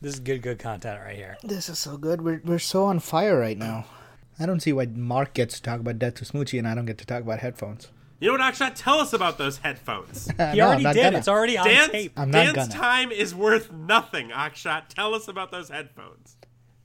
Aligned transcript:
This 0.00 0.14
is 0.14 0.20
good, 0.20 0.40
good 0.42 0.58
content 0.58 1.00
right 1.04 1.16
here. 1.16 1.36
This 1.42 1.68
is 1.68 1.78
so 1.78 1.96
good. 1.96 2.22
We're 2.22 2.40
we're 2.44 2.58
so 2.58 2.84
on 2.84 3.00
fire 3.00 3.38
right 3.38 3.58
now. 3.58 3.84
I 4.38 4.46
don't 4.46 4.60
see 4.60 4.72
why 4.72 4.86
Mark 4.86 5.34
gets 5.34 5.56
to 5.56 5.62
talk 5.62 5.80
about 5.80 5.98
Death 5.98 6.14
to 6.14 6.24
Smoochy 6.24 6.58
and 6.58 6.66
I 6.66 6.74
don't 6.74 6.86
get 6.86 6.96
to 6.98 7.06
talk 7.06 7.20
about 7.22 7.40
headphones. 7.40 7.88
You 8.18 8.28
know 8.28 8.42
what, 8.42 8.54
Akshat? 8.54 8.72
Tell 8.76 8.98
us 9.00 9.12
about 9.12 9.36
those 9.38 9.58
headphones. 9.58 10.26
He 10.52 10.58
No, 10.58 10.66
already 10.68 10.84
did. 10.84 10.94
gonna. 11.02 11.18
It's 11.18 11.28
already 11.28 11.58
on 11.58 11.66
Dan's, 11.66 11.90
tape. 11.92 12.12
I'm 12.16 12.30
not 12.30 12.44
Dan's 12.44 12.56
gonna. 12.56 12.70
time 12.72 13.12
is 13.12 13.34
worth 13.34 13.70
nothing, 13.72 14.30
Akshat. 14.30 14.88
Tell 14.88 15.14
us 15.14 15.28
about 15.28 15.50
those 15.50 15.68
headphones. 15.68 16.36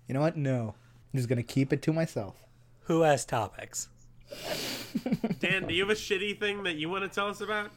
You 0.08 0.14
know 0.14 0.22
what? 0.22 0.36
No. 0.38 0.76
I'm 1.14 1.18
just 1.18 1.30
gonna 1.30 1.44
keep 1.44 1.72
it 1.72 1.82
to 1.84 1.94
myself. 1.94 2.36
Who 2.84 3.02
has 3.02 3.26
topics? 3.26 3.88
Dan, 5.40 5.68
do 5.68 5.74
you 5.74 5.84
have 5.84 5.90
a 5.90 6.00
shitty 6.00 6.40
thing 6.40 6.64
that 6.64 6.76
you 6.76 6.90
want 6.90 7.04
to 7.04 7.10
tell 7.10 7.28
us 7.28 7.40
about? 7.42 7.72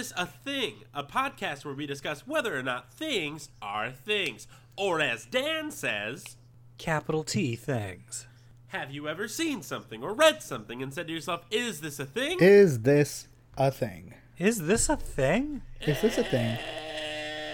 This 0.00 0.14
a 0.16 0.24
Thing? 0.24 0.76
A 0.94 1.04
podcast 1.04 1.66
where 1.66 1.74
we 1.74 1.84
discuss 1.86 2.26
whether 2.26 2.58
or 2.58 2.62
not 2.62 2.90
things 2.90 3.50
are 3.60 3.90
things. 3.90 4.46
Or 4.74 4.98
as 4.98 5.26
Dan 5.26 5.70
says, 5.70 6.38
Capital 6.78 7.22
T 7.22 7.54
things. 7.54 8.26
have 8.68 8.90
you 8.90 9.06
ever 9.06 9.28
seen 9.28 9.60
something 9.60 10.02
or 10.02 10.14
read 10.14 10.42
something 10.42 10.82
and 10.82 10.94
said 10.94 11.08
to 11.08 11.12
yourself, 11.12 11.44
Is 11.50 11.82
this 11.82 12.00
a 12.00 12.06
thing? 12.06 12.38
Is 12.40 12.80
this 12.80 13.28
a 13.58 13.70
thing? 13.70 14.14
Is 14.38 14.66
this 14.66 14.88
a 14.88 14.96
thing? 14.96 15.60
Is 15.82 16.00
this 16.00 16.16
a 16.16 16.24
thing? 16.24 16.58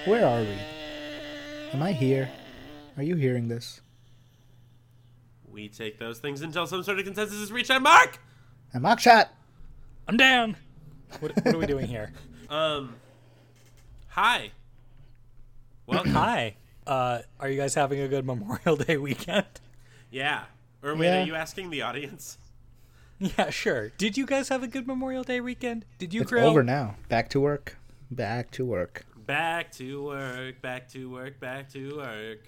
Where 0.04 0.24
are 0.24 0.42
we? 0.42 0.56
Am 1.72 1.82
I 1.82 1.90
here? 1.90 2.30
Are 2.96 3.02
you 3.02 3.16
hearing 3.16 3.48
this? 3.48 3.80
We 5.48 5.68
take 5.68 5.98
those 5.98 6.20
things 6.20 6.42
until 6.42 6.68
some 6.68 6.84
sort 6.84 7.00
of 7.00 7.06
consensus 7.06 7.38
is 7.38 7.50
reached. 7.50 7.72
I'm 7.72 7.82
Mark! 7.82 8.20
I'm 8.72 8.82
Akshat. 8.82 9.30
I'm 10.06 10.16
down. 10.16 10.54
What, 11.18 11.34
what 11.44 11.54
are 11.54 11.58
we 11.58 11.66
doing 11.66 11.88
here? 11.88 12.12
Um, 12.48 12.94
hi. 14.08 14.50
Welcome. 15.86 16.12
Hi. 16.14 16.56
Uh, 16.86 17.20
are 17.40 17.48
you 17.48 17.56
guys 17.56 17.74
having 17.74 18.00
a 18.00 18.08
good 18.08 18.24
Memorial 18.24 18.76
Day 18.76 18.96
weekend? 18.96 19.46
Yeah. 20.10 20.44
Or 20.82 20.94
wait, 20.94 21.06
Yeah. 21.06 21.22
are 21.22 21.26
you 21.26 21.34
asking 21.34 21.70
the 21.70 21.82
audience? 21.82 22.38
Yeah, 23.18 23.48
sure. 23.48 23.88
Did 23.96 24.18
you 24.18 24.26
guys 24.26 24.50
have 24.50 24.62
a 24.62 24.66
good 24.68 24.86
Memorial 24.86 25.24
Day 25.24 25.40
weekend? 25.40 25.86
Did 25.96 26.12
you 26.12 26.20
It's 26.20 26.30
grill? 26.30 26.46
over 26.50 26.62
now. 26.62 26.96
Back 27.08 27.30
to 27.30 27.40
work. 27.40 27.78
Back 28.10 28.50
to 28.52 28.66
work. 28.66 29.06
Back 29.16 29.72
to 29.76 30.04
work, 30.04 30.60
back 30.60 30.86
to 30.90 31.10
work, 31.10 31.40
back 31.40 31.72
to 31.72 31.96
work. 31.96 32.40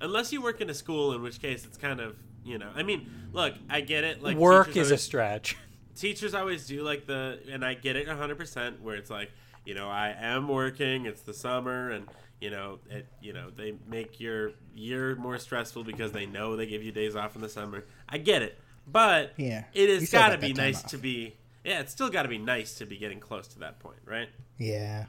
Unless 0.00 0.32
you 0.32 0.42
work 0.42 0.60
in 0.60 0.68
a 0.70 0.74
school, 0.74 1.12
in 1.12 1.22
which 1.22 1.40
case 1.40 1.64
it's 1.64 1.78
kind 1.78 2.00
of, 2.00 2.16
you 2.44 2.58
know, 2.58 2.68
I 2.74 2.82
mean, 2.82 3.08
look, 3.32 3.54
I 3.70 3.80
get 3.80 4.02
it. 4.02 4.24
Like 4.24 4.36
Work 4.36 4.68
teachers 4.68 4.86
is 4.86 4.90
a 4.90 4.98
stretch. 4.98 5.56
Teachers 5.98 6.34
always 6.34 6.66
do 6.66 6.82
like 6.82 7.06
the, 7.06 7.40
and 7.50 7.64
I 7.64 7.74
get 7.74 7.96
it 7.96 8.06
100%, 8.06 8.80
where 8.80 8.96
it's 8.96 9.10
like, 9.10 9.30
you 9.64 9.74
know, 9.74 9.88
I 9.88 10.14
am 10.18 10.48
working, 10.48 11.06
it's 11.06 11.20
the 11.22 11.34
summer, 11.34 11.90
and, 11.90 12.06
you 12.40 12.50
know, 12.50 12.78
it, 12.88 13.06
you 13.20 13.32
know, 13.32 13.50
they 13.50 13.74
make 13.86 14.20
your 14.20 14.52
year 14.74 15.14
more 15.16 15.38
stressful 15.38 15.84
because 15.84 16.12
they 16.12 16.26
know 16.26 16.56
they 16.56 16.66
give 16.66 16.82
you 16.82 16.92
days 16.92 17.16
off 17.16 17.34
in 17.36 17.42
the 17.42 17.48
summer. 17.48 17.84
I 18.08 18.18
get 18.18 18.42
it. 18.42 18.58
But 18.90 19.34
Yeah, 19.36 19.64
it 19.74 19.90
has 19.90 20.10
got 20.10 20.30
to 20.30 20.38
be 20.38 20.54
nice 20.54 20.82
off. 20.84 20.90
to 20.92 20.98
be, 20.98 21.34
yeah, 21.64 21.80
it's 21.80 21.92
still 21.92 22.08
got 22.08 22.22
to 22.22 22.28
be 22.28 22.38
nice 22.38 22.74
to 22.76 22.86
be 22.86 22.96
getting 22.96 23.20
close 23.20 23.48
to 23.48 23.58
that 23.58 23.78
point, 23.80 23.98
right? 24.06 24.28
Yeah. 24.56 25.06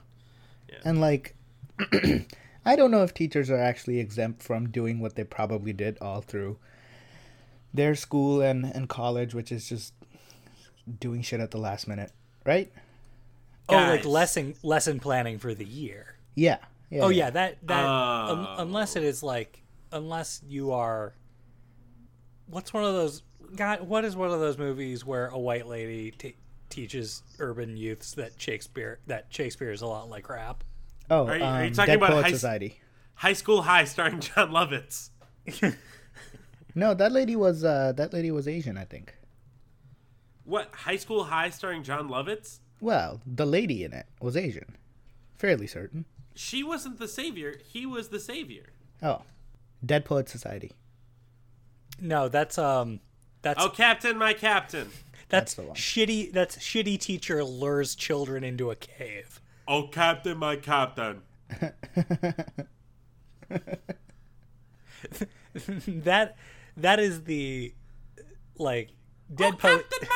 Yeah. 0.70 0.76
And 0.84 1.00
like, 1.00 1.36
I 2.66 2.76
don't 2.76 2.92
know 2.92 3.04
if 3.04 3.14
teachers 3.14 3.50
are 3.50 3.58
actually 3.58 4.00
exempt 4.00 4.44
from 4.44 4.70
doing 4.70 5.00
what 5.00 5.16
they 5.16 5.24
probably 5.24 5.72
did 5.72 5.98
all 6.02 6.22
through 6.22 6.58
their 7.74 7.96
school 7.96 8.42
and, 8.42 8.66
and 8.66 8.90
college, 8.90 9.34
which 9.34 9.52
is 9.52 9.70
just 9.70 9.94
doing 11.00 11.22
shit 11.22 11.40
at 11.40 11.52
the 11.52 11.58
last 11.58 11.88
minute, 11.88 12.12
right? 12.46 12.72
Oh, 13.68 13.76
like 13.76 14.06
lesson 14.06 14.56
lesson 14.64 15.00
planning 15.00 15.38
for 15.40 15.54
the 15.54 15.66
year. 15.66 16.16
Yeah. 16.36 16.58
yeah 16.90 17.02
Oh 17.04 17.10
yeah, 17.10 17.30
that 17.30 17.58
that 17.68 17.86
un- 17.86 18.48
Oh. 18.50 18.56
unless 18.60 18.96
it 18.96 19.04
is 19.04 19.22
like 19.22 19.62
unless 19.92 20.42
you 20.48 20.72
are 20.72 21.14
what's 22.48 22.74
one 22.74 22.84
of 22.84 22.94
those 22.94 23.22
God, 23.56 23.82
what 23.88 24.06
is 24.06 24.16
one 24.16 24.32
of 24.32 24.40
those 24.40 24.58
movies 24.58 25.06
where 25.06 25.28
a 25.28 25.38
white 25.38 25.68
lady 25.68 26.12
t- 26.12 26.36
teaches 26.70 27.24
urban 27.40 27.78
youths 27.78 28.14
that 28.14 28.40
Shakespeare 28.42 29.00
that 29.08 29.26
Shakespeare 29.30 29.72
is 29.72 29.82
a 29.82 29.88
lot 29.88 30.10
like 30.10 30.30
rap? 30.30 30.64
Oh, 31.12 31.26
Are 31.28 31.38
you- 31.38 31.44
are 31.44 31.62
you 31.64 31.68
um, 31.68 31.74
talking 31.74 31.88
Dead 31.94 31.98
about 31.98 32.12
Poet 32.12 32.22
high 32.24 32.28
s- 32.30 32.34
Society. 32.36 32.80
High 33.16 33.34
School 33.34 33.62
High, 33.64 33.84
starring 33.84 34.20
Jon 34.22 34.50
Lovitz. 34.52 35.10
No, 36.76 36.94
that 36.94 37.12
lady 37.12 37.36
was 37.36 37.64
uh, 37.66 37.94
that 37.98 38.14
lady 38.14 38.30
was 38.32 38.48
Asian, 38.48 38.78
I 38.78 38.86
think. 38.86 39.16
What 40.50 40.74
High 40.74 40.98
School 40.98 41.26
High, 41.26 41.52
starring 41.52 41.84
Jon 41.84 42.10
Lovitz? 42.10 42.58
Well, 42.82 43.22
the 43.24 43.46
lady 43.46 43.84
in 43.84 43.94
it 43.94 44.08
was 44.20 44.36
Asian, 44.36 44.76
fairly 45.38 45.68
certain. 45.68 46.06
She 46.34 46.64
wasn't 46.64 46.98
the 46.98 47.08
savior; 47.08 47.60
he 47.64 47.86
was 47.86 48.08
the 48.10 48.20
savior. 48.20 48.74
Oh, 49.04 49.22
Dead 49.86 50.06
Poet 50.06 50.28
Society. 50.28 50.72
No, 52.02 52.30
that's 52.30 52.58
um 52.58 53.00
that's 53.44 53.64
Oh, 53.64 53.70
Captain, 53.70 54.18
my 54.18 54.34
Captain! 54.34 54.90
that's, 55.30 55.54
that's 55.54 55.54
the 55.54 55.62
one. 55.62 55.76
shitty 55.76 56.32
that's 56.34 56.58
shitty 56.58 57.00
teacher 57.00 57.44
lures 57.44 57.94
children 57.94 58.44
into 58.44 58.72
a 58.72 58.76
cave. 58.76 59.40
Oh, 59.68 59.84
Captain, 59.84 60.36
my 60.36 60.56
Captain! 60.56 61.22
that 65.86 66.36
that 66.76 67.00
is 67.00 67.26
the 67.26 67.76
like 68.58 68.90
dead 69.34 69.54
oh, 69.54 69.58
poet 69.58 69.90
Captain, 69.90 70.08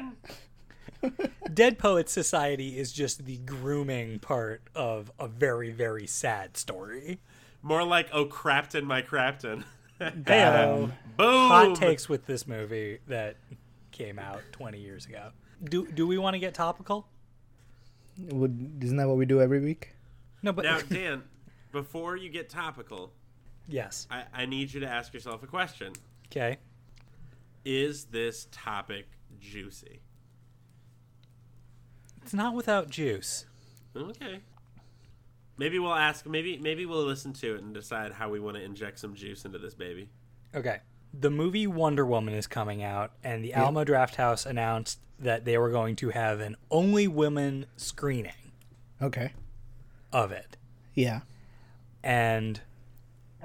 my 0.00 1.10
Dead 1.54 1.78
Poets 1.78 2.12
Society 2.12 2.78
is 2.78 2.92
just 2.92 3.24
the 3.24 3.38
grooming 3.38 4.18
part 4.18 4.62
of 4.74 5.10
a 5.18 5.28
very, 5.28 5.70
very 5.70 6.06
sad 6.06 6.56
story. 6.56 7.20
More 7.62 7.84
like 7.84 8.08
Oh, 8.12 8.26
Crapton, 8.26 8.84
my 8.84 9.02
Crapton. 9.02 9.64
Heyo. 10.00 10.92
Boom! 11.16 11.48
Hot 11.48 11.74
takes 11.74 12.08
with 12.08 12.26
this 12.26 12.46
movie 12.46 12.98
that 13.08 13.36
came 13.90 14.18
out 14.18 14.42
20 14.52 14.78
years 14.78 15.06
ago. 15.06 15.30
Do 15.64 15.86
do 15.88 16.06
we 16.06 16.18
want 16.18 16.34
to 16.34 16.38
get 16.38 16.54
topical? 16.54 17.08
Would, 18.30 18.80
isn't 18.82 18.96
that 18.96 19.08
what 19.08 19.16
we 19.16 19.26
do 19.26 19.40
every 19.40 19.60
week? 19.60 19.94
No, 20.42 20.52
but 20.52 20.64
Now, 20.64 20.78
Dan, 20.80 21.22
before 21.72 22.16
you 22.16 22.30
get 22.30 22.48
topical, 22.48 23.12
yes. 23.68 24.06
I, 24.10 24.24
I 24.32 24.46
need 24.46 24.72
you 24.72 24.80
to 24.80 24.88
ask 24.88 25.12
yourself 25.12 25.42
a 25.42 25.48
question: 25.48 25.92
Okay. 26.26 26.58
Is 27.64 28.04
this 28.04 28.46
topic 28.52 29.08
juicy? 29.40 30.00
It's 32.22 32.34
not 32.34 32.54
without 32.54 32.90
juice. 32.90 33.46
Okay. 33.96 34.40
Maybe 35.56 35.78
we'll 35.78 35.94
ask. 35.94 36.26
Maybe 36.26 36.58
maybe 36.58 36.86
we'll 36.86 37.04
listen 37.04 37.32
to 37.34 37.54
it 37.56 37.62
and 37.62 37.74
decide 37.74 38.12
how 38.12 38.28
we 38.28 38.38
want 38.38 38.56
to 38.56 38.62
inject 38.62 38.98
some 38.98 39.14
juice 39.14 39.44
into 39.44 39.58
this 39.58 39.74
baby. 39.74 40.08
Okay. 40.54 40.80
The 41.18 41.30
movie 41.30 41.66
Wonder 41.66 42.04
Woman 42.04 42.34
is 42.34 42.46
coming 42.46 42.82
out, 42.82 43.12
and 43.24 43.42
the 43.42 43.54
Alamo 43.54 43.82
Drafthouse 43.84 44.44
announced 44.46 45.00
that 45.18 45.44
they 45.46 45.56
were 45.58 45.70
going 45.70 45.96
to 45.96 46.10
have 46.10 46.38
an 46.40 46.54
only 46.70 47.08
women 47.08 47.66
screening 47.76 48.52
Okay. 49.02 49.32
of 50.12 50.30
it. 50.32 50.56
Yeah. 50.94 51.20
And 52.04 52.60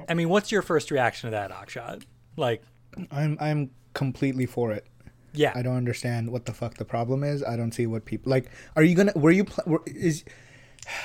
I 0.10 0.14
mean, 0.14 0.30
what's 0.30 0.52
your 0.52 0.62
first 0.62 0.92
reaction 0.92 1.28
to 1.28 1.32
that, 1.32 1.52
Akshat? 1.52 2.04
Like, 2.36 2.62
I'm 3.10 3.38
I'm 3.40 3.72
completely 3.94 4.46
for 4.46 4.72
it. 4.74 4.86
Yeah, 5.34 5.52
I 5.56 5.62
don't 5.62 5.76
understand 5.78 6.32
what 6.32 6.46
the 6.46 6.54
fuck 6.54 6.76
the 6.76 6.86
problem 6.86 7.24
is. 7.24 7.44
I 7.44 7.56
don't 7.56 7.72
see 7.72 7.86
what 7.88 8.06
people 8.06 8.30
like. 8.30 8.50
Are 8.76 8.84
you 8.84 8.96
gonna? 8.96 9.14
Were 9.16 9.32
you? 9.32 9.46
Pl- 9.46 9.64
were, 9.66 9.84
is 9.86 10.24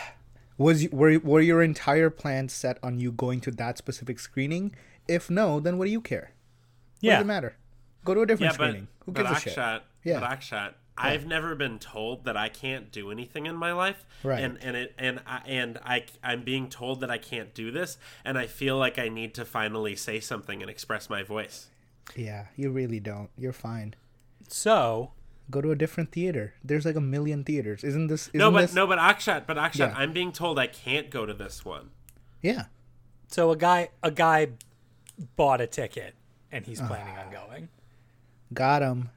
was 0.59 0.85
you- 0.85 0.91
were 0.93 1.19
were 1.19 1.41
your 1.41 1.63
entire 1.63 2.11
plan 2.11 2.49
set 2.49 2.79
on 2.83 2.99
you 2.99 3.13
going 3.13 3.41
to 3.43 3.51
that 3.53 3.79
specific 3.79 4.19
screening? 4.19 4.75
If 5.07 5.31
no, 5.31 5.61
then 5.61 5.79
what 5.79 5.87
do 5.87 5.91
you 5.91 6.01
care? 6.01 6.33
What 7.01 7.03
yeah. 7.03 7.17
does 7.17 7.25
it 7.25 7.27
matter? 7.27 7.57
Go 8.05 8.15
to 8.15 8.23
a 8.23 8.27
different 8.27 8.53
Yeah, 8.53 8.59
but, 8.59 8.65
screening. 8.65 8.89
Who 9.05 9.13
but 9.13 9.27
gives 9.27 9.39
a 9.39 9.41
shit? 9.41 9.83
Yeah. 10.05 10.21
but 10.21 10.31
Akshat, 10.31 10.75
I've 10.97 11.27
never 11.27 11.55
been 11.55 11.79
told 11.79 12.25
that 12.25 12.37
I 12.37 12.49
can't 12.49 12.91
do 12.91 13.11
anything 13.11 13.47
in 13.47 13.57
my 13.57 13.73
life, 13.73 14.05
Right. 14.23 14.43
And 14.43 14.59
and 14.63 14.77
it 14.77 14.95
and 14.99 15.21
I 15.27 15.43
and 15.47 15.79
I 15.85 16.05
I'm 16.23 16.43
being 16.43 16.69
told 16.69 17.01
that 17.01 17.11
I 17.11 17.19
can't 17.19 17.55
do 17.55 17.71
this, 17.71 17.99
and 18.25 18.37
I 18.37 18.47
feel 18.47 18.77
like 18.77 18.99
I 18.99 19.09
need 19.09 19.35
to 19.35 19.45
finally 19.45 19.95
say 19.97 20.21
something 20.21 20.61
and 20.61 20.71
express 20.71 21.09
my 21.09 21.23
voice. 21.23 21.69
Yeah, 22.17 22.47
you 22.57 22.71
really 22.71 23.01
don't. 23.01 23.31
You're 23.37 23.53
fine. 23.53 23.95
So 24.49 25.13
Go 25.51 25.63
to 25.63 25.71
a 25.71 25.77
different 25.77 26.13
theater. 26.13 26.55
There's 26.63 26.85
like 26.85 26.97
a 26.97 27.01
million 27.01 27.43
theaters. 27.43 27.83
Isn't 27.83 28.09
this? 28.09 28.29
Isn't 28.29 28.39
no, 28.39 28.51
but 28.51 28.63
this... 28.63 28.75
no, 28.75 28.87
but 28.87 28.99
Akshat, 28.99 29.47
but 29.47 29.57
Akshat, 29.57 29.79
Yeah. 29.79 29.95
I'm 29.97 30.13
being 30.13 30.31
told 30.31 30.59
I 30.59 30.67
can't 30.67 31.09
go 31.09 31.25
to 31.25 31.33
this 31.33 31.65
one. 31.65 31.91
Yeah. 32.43 32.65
so 33.29 33.51
a 33.51 33.57
guy 33.57 33.89
a 34.03 34.11
guy 34.11 34.49
bought 35.37 35.61
a 35.61 35.67
ticket 35.67 36.15
and 36.53 36.67
he's 36.67 36.81
planning 36.81 37.17
on 37.17 37.33
going. 37.33 37.69
Got 38.53 38.83
him. 38.83 39.11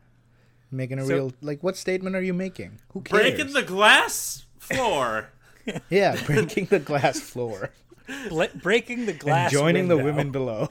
Making 0.72 1.00
a 1.00 1.06
So- 1.06 1.14
real 1.14 1.34
like. 1.42 1.62
What 1.62 1.76
statement 1.76 2.16
are 2.16 2.22
you 2.22 2.34
making? 2.34 2.80
Who 2.94 3.02
cares? 3.02 3.22
Breaking 3.22 3.54
the 3.54 3.64
glass 3.64 4.46
floor. 4.58 5.32
yeah, 5.90 6.16
breaking 6.26 6.68
the 6.68 6.80
glass 6.80 7.20
floor 7.20 7.72
Bla- 8.30 8.50
breaking 8.56 9.06
the 9.06 9.14
glass 9.14 9.52
and 9.52 9.60
joining 9.60 9.88
the 9.90 9.98
women 9.98 10.32
below. 10.32 10.70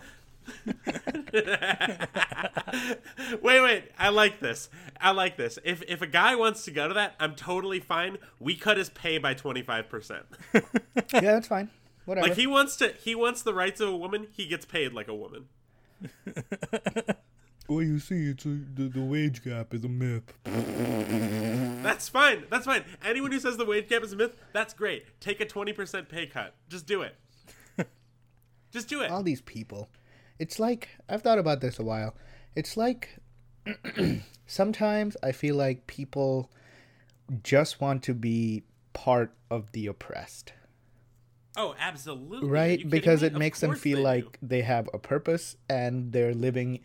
Wait, 3.43 3.61
wait. 3.61 3.85
I 3.99 4.09
like 4.11 4.41
this. 4.41 4.69
I 5.01 5.11
like 5.13 5.37
this. 5.37 5.59
If 5.65 5.83
if 5.89 6.03
a 6.03 6.07
guy 6.07 6.37
wants 6.37 6.65
to 6.65 6.71
go 6.71 6.89
to 6.89 6.95
that, 6.95 7.15
I'm 7.19 7.35
totally 7.35 7.81
fine. 7.81 8.19
We 8.39 8.57
cut 8.57 8.77
his 8.77 8.89
pay 8.91 9.19
by 9.19 9.35
25%. 9.35 10.23
Yeah, 11.13 11.21
that's 11.21 11.49
fine. 11.49 11.71
Whatever. 12.05 12.29
Like 12.29 12.37
he 12.37 12.47
wants 12.47 12.77
to 12.77 12.95
he 13.03 13.15
wants 13.15 13.43
the 13.43 13.55
rights 13.55 13.81
of 13.81 13.89
a 13.89 13.97
woman, 13.97 14.29
he 14.33 14.47
gets 14.47 14.65
paid 14.65 14.93
like 14.93 15.09
a 15.09 15.15
woman. 15.15 15.47
well, 17.69 17.83
you 17.83 17.99
see, 17.99 18.31
it's 18.31 18.45
a, 18.47 18.59
the, 18.75 18.89
the 18.89 19.03
wage 19.03 19.45
gap 19.45 19.75
is 19.75 19.85
a 19.85 19.89
myth. 19.89 20.33
That's 21.83 22.09
fine. 22.09 22.45
That's 22.51 22.67
fine. 22.67 22.85
Anyone 23.05 23.33
who 23.33 23.41
says 23.41 23.57
the 23.57 23.65
wage 23.65 23.89
gap 23.89 24.03
is 24.03 24.13
a 24.13 24.17
myth, 24.17 24.37
that's 24.53 24.75
great. 24.75 25.05
Take 25.21 25.41
a 25.41 25.47
20% 25.47 26.09
pay 26.09 26.27
cut. 26.27 26.55
Just 26.69 26.87
do 26.87 27.03
it. 27.03 27.15
Just 28.73 28.89
do 28.89 29.03
it. 29.03 29.11
all 29.11 29.23
these 29.23 29.43
people. 29.43 29.89
It's 30.41 30.59
like 30.59 30.89
I've 31.09 31.23
thought 31.23 31.39
about 31.39 31.61
this 31.61 31.79
a 31.79 31.85
while. 31.85 32.17
It's 32.57 32.77
like 32.77 33.19
sometimes 34.47 35.17
I 35.23 35.31
feel 35.31 35.55
like 35.55 35.87
people 35.87 36.51
just 37.45 37.81
want 37.81 38.03
to 38.05 38.15
be 38.15 38.65
part 38.93 39.33
of 39.51 39.71
the 39.71 39.87
oppressed, 39.87 40.53
Oh, 41.57 41.75
absolutely. 41.79 42.49
Right? 42.49 42.89
Because 42.89 43.23
it 43.23 43.35
makes 43.35 43.61
them 43.61 43.75
feel 43.75 44.03
like 44.03 44.39
do. 44.41 44.47
they 44.47 44.63
have 44.63 44.89
a 44.95 44.99
purpose 44.99 45.57
and 45.69 46.13
they're 46.13 46.35
living 46.35 46.81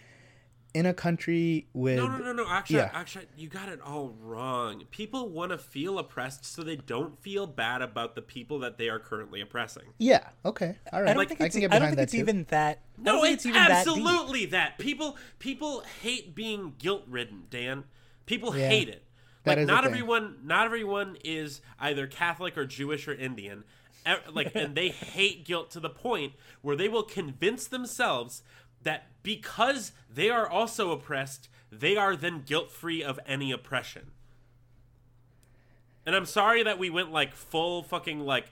in 0.76 0.86
a 0.86 0.94
country 0.94 1.68
with 1.74 1.96
No, 1.96 2.08
no, 2.08 2.18
no, 2.18 2.34
no. 2.34 2.46
Actually, 2.50 2.78
Yeah. 2.80 2.90
actually, 2.94 3.28
you 3.38 3.48
got 3.48 3.70
it 3.70 3.80
all 3.80 4.10
wrong. 4.22 4.84
People 4.92 5.30
want 5.30 5.52
to 5.54 5.58
feel 5.58 5.98
oppressed 5.98 6.46
so 6.46 6.64
they 6.64 6.76
don't 6.76 7.18
feel 7.22 7.48
bad 7.48 7.82
about 7.82 8.14
the 8.16 8.22
people 8.22 8.60
that 8.60 8.78
they 8.78 8.90
are 8.90 9.00
currently 9.00 9.40
oppressing. 9.40 9.84
Yeah, 9.98 10.28
okay. 10.44 10.78
All 10.92 11.00
right. 11.02 11.10
I 11.10 11.14
don't 11.14 11.18
Like, 11.18 11.30
think 11.30 11.42
I 11.42 11.46
it's, 11.46 11.56
can 11.56 11.62
get 11.62 11.74
I 11.74 11.80
don't 11.80 11.90
think 11.92 12.02
it's 12.02 12.12
too. 12.12 12.18
even 12.20 12.44
that. 12.50 12.80
No, 12.98 13.22
think 13.22 13.36
it's 13.36 13.46
even 13.46 13.62
that 13.64 13.72
absolutely 13.88 14.46
that. 14.48 14.78
People 14.78 15.18
people 15.40 15.82
hate 16.02 16.36
being 16.36 16.76
guilt-ridden, 16.78 17.44
Dan. 17.50 17.86
People 18.26 18.56
Yeah, 18.56 18.68
hate 18.68 18.90
it. 18.90 19.04
Like 19.46 19.60
not 19.66 19.86
everyone 19.86 20.40
not 20.44 20.66
everyone 20.66 21.18
is 21.24 21.62
either 21.80 22.06
Catholic 22.08 22.58
or 22.58 22.66
Jewish 22.66 23.08
or 23.08 23.14
Indian. 23.14 23.64
Like 24.32 24.54
and 24.56 24.76
they 24.76 24.90
hate 25.16 25.46
guilt 25.46 25.72
to 25.72 25.80
the 25.80 25.90
point 25.90 26.34
where 26.62 26.76
they 26.76 26.90
will 26.90 27.04
convince 27.04 27.68
themselves 27.68 28.44
that 28.84 29.08
because 29.26 29.92
they 30.10 30.30
are 30.30 30.48
also 30.48 30.92
oppressed, 30.92 31.50
they 31.70 31.98
are 31.98 32.16
then 32.16 32.44
guilt-free 32.46 33.04
of 33.04 33.20
any 33.26 33.52
oppression. 33.52 34.12
And 36.06 36.16
I'm 36.16 36.26
sorry 36.26 36.64
that 36.64 36.80
we 36.80 36.90
went 36.90 37.12
like 37.12 37.34
full 37.34 37.84
fucking 37.84 38.22
like 38.22 38.46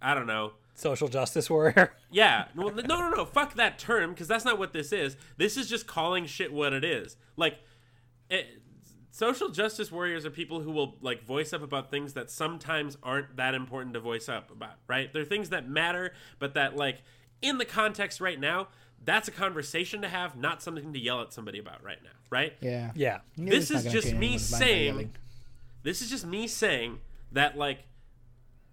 I 0.00 0.14
don't 0.14 0.26
know, 0.26 0.52
Social 0.80 1.08
justice 1.08 1.50
warrior. 1.50 1.92
yeah. 2.10 2.46
Well, 2.56 2.74
no, 2.74 3.00
no, 3.00 3.10
no. 3.10 3.24
Fuck 3.26 3.54
that 3.56 3.78
term 3.78 4.10
because 4.10 4.26
that's 4.26 4.46
not 4.46 4.58
what 4.58 4.72
this 4.72 4.92
is. 4.92 5.14
This 5.36 5.58
is 5.58 5.68
just 5.68 5.86
calling 5.86 6.24
shit 6.24 6.54
what 6.54 6.72
it 6.72 6.84
is. 6.86 7.18
Like, 7.36 7.58
it, 8.30 8.46
social 9.10 9.50
justice 9.50 9.92
warriors 9.92 10.24
are 10.24 10.30
people 10.30 10.60
who 10.60 10.70
will 10.70 10.96
like 11.02 11.22
voice 11.22 11.52
up 11.52 11.62
about 11.62 11.90
things 11.90 12.14
that 12.14 12.30
sometimes 12.30 12.96
aren't 13.02 13.36
that 13.36 13.54
important 13.54 13.92
to 13.92 14.00
voice 14.00 14.26
up 14.26 14.50
about. 14.50 14.76
Right? 14.88 15.12
They're 15.12 15.26
things 15.26 15.50
that 15.50 15.68
matter, 15.68 16.14
but 16.38 16.54
that 16.54 16.76
like 16.76 17.02
in 17.42 17.58
the 17.58 17.66
context 17.66 18.18
right 18.18 18.40
now, 18.40 18.68
that's 19.04 19.28
a 19.28 19.30
conversation 19.30 20.02
to 20.02 20.08
have, 20.08 20.36
not 20.36 20.62
something 20.62 20.92
to 20.92 20.98
yell 20.98 21.20
at 21.22 21.32
somebody 21.32 21.58
about 21.58 21.82
right 21.82 22.02
now. 22.02 22.10
Right? 22.30 22.54
Yeah. 22.60 22.92
Yeah. 22.94 23.20
Yeah, 23.36 23.50
This 23.50 23.70
is 23.70 23.84
just 23.84 24.06
me 24.14 24.26
anyone's 24.26 24.50
mind 24.50 24.60
by 24.60 24.66
saying- 24.66 25.12
This 25.82 26.02
is 26.02 26.10
just 26.10 26.26
me 26.26 26.46
saying 26.46 26.98
that 27.32 27.56
like 27.56 27.84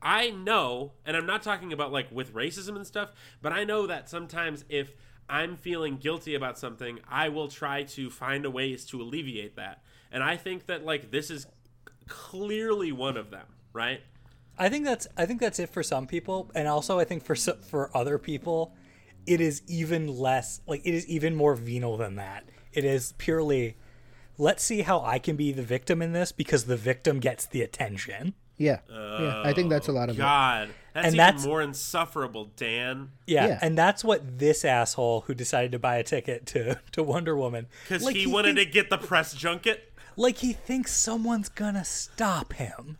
I 0.02 0.30
know, 0.30 0.92
and 1.06 1.18
I'm 1.18 1.26
not 1.26 1.42
talking 1.42 1.74
about 1.74 1.92
like 1.92 2.12
with 2.12 2.34
racism 2.34 2.76
and 2.76 2.86
stuff, 2.86 3.12
but 3.42 3.52
I 3.52 3.64
know 3.64 3.88
that 3.88 4.10
sometimes 4.10 4.64
if 4.70 4.92
I'm 5.30 5.58
feeling 5.58 5.98
guilty 5.98 6.36
about 6.36 6.58
something, 6.60 7.00
I 7.10 7.30
will 7.30 7.48
try 7.48 7.84
to 7.84 8.10
find 8.10 8.46
a 8.46 8.52
ways 8.52 8.86
to 8.88 9.02
alleviate 9.02 9.56
that. 9.56 9.82
And 10.12 10.24
I 10.24 10.38
think 10.38 10.68
that 10.68 10.86
like 10.86 11.10
this 11.12 11.32
is 11.32 11.48
clearly 12.08 12.92
one 12.92 13.18
of 13.18 13.32
them, 13.32 13.46
right? 13.74 14.02
I 14.58 14.70
think 14.70 14.86
that's 14.86 15.08
I 15.18 15.26
think 15.26 15.40
that's 15.40 15.60
it 15.60 15.70
for 15.70 15.84
some 15.84 16.08
people, 16.08 16.52
and 16.56 16.68
also 16.68 17.00
I 17.00 17.04
think 17.04 17.24
for 17.24 17.36
for 17.36 17.96
other 17.96 18.18
people, 18.18 18.76
it 19.28 19.42
is 19.42 19.62
even 19.68 20.08
less 20.08 20.62
like 20.68 20.82
it 20.86 20.94
is 20.94 21.06
even 21.08 21.36
more 21.36 21.56
venal 21.56 21.98
than 21.98 22.16
that. 22.16 22.46
It 22.74 22.84
is 22.86 23.14
purely, 23.18 23.76
let's 24.38 24.64
see 24.64 24.82
how 24.82 25.02
I 25.02 25.20
can 25.20 25.36
be 25.36 25.52
the 25.52 25.64
victim 25.64 26.02
in 26.02 26.14
this 26.14 26.32
because 26.32 26.66
the 26.66 26.78
victim 26.78 27.20
gets 27.20 27.46
the 27.46 27.62
attention. 27.62 28.34
Yeah. 28.58 28.80
yeah. 28.90 29.44
I 29.46 29.54
think 29.54 29.70
that's 29.70 29.88
a 29.88 29.92
lot 29.92 30.10
of 30.10 30.16
it. 30.16 30.20
God, 30.20 30.70
that's 30.94 31.06
And 31.06 31.16
even 31.16 31.18
that's- 31.18 31.46
more 31.46 31.62
insufferable, 31.62 32.46
Dan. 32.56 33.12
Yeah, 33.28 33.48
Yeah. 33.48 33.60
and 33.62 33.78
that's 33.78 34.04
what 34.04 34.40
this 34.40 34.66
asshole 34.66 35.22
who 35.28 35.36
decided 35.36 35.72
to 35.74 35.80
buy 35.80 35.98
a 35.98 36.04
ticket 36.04 36.46
to 36.48 36.80
to 36.94 37.04
Wonder 37.04 37.36
Woman 37.38 37.68
Because 37.84 38.04
like 38.04 38.16
he, 38.16 38.26
wanted 38.26 38.56
thinks, 38.56 38.66
to 38.66 38.72
get 38.74 38.90
the 38.90 38.98
press 38.98 39.34
junket. 39.36 39.94
like 40.16 40.38
he 40.38 40.54
thinks 40.54 40.92
someone's 40.96 41.50
gonna 41.50 41.86
stop 41.86 42.54
him. 42.54 42.98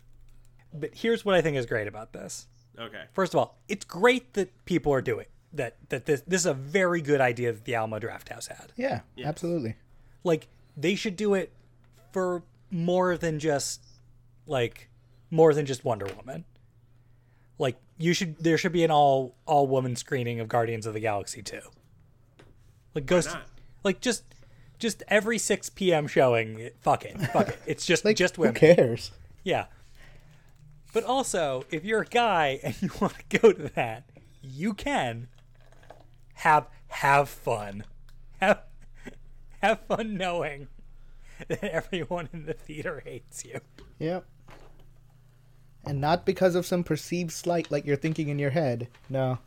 But 0.74 0.92
here's 0.94 1.26
what 1.26 1.34
I 1.34 1.42
think 1.42 1.58
is 1.58 1.66
great 1.66 1.88
about 1.88 2.14
this. 2.14 2.48
Okay. 2.80 3.06
First 3.14 3.34
of 3.34 3.40
all, 3.40 3.58
it's 3.68 3.84
great 3.86 4.34
that 4.36 4.66
people 4.66 4.94
are 4.94 5.02
doing 5.02 5.26
that. 5.58 5.76
That 5.90 6.06
this 6.06 6.22
this 6.22 6.42
is 6.42 6.46
a 6.46 6.54
very 6.54 7.02
good 7.02 7.22
idea 7.22 7.52
that 7.54 7.66
the 7.66 7.76
Alamo 7.76 8.00
Drafthouse 8.00 8.48
had. 8.48 8.72
Yeah, 8.76 9.02
absolutely. 9.24 9.76
Like 10.24 10.48
they 10.76 10.96
should 10.96 11.16
do 11.16 11.34
it 11.34 11.52
for 12.12 12.44
more 12.72 13.18
than 13.18 13.40
just 13.40 13.82
like 14.46 14.90
more 15.30 15.54
than 15.54 15.66
just 15.66 15.84
Wonder 15.86 16.08
Woman. 16.18 16.46
Like 17.60 17.78
you 17.98 18.14
should 18.14 18.38
there 18.38 18.58
should 18.58 18.72
be 18.72 18.84
an 18.84 18.92
all 18.92 19.36
all 19.46 19.68
woman 19.68 19.96
screening 19.96 20.40
of 20.40 20.48
Guardians 20.48 20.86
of 20.86 20.94
the 20.94 21.00
Galaxy 21.00 21.42
too. 21.42 21.62
Like 22.94 23.06
ghost 23.06 23.36
like 23.84 24.00
just 24.02 24.24
just 24.80 25.02
every 25.08 25.38
6 25.40 25.70
p.m. 25.72 26.08
showing. 26.08 26.70
Fuck 26.82 27.04
it. 27.06 27.20
Fuck 27.20 27.50
it. 27.50 27.60
It's 27.66 27.86
just 27.86 28.06
Like, 28.06 28.16
just 28.16 28.36
who 28.36 28.44
women. 28.44 28.56
cares? 28.56 29.12
Yeah. 29.44 29.66
But 30.94 31.04
also, 31.04 31.66
if 31.72 31.84
you're 31.84 32.02
a 32.02 32.06
guy 32.08 32.60
and 32.64 32.76
you 32.82 32.90
want 33.02 33.14
to 33.30 33.40
go 33.40 33.52
to 33.54 33.70
that, 33.76 34.04
you 34.42 34.74
can 34.74 35.28
have 36.38 36.68
have 36.88 37.30
fun. 37.30 37.84
Have 38.40 38.62
have 39.62 39.80
fun 39.88 40.18
knowing 40.18 40.68
that 41.48 41.64
everyone 41.64 42.30
in 42.32 42.46
the 42.46 42.54
theater 42.54 43.02
hates 43.04 43.44
you. 43.44 43.60
Yep. 44.00 44.26
And 45.86 46.02
not 46.02 46.26
because 46.26 46.56
of 46.56 46.66
some 46.66 46.84
perceived 46.84 47.32
slight 47.32 47.72
like 47.72 47.86
you're 47.86 47.96
thinking 47.96 48.30
in 48.30 48.40
your 48.40 48.50
head. 48.52 48.88
No. 49.10 49.40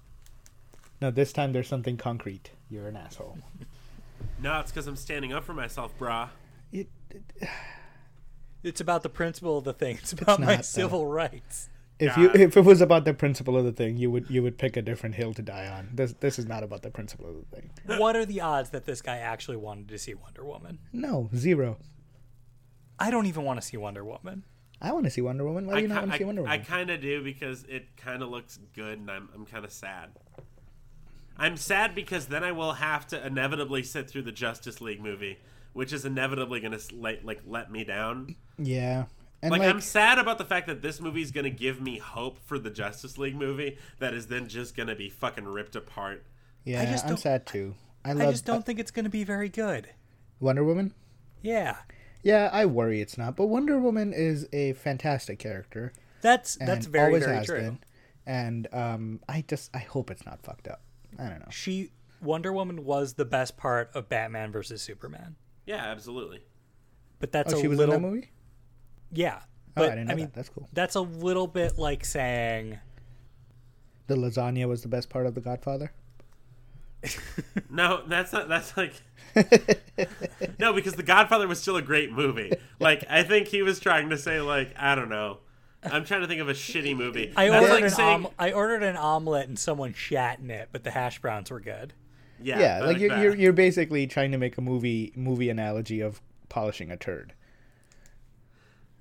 No, 1.00 1.10
this 1.10 1.32
time 1.32 1.52
there's 1.52 1.68
something 1.68 1.96
concrete. 1.96 2.50
You're 2.68 2.88
an 2.88 2.96
asshole. 2.96 3.38
No, 4.42 4.60
it's 4.60 4.70
because 4.70 4.86
I'm 4.86 4.96
standing 4.96 5.32
up 5.32 5.44
for 5.44 5.54
myself, 5.54 5.98
brah. 5.98 6.28
It, 6.72 6.88
It's 8.62 8.80
about 8.82 9.02
the 9.02 9.08
principle 9.08 9.56
of 9.56 9.64
the 9.64 9.72
thing. 9.72 9.96
It's 9.96 10.12
about 10.12 10.40
not, 10.40 10.46
my 10.46 10.56
though. 10.56 10.62
civil 10.62 11.06
rights. 11.06 11.70
If 12.00 12.16
you 12.16 12.30
if 12.32 12.56
it 12.56 12.64
was 12.64 12.80
about 12.80 13.04
the 13.04 13.14
principle 13.14 13.56
of 13.56 13.64
the 13.64 13.72
thing, 13.72 13.96
you 13.96 14.10
would 14.10 14.28
you 14.30 14.42
would 14.42 14.58
pick 14.58 14.76
a 14.76 14.82
different 14.82 15.14
hill 15.14 15.34
to 15.34 15.42
die 15.42 15.66
on. 15.66 15.90
This 15.94 16.14
this 16.20 16.38
is 16.38 16.46
not 16.46 16.62
about 16.62 16.82
the 16.82 16.90
principle 16.90 17.28
of 17.28 17.36
the 17.36 17.56
thing. 17.56 17.70
What 17.98 18.16
are 18.16 18.24
the 18.24 18.40
odds 18.40 18.70
that 18.70 18.84
this 18.84 19.02
guy 19.02 19.18
actually 19.18 19.56
wanted 19.58 19.88
to 19.88 19.98
see 19.98 20.14
Wonder 20.14 20.44
Woman? 20.44 20.78
No, 20.92 21.30
zero. 21.34 21.78
I 22.98 23.10
don't 23.10 23.26
even 23.26 23.44
want 23.44 23.60
to 23.60 23.66
see 23.66 23.76
Wonder 23.76 24.04
Woman. 24.04 24.44
I 24.82 24.92
want 24.92 25.04
to 25.04 25.10
see 25.10 25.20
Wonder 25.20 25.44
Woman. 25.44 25.66
Why 25.66 25.76
do 25.76 25.82
you 25.82 25.88
not 25.88 26.00
want 26.02 26.12
to 26.12 26.18
see 26.18 26.24
Wonder 26.24 26.46
I 26.46 26.58
kind 26.58 26.90
of 26.90 27.00
do 27.00 27.22
because 27.22 27.64
it 27.68 27.96
kind 27.96 28.22
of 28.22 28.30
looks 28.30 28.58
good, 28.74 28.98
and 28.98 29.10
I'm 29.10 29.28
I'm 29.34 29.46
kind 29.46 29.64
of 29.64 29.72
sad. 29.72 30.10
I'm 31.36 31.56
sad 31.56 31.94
because 31.94 32.26
then 32.26 32.44
I 32.44 32.52
will 32.52 32.72
have 32.72 33.06
to 33.08 33.26
inevitably 33.26 33.82
sit 33.82 34.10
through 34.10 34.22
the 34.22 34.32
Justice 34.32 34.80
League 34.80 35.00
movie, 35.02 35.38
which 35.72 35.92
is 35.92 36.04
inevitably 36.04 36.60
going 36.60 36.78
to 36.78 36.94
like 36.94 37.20
like 37.24 37.40
let 37.46 37.70
me 37.70 37.84
down. 37.84 38.36
yeah. 38.58 39.04
And 39.42 39.50
Like, 39.52 39.60
like, 39.60 39.70
I'm 39.70 39.80
sad 39.80 40.18
about 40.18 40.38
the 40.38 40.44
fact 40.44 40.66
that 40.66 40.82
this 40.82 41.00
movie 41.00 41.22
is 41.22 41.30
going 41.30 41.44
to 41.44 41.50
give 41.50 41.80
me 41.80 41.98
hope 41.98 42.38
for 42.44 42.58
the 42.58 42.70
Justice 42.70 43.16
League 43.18 43.36
movie 43.36 43.78
that 43.98 44.12
is 44.12 44.26
then 44.26 44.48
just 44.48 44.76
going 44.76 44.88
to 44.88 44.94
be 44.94 45.08
fucking 45.08 45.46
ripped 45.46 45.76
apart. 45.76 46.24
yeah, 46.64 46.84
just 46.90 47.06
I'm 47.06 47.16
sad 47.16 47.46
too. 47.46 47.74
I 48.04 48.10
I 48.10 48.12
love 48.12 48.32
just 48.32 48.44
don't 48.44 48.64
think 48.66 48.78
it's 48.78 48.90
going 48.90 49.04
to 49.04 49.10
be 49.10 49.24
very 49.24 49.48
good. 49.48 49.88
Wonder 50.40 50.64
Woman. 50.64 50.94
Yeah. 51.42 51.76
Yeah, 52.22 52.50
I 52.52 52.66
worry 52.66 53.00
it's 53.00 53.16
not. 53.16 53.34
But 53.36 53.46
Wonder 53.46 53.78
Woman 53.78 54.12
is 54.12 54.46
a 54.52 54.74
fantastic 54.74 55.38
character. 55.38 55.92
That's 56.20 56.56
And 56.56 56.68
that's 56.68 56.84
very 56.86 57.06
always 57.06 57.24
very 57.24 57.36
has 57.36 57.46
true. 57.46 57.60
been. 57.60 57.78
And 58.26 58.68
um, 58.72 59.20
I 59.28 59.42
just 59.48 59.70
I 59.74 59.78
hope 59.78 60.10
it's 60.10 60.24
not 60.26 60.42
fucked 60.42 60.68
up. 60.68 60.82
I 61.18 61.24
don't 61.28 61.40
know. 61.40 61.48
She 61.50 61.92
Wonder 62.22 62.52
Woman 62.52 62.84
was 62.84 63.14
the 63.14 63.24
best 63.24 63.56
part 63.56 63.90
of 63.94 64.10
Batman 64.10 64.52
versus 64.52 64.82
Superman. 64.82 65.36
Yeah, 65.64 65.76
absolutely. 65.76 66.42
But 67.18 67.32
that's 67.32 67.54
Oh, 67.54 67.58
a 67.58 67.60
she 67.60 67.68
was 67.68 67.78
little 67.78 67.94
in 67.94 68.02
that 68.02 68.08
movie. 68.08 68.30
Yeah. 69.12 69.40
Oh, 69.76 69.82
But 69.82 69.92
I 69.92 69.94
didn't 69.94 70.08
know 70.08 70.14
mean 70.16 70.24
that. 70.26 70.34
That's 70.34 70.48
cool. 70.48 70.68
that's 70.72 70.94
a 70.96 71.00
little 71.00 71.46
bit 71.46 71.78
like 71.78 72.04
saying 72.04 72.78
The 74.08 74.16
lasagna 74.16 74.66
was 74.68 74.82
the 74.82 74.88
best 74.88 75.08
part 75.08 75.26
of 75.26 75.34
The 75.34 75.40
Godfather. 75.40 75.92
No, 77.70 78.02
that's 78.06 78.32
not. 78.32 78.48
That's 78.48 78.76
like 78.76 78.92
no, 80.58 80.72
because 80.72 80.94
The 80.94 81.02
Godfather 81.04 81.46
was 81.48 81.60
still 81.60 81.76
a 81.76 81.82
great 81.82 82.12
movie. 82.12 82.52
Like 82.80 83.04
I 83.08 83.22
think 83.22 83.48
he 83.48 83.62
was 83.62 83.78
trying 83.80 84.10
to 84.10 84.18
say 84.18 84.40
like 84.40 84.74
I 84.76 84.94
don't 84.94 85.08
know. 85.08 85.38
I'm 85.82 86.04
trying 86.04 86.20
to 86.22 86.26
think 86.26 86.40
of 86.42 86.48
a 86.48 86.52
shitty 86.52 86.94
movie. 86.96 87.32
I 87.36 87.48
That's 87.48 87.62
ordered 87.62 87.74
like 87.74 87.84
an 87.84 87.90
saying, 87.90 88.24
om- 88.26 88.32
I 88.38 88.52
ordered 88.52 88.82
an 88.82 88.96
omelet 88.96 89.48
and 89.48 89.58
someone 89.58 89.94
shat 89.94 90.40
in 90.40 90.50
it, 90.50 90.68
but 90.72 90.84
the 90.84 90.90
hash 90.90 91.20
browns 91.20 91.50
were 91.50 91.60
good. 91.60 91.94
yeah, 92.42 92.58
Yeah, 92.58 92.84
like 92.84 92.98
you're, 92.98 93.16
you're 93.18 93.34
you're 93.36 93.52
basically 93.54 94.06
trying 94.06 94.32
to 94.32 94.38
make 94.38 94.58
a 94.58 94.60
movie 94.60 95.12
movie 95.16 95.48
analogy 95.48 96.00
of 96.00 96.20
polishing 96.50 96.90
a 96.90 96.96
turd. 96.98 97.32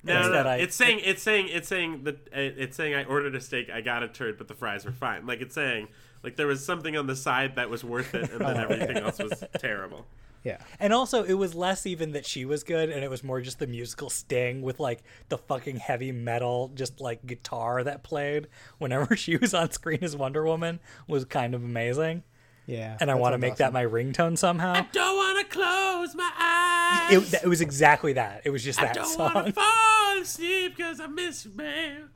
No, 0.03 0.13
no, 0.13 0.19
Instead 0.19 0.43
no. 0.45 0.49
I- 0.51 0.55
It's 0.57 0.75
saying 0.75 1.01
it's 1.03 1.21
saying 1.21 1.47
it's 1.49 1.67
saying 1.67 2.03
that 2.05 2.15
uh, 2.27 2.39
it's 2.63 2.77
saying 2.77 2.95
I 2.95 3.03
ordered 3.03 3.35
a 3.35 3.41
steak, 3.41 3.69
I 3.69 3.81
got 3.81 4.01
a 4.03 4.07
turd, 4.07 4.37
but 4.37 4.47
the 4.47 4.53
fries 4.53 4.85
were 4.85 4.91
fine. 4.91 5.25
Like 5.27 5.41
it's 5.41 5.55
saying 5.55 5.87
like 6.23 6.35
there 6.35 6.47
was 6.47 6.63
something 6.65 6.95
on 6.97 7.07
the 7.07 7.15
side 7.15 7.55
that 7.57 7.69
was 7.69 7.83
worth 7.83 8.15
it, 8.15 8.31
and 8.31 8.41
then 8.41 8.57
Oh, 8.57 8.61
everything 8.61 8.97
else 8.97 9.19
was 9.19 9.43
terrible. 9.59 10.05
Yeah. 10.41 10.57
And 10.79 10.93
also, 10.93 11.23
it 11.23 11.33
was 11.33 11.53
less 11.53 11.85
even 11.85 12.13
that 12.13 12.25
she 12.25 12.45
was 12.45 12.63
good, 12.63 12.89
and 12.89 13.03
it 13.03 13.09
was 13.09 13.25
more 13.25 13.41
just 13.41 13.59
the 13.59 13.67
musical 13.67 14.09
sting 14.09 14.61
with 14.61 14.79
like 14.79 15.03
the 15.27 15.37
fucking 15.37 15.75
heavy 15.77 16.13
metal, 16.13 16.71
just 16.75 17.01
like 17.01 17.25
guitar 17.25 17.83
that 17.83 18.03
played 18.03 18.47
whenever 18.77 19.15
she 19.17 19.35
was 19.35 19.53
on 19.53 19.71
screen 19.71 19.99
as 20.01 20.15
Wonder 20.15 20.45
Woman 20.45 20.79
was 21.09 21.25
kind 21.25 21.53
of 21.53 21.61
amazing. 21.61 22.23
Yeah. 22.69 22.97
And 22.99 23.09
I 23.09 23.15
want 23.15 23.33
to 23.33 23.35
sounds 23.35 23.41
make 23.41 23.55
that 23.55 23.73
awesome. 23.73 23.73
my 23.73 23.85
ringtone 23.85 24.37
somehow. 24.37 24.73
I 24.73 24.87
don't 24.91 25.15
want 25.15 25.49
to 25.49 25.55
close 25.55 26.13
my 26.13 26.31
eyes. 26.39 27.33
It, 27.33 27.43
it 27.43 27.47
was 27.47 27.61
exactly 27.61 28.13
that. 28.13 28.41
It 28.45 28.51
was 28.51 28.63
just 28.63 28.79
that 28.79 28.95
song. 28.95 29.01
I 29.01 29.05
that 29.05 29.17
don't 29.17 29.35
want 29.35 29.47
to 29.47 29.53
fall 29.53 30.21
asleep 30.21 30.77
because 30.77 30.99
I 30.99 31.07
miss 31.07 31.45
you, 31.45 31.51
man. 31.55 32.09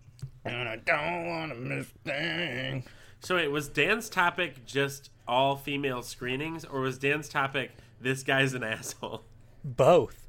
And 0.45 0.69
I 0.69 0.75
don't 0.75 1.27
want 1.27 1.53
to 1.53 1.57
miss 1.57 1.87
thing. 2.05 2.83
So 3.19 3.35
wait, 3.35 3.47
was 3.47 3.67
Dan's 3.67 4.09
topic 4.09 4.63
just 4.65 5.09
all 5.27 5.55
female 5.55 6.03
screenings, 6.03 6.65
or 6.65 6.81
was 6.81 6.99
Dan's 6.99 7.29
topic 7.29 7.71
this 7.99 8.21
guy's 8.21 8.53
an 8.53 8.63
asshole? 8.63 9.23
Both. 9.63 10.27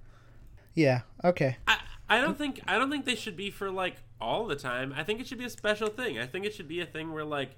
Yeah. 0.75 1.03
Okay. 1.23 1.59
I, 1.69 1.79
I 2.09 2.21
don't 2.21 2.39
think 2.39 2.61
I 2.67 2.79
don't 2.79 2.91
think 2.91 3.05
they 3.05 3.15
should 3.15 3.37
be 3.37 3.51
for 3.51 3.71
like 3.71 3.97
all 4.21 4.47
the 4.47 4.57
time. 4.57 4.95
I 4.97 5.05
think 5.05 5.21
it 5.21 5.27
should 5.27 5.39
be 5.39 5.45
a 5.45 5.51
special 5.51 5.89
thing. 5.89 6.19
I 6.19 6.27
think 6.27 6.47
it 6.47 6.55
should 6.55 6.69
be 6.69 6.81
a 6.81 6.87
thing 6.87 7.13
where 7.13 7.25
like 7.25 7.57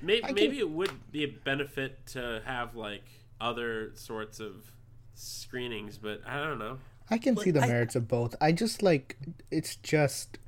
maybe 0.00 0.22
can- 0.22 0.34
maybe 0.34 0.58
it 0.58 0.70
would 0.70 1.10
be 1.10 1.24
a 1.24 1.28
benefit 1.28 2.06
to 2.08 2.42
have 2.44 2.74
like 2.76 3.04
other 3.40 3.92
sorts 3.94 4.40
of 4.40 4.72
screenings, 5.14 5.98
but 5.98 6.20
I 6.26 6.38
don't 6.44 6.58
know. 6.58 6.78
I 7.10 7.18
can 7.18 7.36
see 7.36 7.50
the 7.50 7.62
I- 7.62 7.66
merits 7.68 7.96
of 7.96 8.08
both. 8.08 8.34
I 8.40 8.52
just 8.52 8.82
like 8.82 9.16
it's 9.50 9.76
just 9.76 10.38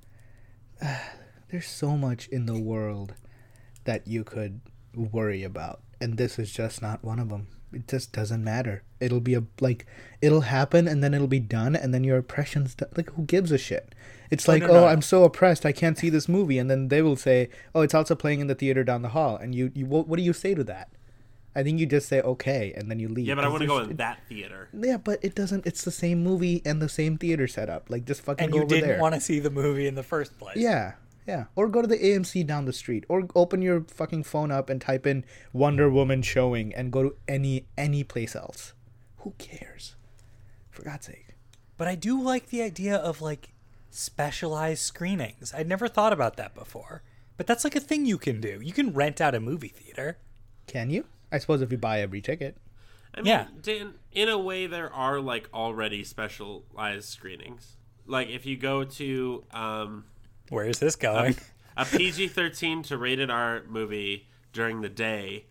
there's 1.50 1.66
so 1.66 1.96
much 1.96 2.28
in 2.28 2.46
the 2.46 2.58
world 2.58 3.14
that 3.84 4.06
you 4.06 4.24
could 4.24 4.60
worry 4.94 5.42
about, 5.42 5.80
and 6.00 6.16
this 6.16 6.38
is 6.38 6.52
just 6.52 6.82
not 6.82 7.04
one 7.04 7.18
of 7.18 7.28
them. 7.28 7.48
It 7.72 7.86
just 7.86 8.12
doesn't 8.12 8.42
matter. 8.42 8.82
It'll 8.98 9.20
be 9.20 9.34
a 9.34 9.44
like 9.60 9.86
it'll 10.20 10.42
happen, 10.42 10.86
and 10.88 11.02
then 11.02 11.14
it'll 11.14 11.26
be 11.26 11.40
done, 11.40 11.74
and 11.76 11.94
then 11.94 12.04
your 12.04 12.18
oppression's 12.18 12.74
done. 12.74 12.90
Like 12.96 13.10
who 13.12 13.22
gives 13.24 13.52
a 13.52 13.58
shit? 13.58 13.94
It's 14.30 14.48
oh, 14.48 14.52
like, 14.52 14.62
no, 14.62 14.68
oh, 14.68 14.72
no. 14.72 14.86
I'm 14.86 15.02
so 15.02 15.24
oppressed, 15.24 15.66
I 15.66 15.72
can't 15.72 15.98
see 15.98 16.08
this 16.08 16.28
movie, 16.28 16.58
and 16.58 16.70
then 16.70 16.88
they 16.88 17.02
will 17.02 17.16
say, 17.16 17.48
oh, 17.74 17.80
it's 17.80 17.94
also 17.94 18.14
playing 18.14 18.40
in 18.40 18.46
the 18.46 18.54
theater 18.54 18.84
down 18.84 19.02
the 19.02 19.08
hall, 19.08 19.36
and 19.36 19.54
you, 19.54 19.72
you, 19.74 19.86
what, 19.86 20.06
what 20.06 20.16
do 20.16 20.22
you 20.22 20.32
say 20.32 20.54
to 20.54 20.62
that? 20.64 20.90
I 21.54 21.64
think 21.64 21.80
you 21.80 21.86
just 21.86 22.08
say 22.08 22.20
okay, 22.20 22.72
and 22.76 22.88
then 22.88 23.00
you 23.00 23.08
leave. 23.08 23.26
Yeah, 23.26 23.34
but 23.34 23.44
I 23.44 23.48
want 23.48 23.62
to 23.62 23.66
go 23.66 23.76
there's- 23.76 23.90
in 23.90 23.96
that 23.96 24.20
theater. 24.28 24.68
yeah, 24.72 24.98
but 24.98 25.18
it 25.22 25.34
doesn't. 25.34 25.66
It's 25.66 25.82
the 25.82 25.90
same 25.90 26.22
movie 26.22 26.62
and 26.64 26.80
the 26.80 26.88
same 26.88 27.18
theater 27.18 27.48
setup. 27.48 27.90
Like 27.90 28.04
just 28.04 28.22
fucking 28.22 28.44
And 28.44 28.52
go 28.52 28.60
you 28.60 28.66
didn't 28.66 29.00
want 29.00 29.16
to 29.16 29.20
see 29.20 29.40
the 29.40 29.50
movie 29.50 29.88
in 29.88 29.96
the 29.96 30.04
first 30.04 30.38
place. 30.38 30.56
Yeah, 30.56 30.92
yeah. 31.26 31.46
Or 31.56 31.68
go 31.68 31.82
to 31.82 31.88
the 31.88 31.98
AMC 31.98 32.46
down 32.46 32.66
the 32.66 32.72
street, 32.72 33.04
or 33.08 33.26
open 33.34 33.62
your 33.62 33.80
fucking 33.82 34.22
phone 34.24 34.52
up 34.52 34.70
and 34.70 34.80
type 34.80 35.08
in 35.08 35.24
Wonder 35.52 35.90
Woman 35.90 36.22
showing, 36.22 36.72
and 36.72 36.92
go 36.92 37.02
to 37.02 37.16
any 37.26 37.66
any 37.76 38.04
place 38.04 38.36
else. 38.36 38.74
Who 39.18 39.34
cares? 39.38 39.96
For 40.70 40.82
God's 40.82 41.06
sake. 41.06 41.34
But 41.76 41.88
I 41.88 41.96
do 41.96 42.22
like 42.22 42.50
the 42.50 42.62
idea 42.62 42.94
of 42.94 43.20
like 43.20 43.52
specialized 43.90 44.82
screenings. 44.82 45.52
I'd 45.54 45.68
never 45.68 45.88
thought 45.88 46.12
about 46.12 46.36
that 46.36 46.54
before. 46.54 47.02
But 47.36 47.46
that's 47.46 47.64
like 47.64 47.76
a 47.76 47.80
thing 47.80 48.06
you 48.06 48.18
can 48.18 48.40
do. 48.40 48.60
You 48.62 48.72
can 48.72 48.92
rent 48.92 49.20
out 49.20 49.34
a 49.34 49.40
movie 49.40 49.68
theater. 49.68 50.18
Can 50.66 50.90
you? 50.90 51.06
I 51.32 51.38
suppose 51.38 51.62
if 51.62 51.72
you 51.72 51.78
buy 51.78 52.00
every 52.00 52.20
ticket. 52.20 52.56
I 53.14 53.18
mean, 53.18 53.26
Yeah. 53.26 53.46
Dan, 53.62 53.94
in 54.12 54.28
a 54.28 54.38
way, 54.38 54.66
there 54.66 54.92
are 54.92 55.20
like 55.20 55.48
already 55.54 56.04
specialized 56.04 57.08
screenings. 57.08 57.76
Like 58.06 58.28
if 58.28 58.44
you 58.46 58.56
go 58.56 58.84
to 58.84 59.44
um, 59.52 60.04
Where 60.48 60.66
is 60.66 60.78
this 60.80 60.96
going? 60.96 61.36
a 61.76 61.84
PG 61.84 62.28
13 62.28 62.82
to 62.84 62.96
rated 62.98 63.30
R 63.30 63.62
movie 63.68 64.28
during 64.52 64.80
the 64.82 64.88
day, 64.88 65.46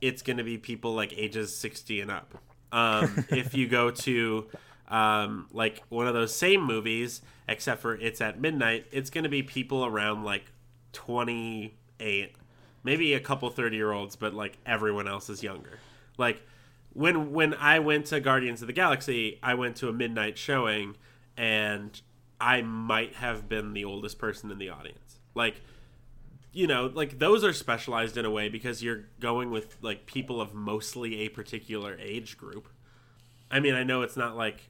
it's 0.00 0.22
going 0.22 0.38
to 0.38 0.44
be 0.44 0.58
people 0.58 0.94
like 0.94 1.12
ages 1.16 1.54
60 1.56 2.00
and 2.00 2.10
up. 2.10 2.34
Um, 2.72 3.24
if 3.30 3.54
you 3.54 3.68
go 3.68 3.90
to 3.90 4.46
um, 4.90 5.46
like 5.52 5.82
one 5.88 6.06
of 6.06 6.14
those 6.14 6.34
same 6.34 6.62
movies, 6.62 7.22
except 7.48 7.80
for 7.80 7.94
it's 7.94 8.20
at 8.20 8.40
midnight, 8.40 8.86
it's 8.90 9.08
going 9.08 9.24
to 9.24 9.30
be 9.30 9.42
people 9.42 9.84
around 9.86 10.24
like 10.24 10.52
28, 10.92 12.34
maybe 12.82 13.14
a 13.14 13.20
couple 13.20 13.48
30 13.50 13.76
year 13.76 13.92
olds, 13.92 14.16
but 14.16 14.34
like 14.34 14.58
everyone 14.66 15.06
else 15.06 15.30
is 15.30 15.42
younger. 15.42 15.78
Like 16.18 16.42
when 16.92 17.32
when 17.32 17.54
I 17.54 17.78
went 17.78 18.06
to 18.06 18.20
Guardians 18.20 18.62
of 18.62 18.66
the 18.66 18.72
Galaxy, 18.72 19.38
I 19.42 19.54
went 19.54 19.76
to 19.76 19.88
a 19.88 19.92
midnight 19.92 20.36
showing 20.36 20.96
and 21.36 22.00
I 22.40 22.62
might 22.62 23.14
have 23.14 23.48
been 23.48 23.72
the 23.74 23.84
oldest 23.84 24.18
person 24.18 24.50
in 24.50 24.58
the 24.58 24.70
audience. 24.70 25.20
Like 25.34 25.62
you 26.52 26.66
know, 26.66 26.90
like 26.92 27.20
those 27.20 27.44
are 27.44 27.52
specialized 27.52 28.16
in 28.16 28.24
a 28.24 28.30
way 28.30 28.48
because 28.48 28.82
you're 28.82 29.04
going 29.20 29.52
with 29.52 29.76
like 29.82 30.06
people 30.06 30.40
of 30.40 30.52
mostly 30.52 31.20
a 31.20 31.28
particular 31.28 31.96
age 32.00 32.36
group. 32.36 32.68
I 33.52 33.60
mean, 33.60 33.74
I 33.74 33.84
know 33.84 34.02
it's 34.02 34.16
not 34.16 34.36
like 34.36 34.68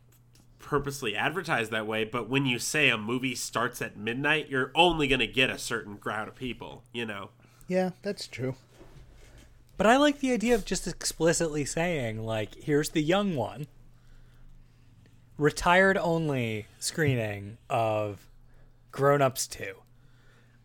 purposely 0.60 1.16
advertised 1.16 1.70
that 1.72 1.86
way, 1.86 2.04
but 2.04 2.28
when 2.28 2.46
you 2.46 2.58
say 2.58 2.88
a 2.88 2.98
movie 2.98 3.34
starts 3.34 3.82
at 3.82 3.96
midnight, 3.96 4.48
you're 4.48 4.70
only 4.74 5.08
going 5.08 5.20
to 5.20 5.26
get 5.26 5.50
a 5.50 5.58
certain 5.58 5.96
crowd 5.96 6.28
of 6.28 6.36
people, 6.36 6.84
you 6.92 7.04
know. 7.04 7.30
Yeah, 7.66 7.90
that's 8.02 8.26
true. 8.26 8.54
But 9.76 9.86
I 9.86 9.96
like 9.96 10.20
the 10.20 10.32
idea 10.32 10.54
of 10.54 10.64
just 10.64 10.86
explicitly 10.86 11.64
saying, 11.64 12.22
like, 12.22 12.54
here's 12.54 12.90
the 12.90 13.02
young 13.02 13.34
one. 13.34 13.66
Retired 15.38 15.96
only 15.96 16.66
screening 16.78 17.56
of 17.70 18.28
Grown 18.92 19.22
Ups 19.22 19.46
2. 19.46 19.74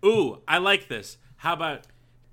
Ooh, 0.05 0.41
I 0.47 0.57
like 0.57 0.89
this. 0.89 1.17
How 1.37 1.53
about 1.53 1.87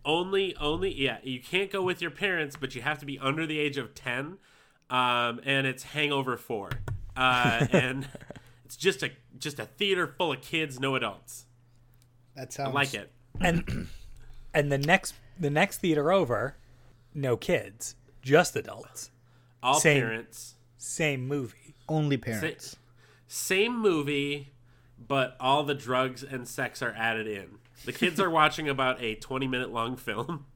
only 0.04 0.57
only 0.57 0.92
yeah, 0.92 1.19
you 1.23 1.40
can't 1.40 1.71
go 1.71 1.83
with 1.83 2.02
your 2.02 2.11
parents, 2.11 2.57
but 2.59 2.75
you 2.75 2.83
have 2.83 2.99
to 2.99 3.07
be 3.07 3.19
under 3.19 3.47
the 3.47 3.61
age 3.61 3.76
of 3.76 3.95
10. 3.95 4.38
Um, 4.90 5.40
and 5.45 5.66
it's 5.66 5.85
Hangover 5.85 6.37
4. 6.37 6.71
Uh, 7.16 7.66
and 7.73 8.09
it's 8.64 8.76
just 8.76 9.02
a 9.02 9.11
just 9.38 9.59
a 9.59 9.66
theater 9.66 10.07
full 10.07 10.33
of 10.33 10.40
kids, 10.40 10.78
no 10.81 10.95
adults. 10.95 11.47
That 12.37 12.59
I 12.59 12.69
like 12.69 12.95
it. 12.95 13.11
And 13.40 13.88
and 14.54 14.71
the 14.73 14.78
next 14.78 15.14
the 15.38 15.50
next 15.50 15.78
theater 15.78 16.12
over, 16.12 16.57
no 17.14 17.37
kids, 17.37 17.97
just 18.23 18.57
adults. 18.57 19.11
All 19.62 19.75
Same. 19.81 20.00
parents. 20.02 20.54
Same 20.78 21.26
movie. 21.28 21.75
Only 21.88 22.16
Sa- 22.16 22.23
parents. 22.25 22.76
same 23.28 23.78
movie, 23.81 24.50
but 24.99 25.37
all 25.38 25.62
the 25.62 25.75
drugs 25.75 26.23
and 26.23 26.47
sex 26.49 26.83
are 26.83 26.95
added 26.97 27.26
in. 27.26 27.59
The 27.85 27.92
kids 27.92 28.19
are 28.21 28.31
watching 28.40 28.69
about 28.69 29.00
a 29.02 29.14
20 29.16 29.47
minute 29.47 29.73
long 29.73 29.97
film, 29.97 30.47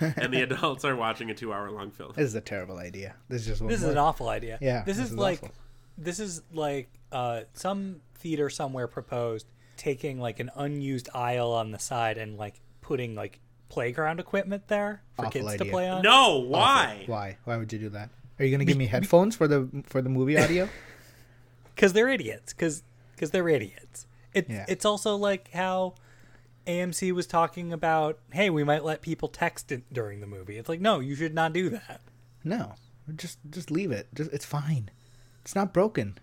and 0.00 0.32
the 0.32 0.42
adults 0.42 0.84
are 0.84 0.96
watching 0.96 1.30
a 1.30 1.34
two 1.34 1.52
hour 1.52 1.70
long 1.70 1.90
film. 1.90 2.12
This 2.16 2.26
is 2.26 2.34
a 2.34 2.40
terrible 2.40 2.78
idea. 2.78 3.14
This 3.28 3.42
is 3.42 3.46
just 3.58 3.68
This 3.68 3.82
is 3.82 3.88
an 3.88 3.98
awful 3.98 4.28
idea. 4.28 4.58
Yeah, 4.60 4.82
This, 4.84 4.96
this 4.96 5.06
is, 5.06 5.12
is 5.12 5.18
like 5.18 5.42
awful. 5.42 5.54
This 6.00 6.18
is 6.18 6.42
like 6.52 6.88
uh 7.12 7.42
some 7.52 8.00
theater 8.16 8.50
somewhere 8.50 8.88
proposed 8.88 9.46
taking 9.76 10.20
like 10.20 10.40
an 10.40 10.50
unused 10.56 11.08
aisle 11.14 11.52
on 11.52 11.70
the 11.70 11.78
side 11.78 12.18
and 12.18 12.36
like 12.36 12.60
putting 12.80 13.14
like 13.14 13.40
playground 13.68 14.20
equipment 14.20 14.66
there 14.68 15.02
for 15.14 15.26
Awful 15.26 15.42
kids 15.42 15.56
to 15.56 15.64
play 15.64 15.88
on. 15.88 16.02
No, 16.02 16.38
why? 16.38 17.04
Why? 17.06 17.38
Why 17.44 17.56
would 17.56 17.72
you 17.72 17.78
do 17.78 17.88
that? 17.90 18.10
Are 18.38 18.44
you 18.44 18.50
gonna 18.50 18.64
give 18.64 18.76
me 18.76 18.86
headphones 18.86 19.36
for 19.36 19.46
the 19.46 19.68
for 19.84 20.02
the 20.02 20.08
movie 20.08 20.38
audio? 20.38 20.68
because 21.74 21.92
they're 21.92 22.08
idiots. 22.08 22.52
Because 22.52 22.82
they're 23.30 23.48
idiots. 23.48 24.06
It, 24.34 24.48
Yeah. 24.48 24.64
It's 24.68 24.84
also 24.84 25.16
like 25.16 25.50
how 25.52 25.94
AMC 26.66 27.12
was 27.12 27.26
talking 27.26 27.72
about, 27.72 28.18
hey, 28.32 28.50
we 28.50 28.64
might 28.64 28.84
let 28.84 29.02
people 29.02 29.28
text 29.28 29.72
it 29.72 29.82
during 29.92 30.20
the 30.20 30.26
movie. 30.26 30.56
It's 30.56 30.68
like, 30.68 30.80
no, 30.80 31.00
you 31.00 31.14
should 31.14 31.34
not 31.34 31.52
do 31.52 31.70
that. 31.70 32.00
No, 32.44 32.74
just 33.16 33.38
just 33.50 33.70
leave 33.70 33.92
it. 33.92 34.08
Just 34.14 34.32
it's 34.32 34.44
fine. 34.44 34.90
It's 35.42 35.54
not 35.54 35.72
broken. 35.72 36.18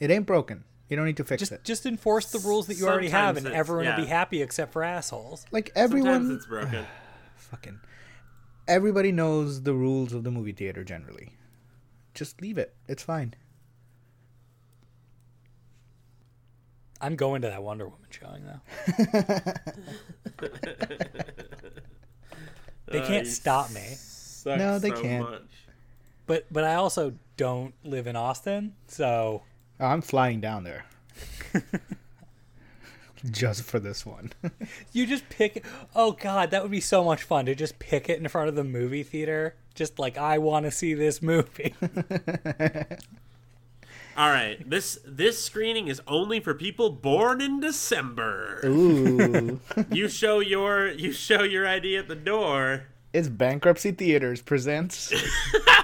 It 0.00 0.10
ain't 0.10 0.26
broken. 0.26 0.64
You 0.88 0.96
don't 0.96 1.06
need 1.06 1.16
to 1.16 1.24
fix 1.24 1.40
Just 1.40 1.52
it. 1.52 1.64
just 1.64 1.84
enforce 1.86 2.26
the 2.30 2.38
rules 2.38 2.66
that 2.68 2.74
you 2.76 2.86
already 2.86 3.08
have, 3.08 3.36
and 3.36 3.46
it's- 3.46 3.58
everyone 3.58 3.86
will 3.86 3.96
be 3.96 4.06
happy 4.06 4.40
except 4.42 4.72
for 4.72 4.84
assholes. 4.84 5.44
Like 5.50 5.70
everyone, 5.74 6.12
Sometimes 6.12 6.44
everyone, 6.44 6.64
it's 6.64 6.70
broken. 6.70 6.86
fucking, 7.36 7.80
everybody 8.68 9.10
knows 9.12 9.62
the 9.62 9.74
rules 9.74 10.12
of 10.12 10.22
the 10.22 10.30
movie 10.30 10.52
theater 10.52 10.84
generally. 10.84 11.32
Just 12.14 12.40
leave 12.40 12.56
it. 12.58 12.74
It's 12.86 13.02
fine. 13.02 13.34
I'm 17.00 17.16
going 17.16 17.42
to 17.42 17.48
that 17.48 17.62
Wonder 17.62 17.88
Woman 17.88 18.08
showing 18.10 18.44
though. 18.46 18.60
They 22.88 23.00
Uh, 23.00 23.06
can't 23.06 23.24
you 23.26 23.32
stop 23.32 23.70
me. 23.72 23.96
No, 24.46 24.78
they 24.78 24.90
so 24.90 25.02
can't. 25.02 25.28
much. 25.28 25.42
But 26.26 26.46
but 26.52 26.62
I 26.62 26.74
also 26.76 27.14
don't 27.36 27.74
live 27.84 28.06
in 28.06 28.16
Austin, 28.16 28.74
so 28.86 29.42
I'm 29.78 30.00
flying 30.02 30.40
down 30.40 30.64
there. 30.64 30.86
Just 33.30 33.62
for 33.62 33.78
this 33.78 34.04
one. 34.06 34.32
you 34.92 35.06
just 35.06 35.28
pick. 35.28 35.56
it. 35.56 35.64
Oh 35.94 36.12
God, 36.12 36.50
that 36.50 36.62
would 36.62 36.70
be 36.70 36.80
so 36.80 37.02
much 37.02 37.22
fun 37.22 37.46
to 37.46 37.54
just 37.54 37.78
pick 37.78 38.08
it 38.08 38.18
in 38.20 38.28
front 38.28 38.48
of 38.48 38.54
the 38.54 38.64
movie 38.64 39.02
theater. 39.02 39.56
Just 39.74 39.98
like 39.98 40.16
I 40.18 40.38
want 40.38 40.64
to 40.66 40.70
see 40.70 40.94
this 40.94 41.20
movie. 41.22 41.74
All 44.16 44.30
right, 44.30 44.68
this 44.68 44.98
this 45.04 45.42
screening 45.42 45.88
is 45.88 46.00
only 46.06 46.40
for 46.40 46.54
people 46.54 46.90
born 46.90 47.40
in 47.40 47.60
December. 47.60 48.60
Ooh. 48.64 49.60
you 49.90 50.08
show 50.08 50.40
your 50.40 50.88
you 50.88 51.12
show 51.12 51.42
your 51.42 51.66
ID 51.66 51.96
at 51.96 52.08
the 52.08 52.14
door. 52.14 52.84
It's 53.16 53.28
Bankruptcy 53.28 53.92
Theaters 53.92 54.42
presents. 54.42 55.10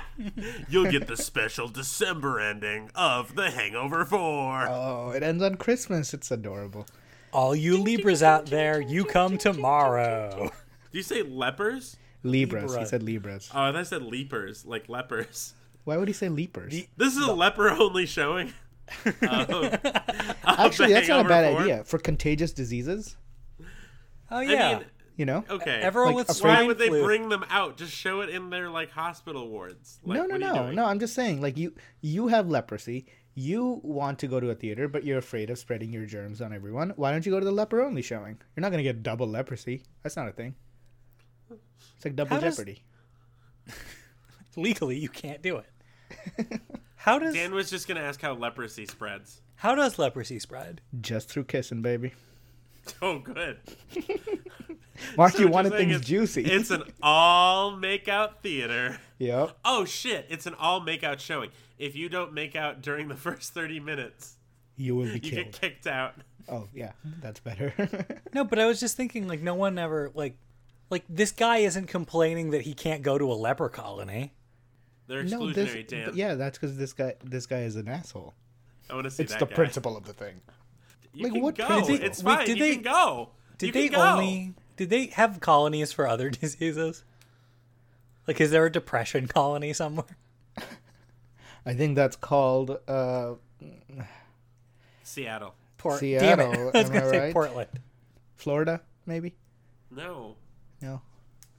You'll 0.68 0.90
get 0.90 1.06
the 1.06 1.16
special 1.16 1.66
December 1.66 2.38
ending 2.38 2.90
of 2.94 3.34
The 3.34 3.50
Hangover 3.50 4.04
4. 4.04 4.68
Oh, 4.68 5.12
it 5.16 5.22
ends 5.22 5.42
on 5.42 5.54
Christmas. 5.54 6.12
It's 6.12 6.30
adorable. 6.30 6.86
All 7.32 7.56
you 7.56 7.78
Libras 7.78 8.22
out 8.22 8.46
there, 8.46 8.82
you 8.82 9.06
come 9.06 9.38
tomorrow. 9.38 10.50
Do 10.92 10.98
you 10.98 11.02
say 11.02 11.22
lepers? 11.22 11.96
Libras. 12.22 12.76
He 12.76 12.84
said 12.84 13.02
Libras. 13.02 13.50
Oh, 13.54 13.62
I 13.62 13.72
thought 13.72 13.76
I 13.76 13.82
said 13.84 14.02
leapers, 14.02 14.66
like 14.66 14.90
lepers. 14.90 15.54
Why 15.84 15.96
would 15.96 16.08
he 16.08 16.14
say 16.14 16.28
leapers? 16.28 16.84
This 16.98 17.16
is 17.16 17.26
a 17.26 17.32
leper 17.32 17.70
only 17.70 18.04
showing. 18.04 18.52
of- 19.06 19.50
of 19.50 19.80
Actually, 20.44 20.92
that's 20.92 21.08
not 21.08 21.24
a 21.24 21.28
bad 21.28 21.50
4. 21.50 21.62
idea 21.62 21.84
for 21.84 21.98
contagious 21.98 22.52
diseases. 22.52 23.16
Oh 24.30 24.40
yeah. 24.40 24.68
I 24.68 24.74
mean, 24.74 24.84
You 25.16 25.26
know. 25.26 25.45
okay. 25.50 25.81
Everyone 25.83 26.14
Like 26.14 26.28
with 26.28 26.40
a 26.40 26.42
Why 26.47 26.62
would 26.64 26.78
they 26.78 26.88
flu. 26.88 27.04
bring 27.04 27.28
them 27.28 27.45
out? 27.50 27.76
Just 27.76 27.92
show 27.92 28.23
it 28.23 28.31
in 28.31 28.49
their 28.50 28.71
like 28.71 28.90
hospital 28.90 29.49
wards. 29.49 30.00
Like, 30.04 30.16
no, 30.19 30.25
no, 30.25 30.35
what 30.35 30.42
are 30.42 30.47
you 30.71 30.75
no, 30.75 30.83
no. 30.83 30.85
I'm 30.87 30.99
just 31.00 31.14
saying, 31.14 31.40
like 31.42 31.57
you, 31.59 31.75
you 32.00 32.28
have 32.28 32.49
leprosy. 32.49 33.04
You 33.35 33.81
want 33.83 34.19
to 34.21 34.26
go 34.26 34.40
to 34.40 34.50
a 34.50 34.54
theater, 34.54 34.88
but 34.88 35.04
you're 35.04 35.19
afraid 35.19 35.49
of 35.50 35.59
spreading 35.59 35.92
your 35.92 36.04
germs 36.07 36.40
on 36.42 36.52
everyone. 36.52 36.92
Why 36.97 37.12
don't 37.12 37.25
you 37.25 37.33
go 37.33 37.38
to 37.40 37.45
the 37.47 37.52
leper 37.52 37.81
only 37.83 38.02
showing? 38.02 38.38
You're 38.57 38.62
not 38.62 38.71
gonna 38.71 38.83
get 38.83 39.02
double 39.02 39.26
leprosy. 39.28 39.83
That's 40.02 40.16
not 40.16 40.28
a 40.28 40.33
thing. 40.33 40.54
It's 41.50 42.04
like 42.04 42.16
double 42.16 42.37
How 42.37 42.40
does- 42.40 42.57
jeopardy. 42.57 42.83
Legally, 44.57 44.99
you 44.99 45.09
can't 45.09 45.40
do 45.42 45.59
it. 45.59 46.61
How 46.97 47.19
does 47.19 47.35
Dan 47.35 47.54
was 47.54 47.71
just 47.71 47.88
gonna 47.88 48.00
ask 48.00 48.21
how 48.21 48.35
leprosy 48.35 48.87
spreads. 48.87 49.40
how 49.57 49.75
does 49.75 49.99
leprosy 49.99 50.38
spread? 50.38 50.81
Just 51.00 51.28
through 51.28 51.45
kissing, 51.45 51.83
baby. 51.83 52.12
Oh, 53.02 53.18
good. 53.18 53.58
Mark, 55.16 55.32
So 55.32 55.40
you 55.40 55.48
wanted 55.48 55.72
things 55.72 55.96
is 55.96 56.00
juicy. 56.02 56.44
It's 56.44 56.70
an 56.70 56.82
all 57.02 57.76
make 57.76 58.08
out 58.08 58.42
theater. 58.42 58.98
yep. 59.18 59.56
Oh 59.64 59.84
shit! 59.84 60.26
It's 60.28 60.46
an 60.46 60.54
all 60.54 60.80
make 60.80 61.02
out 61.02 61.20
showing. 61.20 61.50
If 61.78 61.96
you 61.96 62.08
don't 62.08 62.32
make 62.32 62.54
out 62.56 62.82
during 62.82 63.08
the 63.08 63.16
first 63.28 63.52
thirty 63.54 63.80
minutes, 63.80 64.36
You 64.76 64.94
will 64.96 65.06
be 65.06 65.12
you 65.14 65.20
killed. 65.20 65.32
get 65.46 65.52
kicked 65.60 65.86
out. 65.86 66.14
Oh 66.48 66.68
yeah, 66.74 66.92
that's 67.20 67.40
better. 67.40 67.72
No, 68.34 68.44
but 68.44 68.58
I 68.58 68.66
was 68.66 68.80
just 68.80 68.96
thinking, 68.96 69.26
like, 69.28 69.40
no 69.42 69.54
one 69.54 69.78
ever 69.78 70.10
like, 70.14 70.36
like 70.90 71.04
this 71.08 71.32
guy 71.32 71.58
isn't 71.58 71.86
complaining 71.86 72.50
that 72.50 72.62
he 72.62 72.74
can't 72.74 73.02
go 73.02 73.16
to 73.18 73.30
a 73.30 73.35
leper 73.35 73.68
colony. 73.68 74.33
They're 75.09 75.22
no, 75.24 75.40
exclusionary, 75.40 75.54
this, 75.54 75.90
Dan. 75.90 76.04
but 76.07 76.14
yeah, 76.16 76.35
that's 76.35 76.59
because 76.59 76.76
this 76.76 76.92
guy, 76.92 77.14
this 77.24 77.46
guy 77.46 77.61
is 77.62 77.76
an 77.76 77.88
asshole. 77.88 78.35
I 78.90 78.94
want 78.94 79.04
to 79.04 79.11
see 79.11 79.22
It's 79.24 79.33
that 79.33 79.40
the 79.40 79.46
guy. 79.46 79.54
principle 79.54 79.96
of 79.96 80.04
the 80.04 80.12
thing. 80.12 80.40
You 81.14 81.25
Like, 81.25 81.33
can 81.33 81.42
what 81.42 81.55
go. 81.57 81.66
principle? 81.66 82.05
It's 82.07 82.22
Wait, 82.22 82.35
fine. 82.37 82.46
did 82.46 82.59
you 82.59 82.64
they- 82.64 82.75
can 82.75 82.83
go. 82.85 83.31
Did 83.59 83.66
you 83.68 83.72
they 83.72 83.88
can 83.88 83.98
go. 83.98 84.07
only 84.12 84.55
did 84.77 84.90
they 84.90 85.07
have 85.07 85.40
colonies 85.40 85.92
for 85.92 86.07
other 86.09 86.31
diseases? 86.40 87.05
Like, 88.27 88.40
is 88.40 88.51
there 88.51 88.64
a 88.66 88.72
depression 88.72 89.27
colony 89.29 89.72
somewhere? 89.72 90.16
I 91.66 91.75
think 91.75 91.96
that's 91.96 92.16
called. 92.16 92.79
uh 92.88 93.35
Seattle? 95.03 95.55
Port, 95.79 96.01
Seattle, 96.01 96.53
damn 96.53 96.55
it. 96.55 96.59
I 96.75 96.79
was 96.79 96.87
am 96.88 96.92
gonna 96.94 97.11
say 97.11 97.18
right? 97.18 97.33
Portland. 97.33 97.68
Florida, 98.37 98.81
maybe. 99.07 99.35
No. 99.90 100.37
No. 100.81 101.03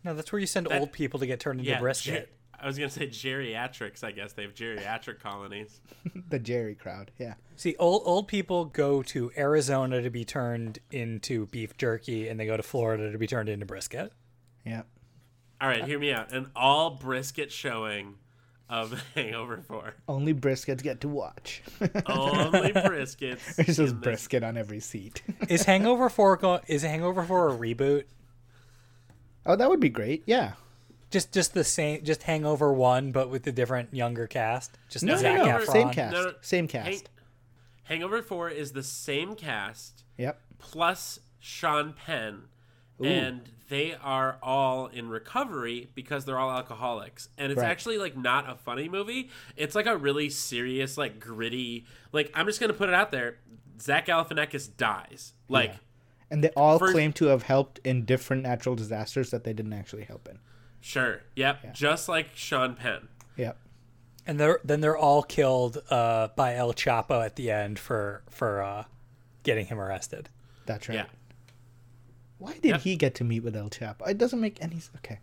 No, 0.04 0.14
that's 0.14 0.32
where 0.32 0.40
you 0.40 0.48
send 0.48 0.68
That- 0.68 0.80
old 0.80 0.92
people 0.92 1.20
to 1.20 1.26
get 1.28 1.40
turned 1.40 1.60
into 1.60 1.72
Yeah. 1.72 1.80
brisket. 1.80 2.34
Ge- 2.64 2.66
I 2.66 2.68
was 2.68 2.78
gonna 2.78 2.90
say 2.90 3.08
geriatrics. 3.08 4.04
I 4.04 4.12
guess 4.12 4.34
they 4.34 4.44
have 4.44 4.54
geriatric 4.54 5.20
colonies. 5.20 5.82
the 6.30 6.40
Jerry 6.40 6.76
crowd. 6.76 7.12
Yeah. 7.20 7.34
See, 7.56 7.76
old 7.78 8.04
old 8.06 8.28
people 8.28 8.66
go 8.66 9.04
to 9.04 9.32
Arizona 9.38 10.02
to 10.02 10.10
be 10.10 10.26
turned 10.26 10.80
into 10.92 11.46
beef 11.48 11.78
jerky, 11.78 12.28
and 12.30 12.40
they 12.40 12.46
go 12.46 12.58
to 12.58 12.64
Florida 12.64 13.12
to 13.12 13.18
be 13.18 13.28
turned 13.28 13.50
into 13.50 13.66
brisket. 13.66 14.12
Yeah. 14.66 14.84
All 15.62 15.68
right, 15.70 15.86
hear 15.86 16.00
me 16.00 16.12
out. 16.12 16.32
An 16.34 16.50
all 16.56 16.92
brisket 16.92 17.52
showing 17.52 18.16
of 18.70 19.02
Hangover 19.16 19.62
Four. 19.62 19.94
Only 20.08 20.34
briskets 20.34 20.82
get 20.82 21.02
to 21.02 21.08
watch. 21.10 21.62
Only 22.06 22.72
briskets. 22.74 23.56
There's 23.56 23.68
just 23.68 23.80
in 23.80 23.86
this- 23.86 23.94
brisket 23.94 24.44
on 24.44 24.58
every 24.58 24.80
seat. 24.80 25.22
Is 25.50 25.64
Hangover 25.64 26.10
Four 26.10 26.38
go- 26.38 26.62
is 26.68 26.82
Hangover 26.84 27.24
Four 27.24 27.50
a 27.50 27.58
reboot? 27.58 28.06
oh, 29.46 29.56
that 29.56 29.70
would 29.70 29.80
be 29.80 29.90
great. 29.90 30.24
Yeah. 30.26 30.54
Just 31.14 31.32
just 31.32 31.54
the 31.54 31.64
same, 31.64 32.04
just 32.04 32.24
Hangover 32.24 32.74
One, 32.74 33.12
but 33.12 33.30
with 33.30 33.46
a 33.46 33.52
different 33.52 33.94
younger 33.94 34.26
cast. 34.26 34.80
Just 34.90 35.06
No, 35.06 35.16
Zac 35.16 35.38
no, 35.38 35.46
no. 35.46 35.58
Efron. 35.60 35.66
Same 35.72 35.90
cast. 35.92 36.14
No, 36.14 36.24
no. 36.24 36.34
Same 36.42 36.68
Hang- 36.68 36.84
cast. 36.94 37.10
Hangover 37.84 38.24
Four 38.24 38.50
is 38.50 38.72
the 38.72 38.82
same 38.82 39.36
cast 39.36 40.04
Yep. 40.18 40.42
plus 40.58 41.20
Sean 41.40 41.94
Penn, 41.94 42.46
Ooh. 43.00 43.06
and 43.06 43.42
they 43.70 43.94
are 43.94 44.40
all 44.42 44.88
in 44.88 45.08
recovery 45.10 45.90
because 45.94 46.26
they're 46.26 46.40
all 46.40 46.50
alcoholics. 46.52 47.30
And 47.38 47.52
it's 47.52 47.62
Right. 47.62 47.70
actually 47.70 48.00
like 48.00 48.18
not 48.18 48.50
a 48.50 48.56
funny 48.56 48.90
movie. 48.90 49.30
It's 49.56 49.76
like 49.76 49.86
a 49.86 49.96
really 49.96 50.32
serious, 50.32 50.98
like 50.98 51.20
gritty. 51.20 51.86
Like 52.12 52.32
I'm 52.34 52.48
just 52.48 52.60
gonna 52.60 52.74
put 52.74 52.90
it 52.90 52.96
out 52.96 53.12
there. 53.12 53.38
Zach 53.80 54.08
Galifianakis 54.08 54.76
dies. 54.78 55.34
Like. 55.48 55.70
Yeah. 55.74 55.78
And 56.32 56.44
they 56.44 56.50
all 56.58 56.80
First- 56.80 56.94
claim 56.94 57.14
to 57.14 57.26
have 57.26 57.44
helped 57.44 57.80
in 57.84 58.06
different 58.06 58.42
natural 58.42 58.74
disasters 58.76 59.30
that 59.30 59.44
they 59.44 59.54
didn't 59.54 59.74
actually 59.74 60.06
help 60.06 60.28
in. 60.28 60.40
Sure. 60.86 61.22
Yep. 61.38 61.74
Just 61.74 62.10
like 62.10 62.36
Sean 62.36 62.76
Penn. 62.76 63.08
Yep. 63.38 63.58
and 64.28 64.38
they're 64.40 64.60
then 64.66 64.82
they're 64.82 64.98
all 64.98 65.24
killed 65.24 65.82
uh, 65.90 66.28
by 66.36 66.56
El 66.56 66.74
Chapo 66.74 67.26
at 67.26 67.36
the 67.38 67.50
end 67.52 67.80
for 67.80 68.22
for 68.30 68.62
uh, 68.62 68.84
getting 69.44 69.66
him 69.66 69.80
arrested. 69.80 70.30
That's 70.66 70.90
right. 70.90 70.96
Yeah. 70.96 71.06
Why 72.38 72.54
did 72.54 72.66
Yep. 72.66 72.82
he 72.82 72.96
get 72.98 73.16
to 73.16 73.24
meet 73.24 73.44
with 73.44 73.56
El 73.56 73.70
Chapo? 73.70 74.08
It 74.10 74.18
doesn't 74.18 74.40
make 74.42 74.62
any. 74.62 74.76
s- 74.78 74.92
Okay. 74.98 75.20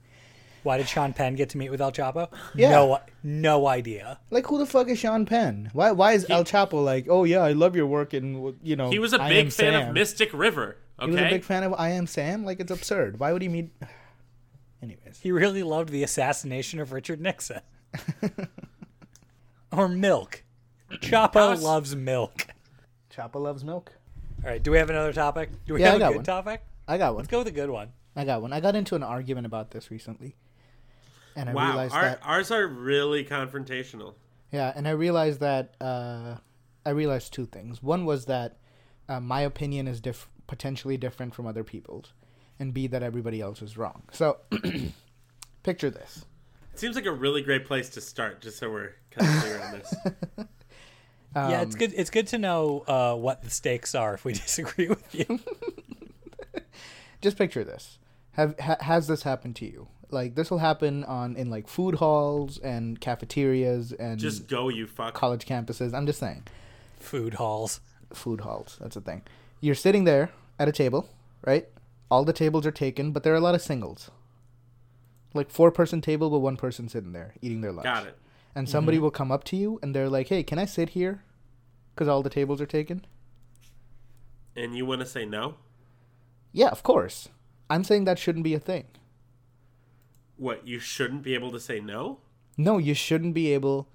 Why 0.62 0.76
did 0.76 0.88
Sean 0.88 1.12
Penn 1.14 1.36
get 1.36 1.48
to 1.50 1.58
meet 1.58 1.70
with 1.70 1.80
El 1.80 1.90
Chapo? 1.92 2.28
Yeah. 2.54 2.70
No, 2.70 2.98
no 3.22 3.66
idea. 3.66 4.18
Like 4.30 4.46
who 4.46 4.58
the 4.58 4.66
fuck 4.66 4.88
is 4.88 4.98
Sean 4.98 5.24
Penn? 5.26 5.70
Why? 5.72 5.92
Why 5.92 6.12
is 6.12 6.26
El 6.30 6.44
Chapo 6.44 6.82
like? 6.84 7.06
Oh 7.08 7.24
yeah, 7.24 7.40
I 7.40 7.52
love 7.52 7.76
your 7.76 7.86
work 7.86 8.12
and 8.14 8.54
you 8.62 8.76
know. 8.76 8.90
He 8.90 8.98
was 8.98 9.12
a 9.12 9.20
I 9.22 9.28
big 9.28 9.52
fan 9.52 9.72
Sam. 9.72 9.88
of 9.88 9.94
Mystic 9.94 10.32
River. 10.32 10.76
Okay. 10.98 11.10
He 11.10 11.16
was 11.16 11.20
a 11.26 11.30
big 11.30 11.44
fan 11.44 11.62
of 11.64 11.74
I 11.78 11.90
Am 11.90 12.06
Sam. 12.06 12.44
Like 12.44 12.60
it's 12.60 12.70
absurd. 12.70 13.18
Why 13.20 13.32
would 13.32 13.40
he 13.42 13.48
meet? 13.48 13.70
Anyways, 14.82 15.20
He 15.20 15.30
really 15.32 15.62
loved 15.62 15.90
the 15.90 16.02
assassination 16.02 16.80
of 16.80 16.92
Richard 16.92 17.20
Nixon. 17.20 17.60
or 19.72 19.88
milk. 19.88 20.42
Chapo 20.92 21.50
was- 21.50 21.62
loves 21.62 21.94
milk. 21.94 22.46
Chapo 23.14 23.36
loves 23.40 23.64
milk. 23.64 23.92
All 24.42 24.50
right, 24.50 24.62
do 24.62 24.70
we 24.70 24.78
have 24.78 24.88
another 24.90 25.12
topic? 25.12 25.50
Do 25.66 25.74
we 25.74 25.80
Yeah, 25.80 25.88
I 25.88 25.92
have 25.92 26.00
a 26.02 26.06
good 26.08 26.16
one. 26.16 26.24
topic? 26.24 26.62
I 26.88 26.96
got 26.98 27.14
one. 27.14 27.18
Let's 27.22 27.30
go 27.30 27.38
with 27.38 27.46
a 27.48 27.52
good 27.52 27.70
one. 27.70 27.92
I 28.16 28.24
got 28.24 28.40
one. 28.42 28.52
I 28.52 28.60
got 28.60 28.74
into 28.74 28.94
an 28.96 29.02
argument 29.02 29.46
about 29.46 29.70
this 29.70 29.90
recently, 29.90 30.34
and 31.36 31.48
I 31.50 31.54
Wow. 31.54 31.66
realized 31.68 31.94
Our, 31.94 32.02
that 32.02 32.20
ours 32.24 32.50
are 32.50 32.66
really 32.66 33.24
confrontational. 33.24 34.14
yeah, 34.50 34.72
and 34.74 34.88
I 34.88 34.92
realized 34.92 35.40
that 35.40 35.74
uh, 35.80 36.36
I 36.84 36.90
realized 36.90 37.32
two 37.32 37.46
things. 37.46 37.82
One 37.82 38.04
was 38.06 38.24
that 38.26 38.56
uh, 39.08 39.20
my 39.20 39.42
opinion 39.42 39.86
is 39.86 40.00
diff- 40.00 40.28
potentially 40.48 40.96
different 40.96 41.34
from 41.34 41.46
other 41.46 41.62
people's, 41.62 42.12
and 42.60 42.72
B 42.72 42.86
that 42.86 43.02
everybody 43.02 43.40
else 43.40 43.60
is 43.62 43.76
wrong. 43.76 44.02
So, 44.12 44.36
picture 45.64 45.90
this. 45.90 46.24
It 46.72 46.78
seems 46.78 46.94
like 46.96 47.06
a 47.06 47.12
really 47.12 47.42
great 47.42 47.64
place 47.66 47.88
to 47.90 48.00
start, 48.00 48.40
just 48.40 48.58
so 48.58 48.70
we're 48.70 48.92
kind 49.10 49.28
of 49.28 49.42
clear 49.42 49.60
on 49.60 49.72
this. 49.72 49.94
yeah, 51.34 51.58
Um, 51.58 51.62
it's 51.66 51.74
good. 51.74 51.92
It's 51.96 52.10
good 52.10 52.26
to 52.28 52.38
know 52.38 52.84
uh, 52.86 53.14
what 53.16 53.42
the 53.42 53.50
stakes 53.50 53.94
are 53.94 54.14
if 54.14 54.24
we 54.24 54.32
disagree 54.46 54.88
with 54.88 55.14
you. 55.14 55.40
just 57.20 57.36
picture 57.36 57.64
this. 57.64 57.98
Have 58.32 58.58
ha, 58.58 58.76
has 58.80 59.06
this 59.06 59.22
happened 59.24 59.56
to 59.56 59.66
you? 59.66 59.88
Like 60.10 60.34
this 60.34 60.50
will 60.50 60.58
happen 60.58 61.04
on 61.04 61.36
in 61.36 61.50
like 61.50 61.68
food 61.68 61.96
halls 61.96 62.58
and 62.58 63.00
cafeterias 63.00 63.92
and 63.92 64.18
Just 64.18 64.48
go, 64.48 64.68
you 64.68 64.86
fuck. 64.86 65.14
college 65.14 65.46
campuses. 65.46 65.94
I'm 65.94 66.06
just 66.06 66.18
saying. 66.18 66.44
Food 66.98 67.34
halls. 67.34 67.80
food 68.12 68.40
halls. 68.40 68.76
That's 68.80 68.94
the 68.94 69.00
thing. 69.00 69.22
You're 69.60 69.74
sitting 69.76 70.04
there 70.04 70.30
at 70.58 70.68
a 70.68 70.72
table, 70.72 71.08
right? 71.44 71.68
All 72.10 72.24
the 72.24 72.32
tables 72.32 72.66
are 72.66 72.72
taken, 72.72 73.12
but 73.12 73.22
there 73.22 73.32
are 73.32 73.36
a 73.36 73.40
lot 73.40 73.54
of 73.54 73.62
singles. 73.62 74.10
Like 75.32 75.50
four 75.50 75.70
person 75.70 76.00
table, 76.00 76.28
but 76.30 76.40
one 76.40 76.56
person 76.56 76.88
sitting 76.88 77.12
there 77.12 77.34
eating 77.40 77.60
their 77.60 77.72
lunch. 77.72 77.84
Got 77.84 78.06
it. 78.06 78.18
And 78.54 78.68
somebody 78.68 78.96
mm-hmm. 78.96 79.04
will 79.04 79.10
come 79.12 79.30
up 79.30 79.44
to 79.44 79.56
you 79.56 79.78
and 79.80 79.94
they're 79.94 80.08
like, 80.08 80.28
"Hey, 80.28 80.42
can 80.42 80.58
I 80.58 80.64
sit 80.64 80.90
here?" 80.90 81.22
Because 81.94 82.08
all 82.08 82.22
the 82.22 82.30
tables 82.30 82.60
are 82.60 82.66
taken. 82.66 83.06
And 84.56 84.76
you 84.76 84.84
want 84.84 85.00
to 85.00 85.06
say 85.06 85.24
no? 85.24 85.54
Yeah, 86.52 86.68
of 86.68 86.82
course. 86.82 87.28
I'm 87.68 87.84
saying 87.84 88.04
that 88.04 88.18
shouldn't 88.18 88.44
be 88.44 88.54
a 88.54 88.58
thing. 88.58 88.86
What, 90.36 90.66
you 90.66 90.80
shouldn't 90.80 91.22
be 91.22 91.34
able 91.34 91.52
to 91.52 91.60
say 91.60 91.80
no? 91.80 92.18
No, 92.56 92.78
you 92.78 92.94
shouldn't 92.94 93.34
be 93.34 93.52
able 93.52 93.88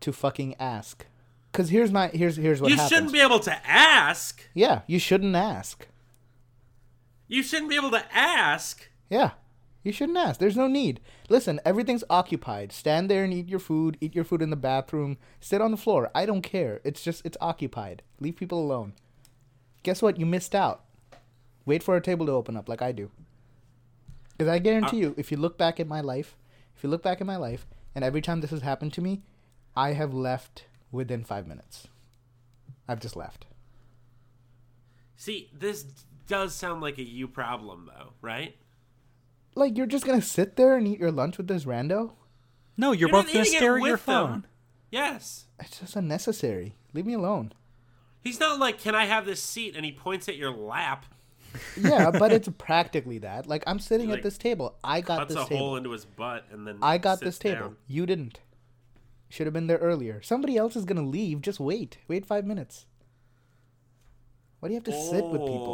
to 0.00 0.12
fucking 0.12 0.54
ask. 0.58 1.06
Cause 1.52 1.70
here's 1.70 1.92
my 1.92 2.08
here's 2.08 2.36
here's 2.36 2.60
what 2.60 2.70
you 2.70 2.76
happens. 2.76 2.90
shouldn't 2.90 3.12
be 3.12 3.20
able 3.20 3.38
to 3.38 3.66
ask. 3.66 4.42
yeah, 4.54 4.82
you 4.88 4.98
shouldn't 4.98 5.36
ask. 5.36 5.86
You 7.26 7.42
shouldn't 7.42 7.70
be 7.70 7.76
able 7.76 7.90
to 7.92 8.04
ask. 8.14 8.88
Yeah. 9.08 9.32
You 9.82 9.92
shouldn't 9.92 10.16
ask. 10.18 10.40
There's 10.40 10.56
no 10.56 10.66
need. 10.66 11.00
Listen, 11.28 11.60
everything's 11.64 12.04
occupied. 12.08 12.72
Stand 12.72 13.10
there 13.10 13.22
and 13.22 13.32
eat 13.32 13.48
your 13.48 13.58
food. 13.58 13.98
Eat 14.00 14.14
your 14.14 14.24
food 14.24 14.40
in 14.40 14.48
the 14.48 14.56
bathroom. 14.56 15.18
Sit 15.40 15.60
on 15.60 15.70
the 15.70 15.76
floor. 15.76 16.10
I 16.14 16.24
don't 16.24 16.40
care. 16.40 16.80
It's 16.84 17.02
just, 17.02 17.24
it's 17.24 17.36
occupied. 17.40 18.02
Leave 18.18 18.36
people 18.36 18.58
alone. 18.58 18.94
Guess 19.82 20.00
what? 20.00 20.18
You 20.18 20.24
missed 20.24 20.54
out. 20.54 20.84
Wait 21.66 21.82
for 21.82 21.96
a 21.96 22.00
table 22.00 22.26
to 22.26 22.32
open 22.32 22.56
up 22.56 22.68
like 22.68 22.80
I 22.80 22.92
do. 22.92 23.10
Because 24.36 24.50
I 24.50 24.58
guarantee 24.58 25.04
uh, 25.04 25.08
you, 25.08 25.14
if 25.18 25.30
you 25.30 25.36
look 25.36 25.58
back 25.58 25.78
at 25.78 25.86
my 25.86 26.00
life, 26.00 26.36
if 26.76 26.82
you 26.82 26.88
look 26.88 27.02
back 27.02 27.20
at 27.20 27.26
my 27.26 27.36
life, 27.36 27.66
and 27.94 28.02
every 28.02 28.22
time 28.22 28.40
this 28.40 28.50
has 28.50 28.62
happened 28.62 28.92
to 28.94 29.02
me, 29.02 29.22
I 29.76 29.92
have 29.92 30.14
left 30.14 30.64
within 30.90 31.24
five 31.24 31.46
minutes. 31.46 31.88
I've 32.88 33.00
just 33.00 33.16
left. 33.16 33.46
See, 35.16 35.50
this 35.52 35.84
does 36.26 36.54
sound 36.54 36.80
like 36.80 36.98
a 36.98 37.02
you 37.02 37.28
problem, 37.28 37.90
though, 37.94 38.12
right? 38.20 38.56
Like, 39.54 39.76
you're 39.76 39.86
just 39.86 40.04
going 40.06 40.20
to 40.20 40.26
sit 40.26 40.56
there 40.56 40.76
and 40.76 40.86
eat 40.88 40.98
your 40.98 41.12
lunch 41.12 41.38
with 41.38 41.46
this 41.48 41.64
rando? 41.64 42.12
No, 42.76 42.90
you're, 42.92 43.08
You're 43.08 43.22
both 43.22 43.32
going 43.32 43.34
to 43.34 43.40
eating 43.42 43.54
it 43.54 43.56
stare 43.58 43.76
at 43.76 43.82
your 43.82 43.92
with 43.92 44.06
them. 44.06 44.26
phone. 44.26 44.46
Yes. 44.90 45.46
It's 45.60 45.80
just 45.80 45.96
unnecessary. 45.96 46.74
Leave 46.92 47.06
me 47.06 47.14
alone. 47.14 47.52
He's 48.20 48.40
not 48.40 48.58
like, 48.58 48.78
can 48.80 48.94
I 48.94 49.04
have 49.04 49.26
this 49.26 49.42
seat? 49.42 49.76
And 49.76 49.84
he 49.84 49.92
points 49.92 50.28
at 50.28 50.36
your 50.36 50.50
lap, 50.50 51.06
yeah, 51.80 52.10
but 52.18 52.32
it's 52.32 52.48
practically 52.58 53.18
that. 53.18 53.46
Like 53.46 53.62
I'm 53.66 53.78
sitting 53.78 54.08
Like, 54.08 54.18
at 54.18 54.22
this 54.24 54.38
table. 54.38 54.76
I 54.82 55.00
got 55.02 55.18
cuts 55.20 55.34
this 55.34 55.44
a 55.44 55.48
table. 55.48 55.58
hole 55.66 55.76
into 55.76 55.90
his 55.90 56.04
butt, 56.04 56.46
and 56.50 56.66
then 56.66 56.78
I 56.82 56.98
got 56.98 57.18
sits 57.18 57.24
this 57.24 57.38
table. 57.38 57.60
down. 57.60 57.76
You 57.86 58.06
didn't. 58.06 58.40
Should 59.28 59.46
have 59.46 59.52
been 59.54 59.66
there 59.68 59.78
earlier. 59.78 60.20
Somebody 60.22 60.56
else 60.56 60.74
is 60.74 60.84
gonna 60.84 61.06
leave. 61.06 61.42
Just 61.42 61.60
wait. 61.60 61.98
Wait 62.08 62.24
five 62.26 62.44
minutes. 62.44 62.86
Why 64.60 64.68
do 64.68 64.72
you 64.74 64.78
have 64.78 64.84
to 64.84 64.92
sit 64.92 65.24
with 65.26 65.40
people? 65.42 65.66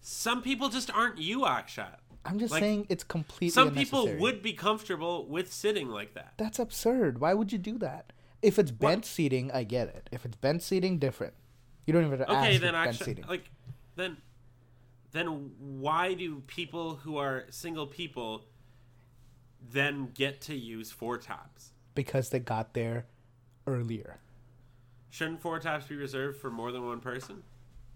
Some 0.00 0.42
people 0.42 0.68
just 0.68 0.90
aren't 0.90 1.18
you, 1.18 1.40
Akshat. 1.40 1.96
I'm 2.24 2.38
just 2.38 2.52
like, 2.52 2.60
saying 2.62 2.86
it's 2.88 3.04
completely. 3.04 3.50
Some 3.50 3.74
people 3.74 4.14
would 4.16 4.42
be 4.42 4.52
comfortable 4.52 5.26
with 5.26 5.52
sitting 5.52 5.88
like 5.88 6.14
that. 6.14 6.34
That's 6.36 6.58
absurd. 6.58 7.20
Why 7.20 7.34
would 7.34 7.52
you 7.52 7.58
do 7.58 7.78
that? 7.78 8.12
If 8.42 8.58
it's 8.58 8.70
bench 8.70 9.04
seating, 9.04 9.50
I 9.52 9.64
get 9.64 9.88
it. 9.88 10.08
If 10.12 10.24
it's 10.24 10.36
bench 10.36 10.62
seating, 10.62 10.98
different. 10.98 11.34
You 11.86 11.92
don't 11.92 12.04
even 12.04 12.18
have 12.18 12.28
to 12.28 12.32
Okay, 12.34 12.52
ask 12.54 12.60
then 12.60 12.72
bench 12.72 12.88
actually, 12.88 13.04
seating. 13.06 13.24
like, 13.26 13.50
then, 13.96 14.18
then 15.12 15.50
why 15.58 16.14
do 16.14 16.40
people 16.46 16.96
who 16.96 17.16
are 17.16 17.46
single 17.50 17.86
people 17.86 18.44
then 19.72 20.10
get 20.14 20.40
to 20.42 20.54
use 20.54 20.90
four 20.90 21.18
tops? 21.18 21.72
because 21.94 22.28
they 22.28 22.38
got 22.38 22.74
there 22.74 23.06
earlier. 23.66 24.20
Shouldn't 25.10 25.40
four 25.40 25.58
tops 25.58 25.86
be 25.86 25.96
reserved 25.96 26.38
for 26.40 26.48
more 26.48 26.70
than 26.70 26.86
one 26.86 27.00
person? 27.00 27.42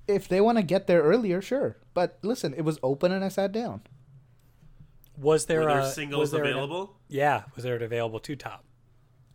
If 0.08 0.28
they 0.28 0.40
want 0.40 0.58
to 0.58 0.62
get 0.62 0.86
there 0.86 1.02
earlier, 1.02 1.40
sure. 1.40 1.76
But 1.94 2.18
listen, 2.22 2.54
it 2.54 2.62
was 2.62 2.78
open 2.82 3.12
and 3.12 3.24
I 3.24 3.28
sat 3.28 3.52
down. 3.52 3.82
Was 5.16 5.46
there, 5.46 5.60
Were 5.60 5.66
there 5.66 5.78
a, 5.80 5.90
singles 5.90 6.20
was 6.20 6.30
there 6.32 6.44
an- 6.44 6.50
available? 6.50 6.96
yeah, 7.08 7.42
was 7.54 7.64
there 7.64 7.76
an 7.76 7.82
available 7.82 8.18
two 8.18 8.34
top? 8.36 8.64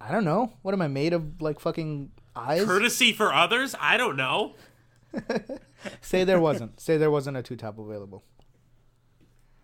I 0.01 0.11
don't 0.11 0.25
know. 0.25 0.53
What 0.61 0.73
am 0.73 0.81
I 0.81 0.87
made 0.87 1.13
of? 1.13 1.41
Like 1.41 1.59
fucking 1.59 2.11
eyes? 2.35 2.65
Courtesy 2.65 3.13
for 3.13 3.33
others? 3.33 3.75
I 3.79 3.97
don't 3.97 4.15
know. 4.17 4.55
Say 6.01 6.23
there 6.23 6.39
wasn't. 6.39 6.79
Say 6.79 6.97
there 6.97 7.09
wasn't 7.11 7.37
a 7.37 7.41
two 7.43 7.55
top 7.55 7.79
available. 7.79 8.23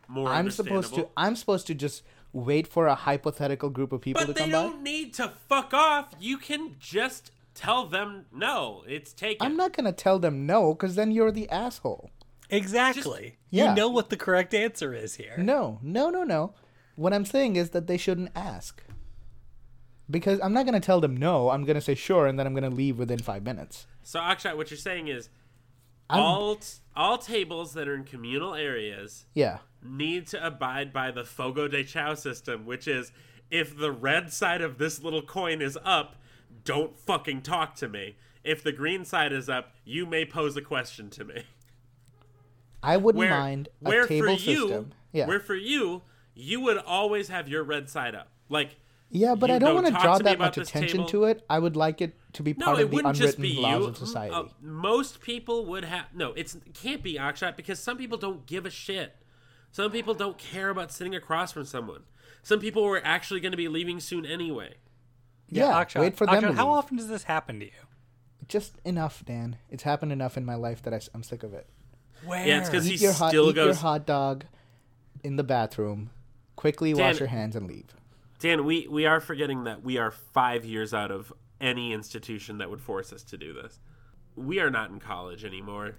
More 0.08 0.30
I'm 0.30 0.50
supposed 0.52 0.94
to. 0.96 1.10
I'm 1.18 1.36
supposed 1.36 1.68
to 1.68 1.76
just 1.76 2.04
wait 2.32 2.68
for 2.68 2.88
a 2.88 2.96
hypothetical 2.96 3.70
group 3.70 3.92
of 3.92 4.02
people 4.02 4.22
But 4.22 4.28
to 4.28 4.34
they 4.34 4.40
come 4.42 4.52
by. 4.52 4.62
don't 4.64 4.84
need 4.84 5.14
to 5.16 5.32
fuck 5.48 5.74
off. 5.74 6.14
You 6.20 6.38
can 6.38 6.76
just 6.80 7.32
tell 7.54 7.86
them 7.88 8.26
no. 8.32 8.84
It's 8.88 9.14
taken. 9.14 9.46
I'm 9.46 9.56
not 9.58 9.74
gonna 9.74 9.92
tell 9.92 10.20
them 10.20 10.46
no, 10.46 10.74
because 10.74 10.96
then 10.96 11.12
you're 11.12 11.32
the 11.32 11.50
asshole. 11.50 12.10
Exactly. 12.50 13.38
Yeah. 13.50 13.70
You 13.70 13.76
know 13.76 13.90
what 13.90 14.10
the 14.10 14.18
correct 14.18 14.54
answer 14.54 14.94
is 14.94 15.16
here. 15.16 15.36
No, 15.38 15.80
no, 15.82 16.10
no, 16.10 16.24
no. 16.24 16.54
What 16.96 17.14
I'm 17.14 17.26
saying 17.26 17.56
is 17.56 17.72
that 17.72 17.88
they 17.88 17.98
shouldn't 17.98 18.30
ask. 18.36 18.84
Because 20.10 20.40
I'm 20.42 20.54
not 20.54 20.66
gonna 20.66 20.80
tell 20.80 21.00
them 21.00 21.16
no. 21.18 21.50
I'm 21.50 21.64
gonna 21.64 21.82
say 21.82 21.96
sure, 21.96 22.28
and 22.28 22.38
then 22.38 22.46
I'm 22.46 22.54
gonna 22.54 22.70
leave 22.70 23.00
within 23.00 23.20
five 23.20 23.44
minutes. 23.44 23.88
So 24.04 24.20
Akshat, 24.20 24.58
what 24.58 24.70
you're 24.70 24.78
saying 24.78 25.08
is 25.08 25.30
I'm- 26.10 26.22
all 26.22 26.56
t- 26.58 26.68
all 26.96 27.18
tables 27.18 27.74
that 27.74 27.88
are 27.88 27.96
in 27.96 28.04
communal 28.04 28.54
areas 28.54 29.26
Yeah. 29.34 29.60
need 29.82 30.28
to 30.28 30.46
abide 30.46 30.94
by 30.94 31.10
the 31.10 31.24
Fogo 31.24 31.68
de 31.68 31.84
Chao 31.84 32.14
system, 32.14 32.66
which 32.66 32.88
is 32.88 33.12
if 33.50 33.76
the 33.76 33.92
red 33.92 34.32
side 34.32 34.62
of 34.62 34.78
this 34.78 35.02
little 35.02 35.22
coin 35.24 35.62
is 35.62 35.78
up, 35.84 36.18
don't 36.66 36.98
fucking 36.98 37.42
talk 37.42 37.76
to 37.76 37.88
me. 37.88 38.16
If 38.44 38.64
the 38.64 38.72
green 38.72 39.06
side 39.06 39.32
is 39.32 39.50
up, 39.50 39.74
you 39.86 40.06
may 40.06 40.26
pose 40.26 40.56
a 40.58 40.62
question 40.62 41.10
to 41.12 41.24
me. 41.24 41.44
I 42.82 42.98
wouldn't 42.98 43.20
Where, 43.20 43.30
mind 43.30 43.70
a 43.84 43.90
where 43.90 44.08
table 44.08 44.36
for 44.36 44.42
you, 44.42 44.60
system. 44.68 44.94
Yeah. 45.14 45.28
where 45.28 45.40
for 45.40 45.56
you, 45.56 46.02
you 46.36 46.60
would 46.62 46.78
always 46.78 47.30
have 47.30 47.48
your 47.48 47.64
red 47.64 47.90
side 47.90 48.16
up. 48.16 48.30
Like 48.50 48.78
yeah, 49.10 49.36
but 49.36 49.52
I 49.52 49.60
don't 49.60 49.76
want 49.76 49.86
to 49.88 49.94
draw 49.94 50.18
that 50.18 50.40
much 50.40 50.58
attention 50.58 50.98
table. 50.98 51.10
to 51.10 51.24
it. 51.26 51.46
I 51.48 51.60
would 51.60 51.76
like 51.76 52.02
it 52.02 52.18
to 52.34 52.44
be 52.44 52.54
No, 52.58 52.66
part 52.66 52.80
it 52.80 52.84
of 52.86 52.90
the 52.90 52.96
wouldn't 52.96 53.16
just 53.16 53.38
unwritten 53.38 53.56
be 53.58 53.62
laws 53.62 53.82
you. 53.84 53.88
of 53.90 53.98
society. 53.98 54.34
Uh, 54.34 54.44
most 54.60 55.22
people 55.22 55.66
would 55.68 55.86
have 55.86 56.06
no. 56.16 56.34
It's 56.34 56.56
it 56.56 56.74
can't 56.74 57.04
be 57.04 57.14
Akshat 57.16 57.56
because 57.56 57.80
some 57.80 57.96
people 57.98 58.18
don't 58.18 58.46
give 58.48 58.66
a 58.66 58.72
shit. 58.72 59.16
Some 59.72 59.92
people 59.92 60.14
don't 60.14 60.38
care 60.38 60.70
about 60.70 60.92
sitting 60.92 61.16
across 61.16 61.52
from 61.54 61.66
someone. 61.66 62.04
Some 62.42 62.60
people 62.60 62.84
were 62.84 63.02
actually 63.06 63.40
going 63.40 63.52
to 63.52 63.58
be 63.58 63.68
leaving 63.68 64.00
soon 64.00 64.26
anyway. 64.26 64.74
Yeah, 65.58 65.84
Akshat, 65.84 66.00
wait 66.02 66.16
for 66.18 66.26
them 66.26 66.36
Akshat, 66.36 66.48
to 66.50 66.54
how 66.54 66.68
leave. 66.68 66.78
often 66.78 66.98
does 66.98 67.08
this 67.08 67.24
happen 67.24 67.60
to 67.60 67.66
you? 67.66 67.72
Just 68.48 68.76
enough, 68.86 69.24
Dan. 69.26 69.58
It's 69.70 69.84
happened 69.84 70.12
enough 70.12 70.38
in 70.38 70.46
my 70.46 70.56
life 70.56 70.82
that 70.84 70.94
I, 70.94 71.00
am 71.16 71.24
sick 71.24 71.44
of 71.44 71.54
it. 71.54 71.68
Where? 72.26 72.46
Yeah, 72.46 72.60
it's 72.60 72.70
'cause 72.70 72.86
he 72.86 72.94
Eat 72.96 73.02
your 73.02 73.14
hot, 73.14 73.30
still 73.30 73.50
eat 73.50 73.56
your 73.56 73.68
goes. 73.68 73.80
hot 73.80 74.06
dog 74.06 74.46
in 75.24 75.36
the 75.38 75.44
bathroom. 75.44 76.10
Quickly 76.56 76.94
Dan- 76.94 77.02
wash 77.08 77.20
your 77.20 77.30
hands 77.30 77.56
and 77.56 77.68
leave. 77.68 77.96
Dan, 78.40 78.66
we 78.66 78.88
we 78.88 79.06
are 79.06 79.20
forgetting 79.22 79.64
that 79.64 79.84
we 79.84 79.98
are 79.98 80.12
five 80.12 80.66
years 80.66 80.94
out 80.94 81.10
of 81.12 81.32
any 81.62 81.94
institution 81.94 82.58
that 82.60 82.70
would 82.70 82.82
force 82.82 83.12
us 83.14 83.24
to 83.24 83.38
do 83.38 83.54
this. 83.54 83.80
We 84.36 84.60
are 84.60 84.70
not 84.70 84.90
in 84.92 85.00
college 85.00 85.46
anymore. 85.46 85.96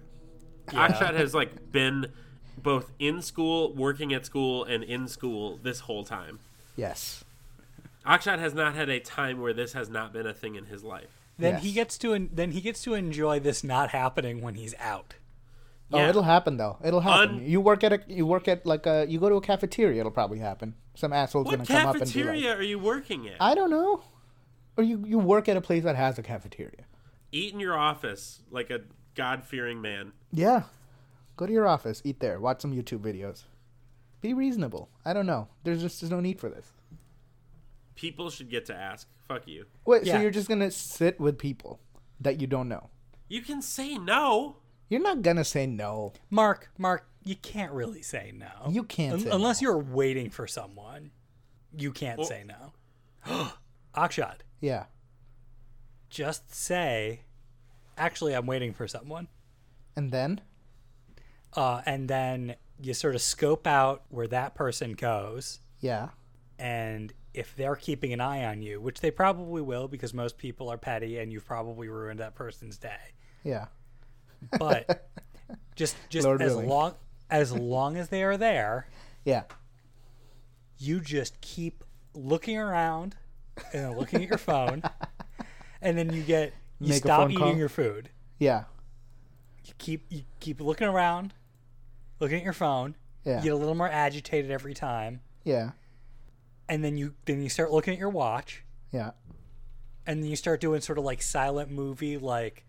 Akshat 0.67 1.15
has 1.15 1.33
like 1.33 1.71
been 1.71 2.11
both 2.57 2.91
in 2.99 3.21
school, 3.21 3.73
working 3.73 4.13
at 4.13 4.25
school, 4.25 4.63
and 4.63 4.83
in 4.83 5.07
school 5.07 5.57
this 5.61 5.81
whole 5.81 6.03
time. 6.05 6.39
Yes. 6.75 7.24
Akshat 8.05 8.39
has 8.39 8.53
not 8.53 8.75
had 8.75 8.89
a 8.89 8.99
time 8.99 9.41
where 9.41 9.53
this 9.53 9.73
has 9.73 9.89
not 9.89 10.13
been 10.13 10.27
a 10.27 10.33
thing 10.33 10.55
in 10.55 10.65
his 10.65 10.83
life. 10.83 11.09
then 11.37 11.57
he 11.59 11.71
gets 11.73 11.97
to 11.97 12.13
en- 12.13 12.29
then 12.31 12.51
he 12.51 12.61
gets 12.61 12.81
to 12.83 12.93
enjoy 12.93 13.39
this 13.39 13.63
not 13.63 13.89
happening 13.89 14.41
when 14.41 14.55
he's 14.55 14.73
out. 14.79 15.15
Oh, 15.91 15.97
Yeah. 15.97 16.09
it'll 16.09 16.23
happen 16.23 16.57
though. 16.57 16.77
It'll 16.83 17.01
happen. 17.01 17.35
Un- 17.39 17.45
you 17.45 17.59
work 17.61 17.83
at 17.83 17.91
a 17.93 17.99
you 18.07 18.25
work 18.25 18.47
at 18.47 18.65
like 18.65 18.85
a 18.85 19.05
you 19.09 19.19
go 19.19 19.29
to 19.29 19.35
a 19.35 19.41
cafeteria. 19.41 19.99
It'll 19.99 20.11
probably 20.11 20.39
happen. 20.39 20.75
Some 20.95 21.11
asshole's 21.11 21.45
What 21.45 21.51
gonna 21.57 21.65
come 21.65 21.87
up 21.89 21.95
and 21.95 22.05
be 22.05 22.21
cafeteria 22.21 22.55
are 22.55 22.63
you 22.63 22.79
working 22.79 23.27
at? 23.27 23.35
I 23.41 23.53
don't 23.53 23.69
know. 23.69 24.03
Or 24.77 24.83
you 24.83 25.03
you 25.05 25.19
work 25.19 25.49
at 25.49 25.57
a 25.57 25.61
place 25.61 25.83
that 25.83 25.95
has 25.95 26.17
a 26.17 26.23
cafeteria. 26.23 26.85
Eat 27.31 27.53
in 27.53 27.59
your 27.59 27.77
office 27.77 28.41
like 28.49 28.69
a 28.69 28.81
God 29.13 29.43
fearing 29.43 29.81
man. 29.81 30.13
Yeah. 30.31 30.63
Go 31.37 31.45
to 31.45 31.51
your 31.51 31.67
office, 31.67 32.01
eat 32.05 32.21
there, 32.21 32.39
watch 32.39 32.61
some 32.61 32.73
YouTube 32.73 32.99
videos. 32.99 33.43
Be 34.21 34.33
reasonable. 34.33 34.89
I 35.03 35.11
don't 35.13 35.25
know. 35.25 35.49
There's 35.63 35.81
just 35.81 35.99
there's 35.99 36.11
no 36.11 36.21
need 36.21 36.39
for 36.39 36.49
this. 36.49 36.71
People 37.95 38.29
should 38.29 38.49
get 38.49 38.65
to 38.65 38.75
ask. 38.75 39.07
Fuck 39.27 39.47
you. 39.47 39.65
Wait, 39.85 40.05
so 40.05 40.19
you're 40.19 40.31
just 40.31 40.47
gonna 40.49 40.69
sit 40.71 41.19
with 41.19 41.37
people 41.37 41.79
that 42.19 42.39
you 42.41 42.47
don't 42.47 42.67
know? 42.69 42.89
You 43.27 43.41
can 43.41 43.61
say 43.61 43.97
no. 43.97 44.57
You're 44.89 45.01
not 45.01 45.21
gonna 45.23 45.43
say 45.45 45.65
no. 45.65 46.13
Mark, 46.29 46.69
Mark, 46.77 47.07
you 47.23 47.35
can't 47.35 47.71
really 47.71 48.01
say 48.03 48.31
no. 48.35 48.69
You 48.69 48.83
can't 48.83 49.13
Un- 49.15 49.19
say 49.21 49.29
unless 49.31 49.61
no. 49.61 49.69
you're 49.69 49.77
waiting 49.79 50.29
for 50.29 50.45
someone. 50.45 51.11
You 51.75 51.91
can't 51.91 52.19
Well- 52.19 52.27
say 52.27 52.43
no. 52.45 52.73
Akshat, 53.95 54.39
Yeah. 54.61 54.85
just 56.09 56.53
say, 56.53 57.21
actually, 57.97 58.33
I'm 58.33 58.45
waiting 58.45 58.73
for 58.73 58.87
someone. 58.87 59.27
And 59.95 60.11
then 60.11 60.41
Uh, 61.53 61.81
and 61.85 62.09
then 62.09 62.55
you 62.81 62.93
sort 62.93 63.15
of 63.15 63.21
scope 63.21 63.65
out 63.65 64.03
where 64.09 64.27
that 64.27 64.53
person 64.55 64.91
goes. 64.93 65.61
yeah. 65.79 66.09
And 66.59 67.13
if 67.37 67.55
they're 67.55 67.75
keeping 67.75 68.13
an 68.13 68.21
eye 68.21 68.45
on 68.45 68.61
you, 68.61 68.79
which 68.81 69.01
they 69.01 69.11
probably 69.11 69.61
will 69.61 69.87
because 69.87 70.13
most 70.13 70.37
people 70.37 70.69
are 70.69 70.77
petty 70.77 71.19
and 71.19 71.31
you've 71.31 71.45
probably 71.45 71.87
ruined 71.89 72.19
that 72.19 72.35
person's 72.35 72.77
day. 72.77 73.13
Yeah. 73.43 73.65
But 74.59 75.09
just 75.75 75.95
just 76.09 76.25
Lord 76.25 76.41
as 76.41 76.51
willing. 76.53 76.69
long 76.69 76.93
as 77.29 77.51
long 77.51 77.97
as 77.97 78.09
they 78.09 78.23
are 78.23 78.37
there, 78.37 78.87
Yeah. 79.23 79.43
you 80.77 80.99
just 80.99 81.39
keep 81.41 81.83
looking 82.13 82.57
around 82.57 83.15
and 83.73 83.97
looking 83.97 84.21
at 84.23 84.29
your 84.29 84.37
phone, 84.37 84.83
and 85.81 85.97
then 85.97 86.11
you 86.13 86.21
get 86.23 86.53
you 86.79 86.89
Make 86.89 86.97
stop 87.03 87.29
eating 87.29 87.39
call? 87.39 87.55
your 87.55 87.69
food. 87.69 88.09
Yeah. 88.39 88.65
You 89.65 89.73
keep 89.77 90.05
you 90.09 90.23
keep 90.39 90.59
looking 90.61 90.87
around, 90.87 91.33
looking 92.19 92.37
at 92.37 92.43
your 92.43 92.53
phone. 92.53 92.95
Yeah. 93.23 93.37
You 93.37 93.43
get 93.45 93.53
a 93.53 93.55
little 93.55 93.73
more 93.75 93.89
agitated 93.89 94.51
every 94.51 94.73
time, 94.75 95.21
Yeah. 95.43 95.71
And 96.69 96.83
then 96.83 96.97
you 96.97 97.13
then 97.25 97.41
you 97.41 97.49
start 97.49 97.71
looking 97.71 97.93
at 97.93 97.99
your 97.99 98.09
watch, 98.09 98.63
Yeah. 98.91 99.11
and 100.05 100.21
then 100.23 100.29
you 100.29 100.35
start 100.35 100.61
doing 100.61 100.81
sort 100.81 100.97
of 100.97 101.03
like 101.03 101.21
silent 101.21 101.71
movie 101.71 102.17
like 102.17 102.63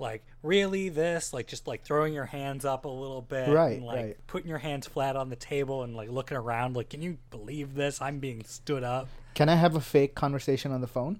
like 0.00 0.24
really 0.44 0.88
this 0.88 1.32
like 1.32 1.48
just 1.48 1.66
like 1.66 1.82
throwing 1.82 2.14
your 2.14 2.26
hands 2.26 2.64
up 2.64 2.84
a 2.84 2.88
little 2.88 3.20
bit 3.22 3.48
Right, 3.48 3.78
and 3.78 3.84
like 3.86 3.96
right. 3.96 4.16
putting 4.28 4.48
your 4.48 4.58
hands 4.58 4.86
flat 4.86 5.16
on 5.16 5.28
the 5.28 5.34
table 5.36 5.82
and 5.82 5.96
like 5.96 6.08
looking 6.08 6.36
around 6.36 6.76
like 6.76 6.90
can 6.90 7.02
you 7.02 7.18
believe 7.30 7.74
this 7.74 8.00
i'm 8.00 8.20
being 8.20 8.44
stood 8.44 8.84
up 8.84 9.08
Can 9.34 9.48
I 9.48 9.56
have 9.56 9.74
a 9.74 9.80
fake 9.80 10.14
conversation 10.14 10.70
on 10.70 10.80
the 10.82 10.86
phone? 10.86 11.18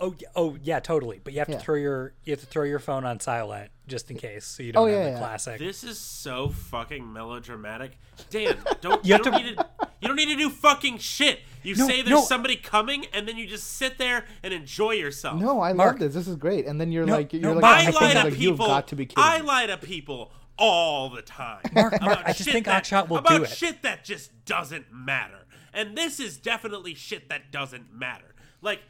Oh 0.00 0.14
yeah, 0.18 0.28
oh 0.36 0.56
yeah 0.62 0.80
totally 0.80 1.20
but 1.22 1.32
you 1.32 1.38
have 1.40 1.48
Yeah. 1.48 1.56
to 1.58 1.60
throw 1.64 1.74
your 1.76 2.14
you 2.24 2.32
have 2.32 2.40
to 2.40 2.46
throw 2.46 2.64
your 2.64 2.78
phone 2.78 3.04
on 3.04 3.18
silent 3.20 3.70
just 3.86 4.10
in 4.10 4.16
case 4.16 4.44
so 4.44 4.62
you 4.62 4.72
don't 4.72 4.82
Oh, 4.82 4.86
have 4.86 4.96
yeah, 4.96 5.04
the 5.04 5.10
yeah. 5.12 5.18
classic 5.18 5.58
This 5.58 5.82
is 5.84 5.98
so 5.98 6.48
fucking 6.50 7.10
melodramatic. 7.12 7.98
Dan, 8.30 8.56
don't 8.80 9.04
You 9.04 9.16
you, 9.16 9.22
don't 9.22 9.32
to- 9.32 9.42
need 9.44 9.56
to 9.56 9.66
you 10.00 10.06
don't 10.08 10.16
need 10.16 10.26
to 10.26 10.36
do 10.36 10.48
fucking 10.50 10.98
shit. 10.98 11.40
You 11.64 11.74
No, 11.74 11.86
say 11.88 12.02
there's 12.02 12.10
no. 12.10 12.20
somebody 12.22 12.54
coming 12.56 13.06
and 13.12 13.26
then 13.26 13.36
you 13.36 13.46
just 13.48 13.64
sit 13.78 13.98
there 13.98 14.24
and 14.44 14.54
enjoy 14.54 14.92
yourself. 14.92 15.40
No, 15.40 15.60
I 15.60 15.72
Mark. 15.72 15.92
love 15.94 15.98
this. 16.00 16.14
This 16.14 16.28
is 16.28 16.36
great. 16.36 16.66
And 16.66 16.80
then 16.80 16.92
you're 16.92 17.04
No, 17.04 17.14
like, 17.14 17.32
you're 17.32 17.42
no, 17.42 17.52
like, 17.54 17.62
Mark, 17.62 17.74
I 17.76 17.78
on 17.80 17.84
the 17.86 17.92
lie 17.92 18.00
phone, 18.00 18.10
to 18.10 18.30
like, 18.30 18.38
you've 18.40 18.52
people. 18.54 18.66
got 18.68 18.88
to 18.88 18.96
be 18.96 19.06
kidding. 19.06 19.24
I 19.24 19.38
me. 19.40 19.46
lie 19.46 19.66
to 19.66 19.76
people 19.78 20.30
all 20.56 21.10
the 21.10 21.22
time. 21.22 21.62
Mark, 21.72 21.94
about 21.94 22.24
I 22.28 22.32
just 22.32 22.44
shit 22.44 22.52
think 22.52 22.66
that, 22.66 22.84
Akshat 22.84 23.08
will 23.08 23.18
about 23.18 23.38
do 23.38 23.42
it. 23.44 23.48
shit 23.50 23.82
that 23.82 24.04
just 24.04 24.44
doesn't 24.44 24.92
matter. 24.92 25.46
And 25.74 25.96
this 25.98 26.20
is 26.20 26.36
definitely 26.36 26.94
shit 26.94 27.28
that 27.30 27.50
doesn't 27.50 27.92
matter. 27.92 28.34
Like 28.62 28.82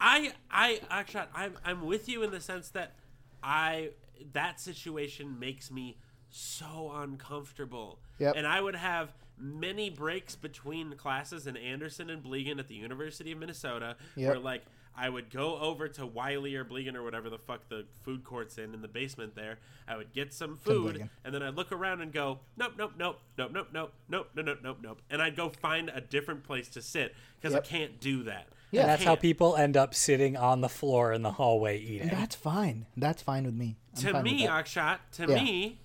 I 0.00 0.32
I 0.50 0.80
Akshat, 0.90 1.26
I'm 1.34 1.54
I'm 1.64 1.84
with 1.86 2.08
you 2.08 2.22
in 2.22 2.30
the 2.30 2.40
sense 2.40 2.68
that 2.70 2.94
I 3.42 3.90
that 4.32 4.60
situation 4.60 5.38
makes 5.38 5.70
me 5.70 5.96
so 6.30 6.92
uncomfortable. 6.94 8.00
Yep. 8.18 8.34
And 8.36 8.46
I 8.46 8.60
would 8.60 8.76
have 8.76 9.12
many 9.38 9.88
breaks 9.88 10.34
between 10.34 10.92
classes 10.96 11.46
in 11.46 11.56
Anderson 11.56 12.10
and 12.10 12.22
Blegen 12.22 12.58
at 12.58 12.66
the 12.68 12.74
University 12.74 13.30
of 13.32 13.38
Minnesota 13.38 13.96
Yep. 14.16 14.28
where 14.28 14.38
like 14.38 14.62
I 14.96 15.08
would 15.08 15.30
go 15.30 15.56
over 15.58 15.86
to 15.90 16.04
Willey 16.06 16.56
or 16.56 16.64
Blegen 16.64 16.96
or 16.96 17.04
whatever 17.04 17.30
the 17.30 17.38
fuck 17.38 17.68
the 17.68 17.86
food 18.02 18.24
court's 18.24 18.58
in 18.58 18.74
in 18.74 18.82
the 18.82 18.88
basement 18.88 19.36
there. 19.36 19.58
I 19.86 19.96
would 19.96 20.12
get 20.12 20.34
some 20.34 20.56
food 20.56 21.08
and 21.24 21.32
then 21.32 21.40
I'd 21.40 21.54
look 21.54 21.70
around 21.70 22.00
and 22.00 22.12
go, 22.12 22.40
nope, 22.56 22.72
nope, 22.76 22.94
nope, 22.98 23.16
nope, 23.36 23.52
nope, 23.56 23.68
nope, 23.76 23.88
nope, 24.10 24.28
nope, 24.34 24.46
nope, 24.46 24.58
nope, 24.64 24.78
nope. 24.82 25.02
And 25.08 25.22
I'd 25.22 25.36
go 25.36 25.50
find 25.50 25.88
a 25.94 26.00
different 26.00 26.42
place 26.42 26.68
to 26.70 26.82
sit 26.82 27.14
because 27.40 27.54
Yep. 27.54 27.64
I 27.64 27.66
can't 27.66 28.00
do 28.00 28.24
that. 28.24 28.48
Yeah. 28.70 28.82
And 28.82 28.90
that's 28.90 29.04
how 29.04 29.16
people 29.16 29.56
end 29.56 29.76
up 29.76 29.94
sitting 29.94 30.36
on 30.36 30.60
the 30.60 30.68
floor 30.68 31.12
in 31.12 31.22
the 31.22 31.32
hallway 31.32 31.78
eating 31.78 32.08
That's 32.08 32.34
fine. 32.34 32.86
That's 32.96 33.22
fine 33.22 33.44
with 33.44 33.54
me. 33.54 33.76
I'm 33.96 34.02
to 34.02 34.22
me. 34.22 34.46
Akshat, 34.46 34.98
to 35.12 35.26
Yeah. 35.26 35.42
me, 35.42 35.80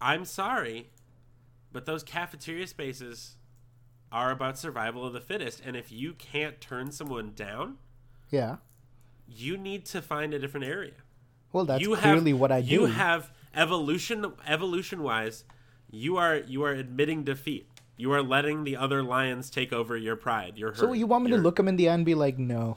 I'm 0.00 0.24
sorry, 0.24 0.90
but 1.72 1.86
those 1.86 2.02
cafeteria 2.02 2.66
spaces 2.66 3.36
are 4.12 4.30
about 4.30 4.58
survival 4.58 5.06
of 5.06 5.12
the 5.12 5.20
fittest. 5.20 5.62
And 5.64 5.76
if 5.76 5.90
you 5.90 6.12
can't 6.12 6.60
turn 6.60 6.92
someone 6.92 7.32
down, 7.34 7.78
yeah. 8.30 8.56
you 9.26 9.56
need 9.56 9.86
to 9.86 10.02
find 10.02 10.34
a 10.34 10.38
different 10.38 10.66
area. 10.66 10.92
Well, 11.52 11.64
that's 11.64 11.80
you 11.82 11.96
clearly 11.96 12.32
have, 12.32 12.40
what 12.40 12.52
I 12.52 12.60
do. 12.60 12.68
You 12.68 12.86
have 12.86 13.30
evolution, 13.54 14.32
evolution 14.46 15.02
wise, 15.02 15.44
you 15.90 16.16
are 16.16 16.36
you 16.36 16.62
are 16.64 16.72
admitting 16.72 17.24
defeat. 17.24 17.68
You 17.96 18.12
are 18.12 18.22
letting 18.22 18.64
the 18.64 18.76
other 18.76 19.02
lions 19.02 19.50
take 19.50 19.72
over 19.72 19.96
your 19.96 20.16
pride. 20.16 20.58
Your 20.58 20.74
so 20.74 20.92
you 20.92 21.06
want 21.06 21.24
me 21.24 21.30
to 21.30 21.36
look 21.36 21.58
him 21.58 21.68
in 21.68 21.76
the 21.76 21.88
eye 21.88 21.94
and 21.94 22.04
be 22.04 22.14
like, 22.14 22.38
no. 22.38 22.76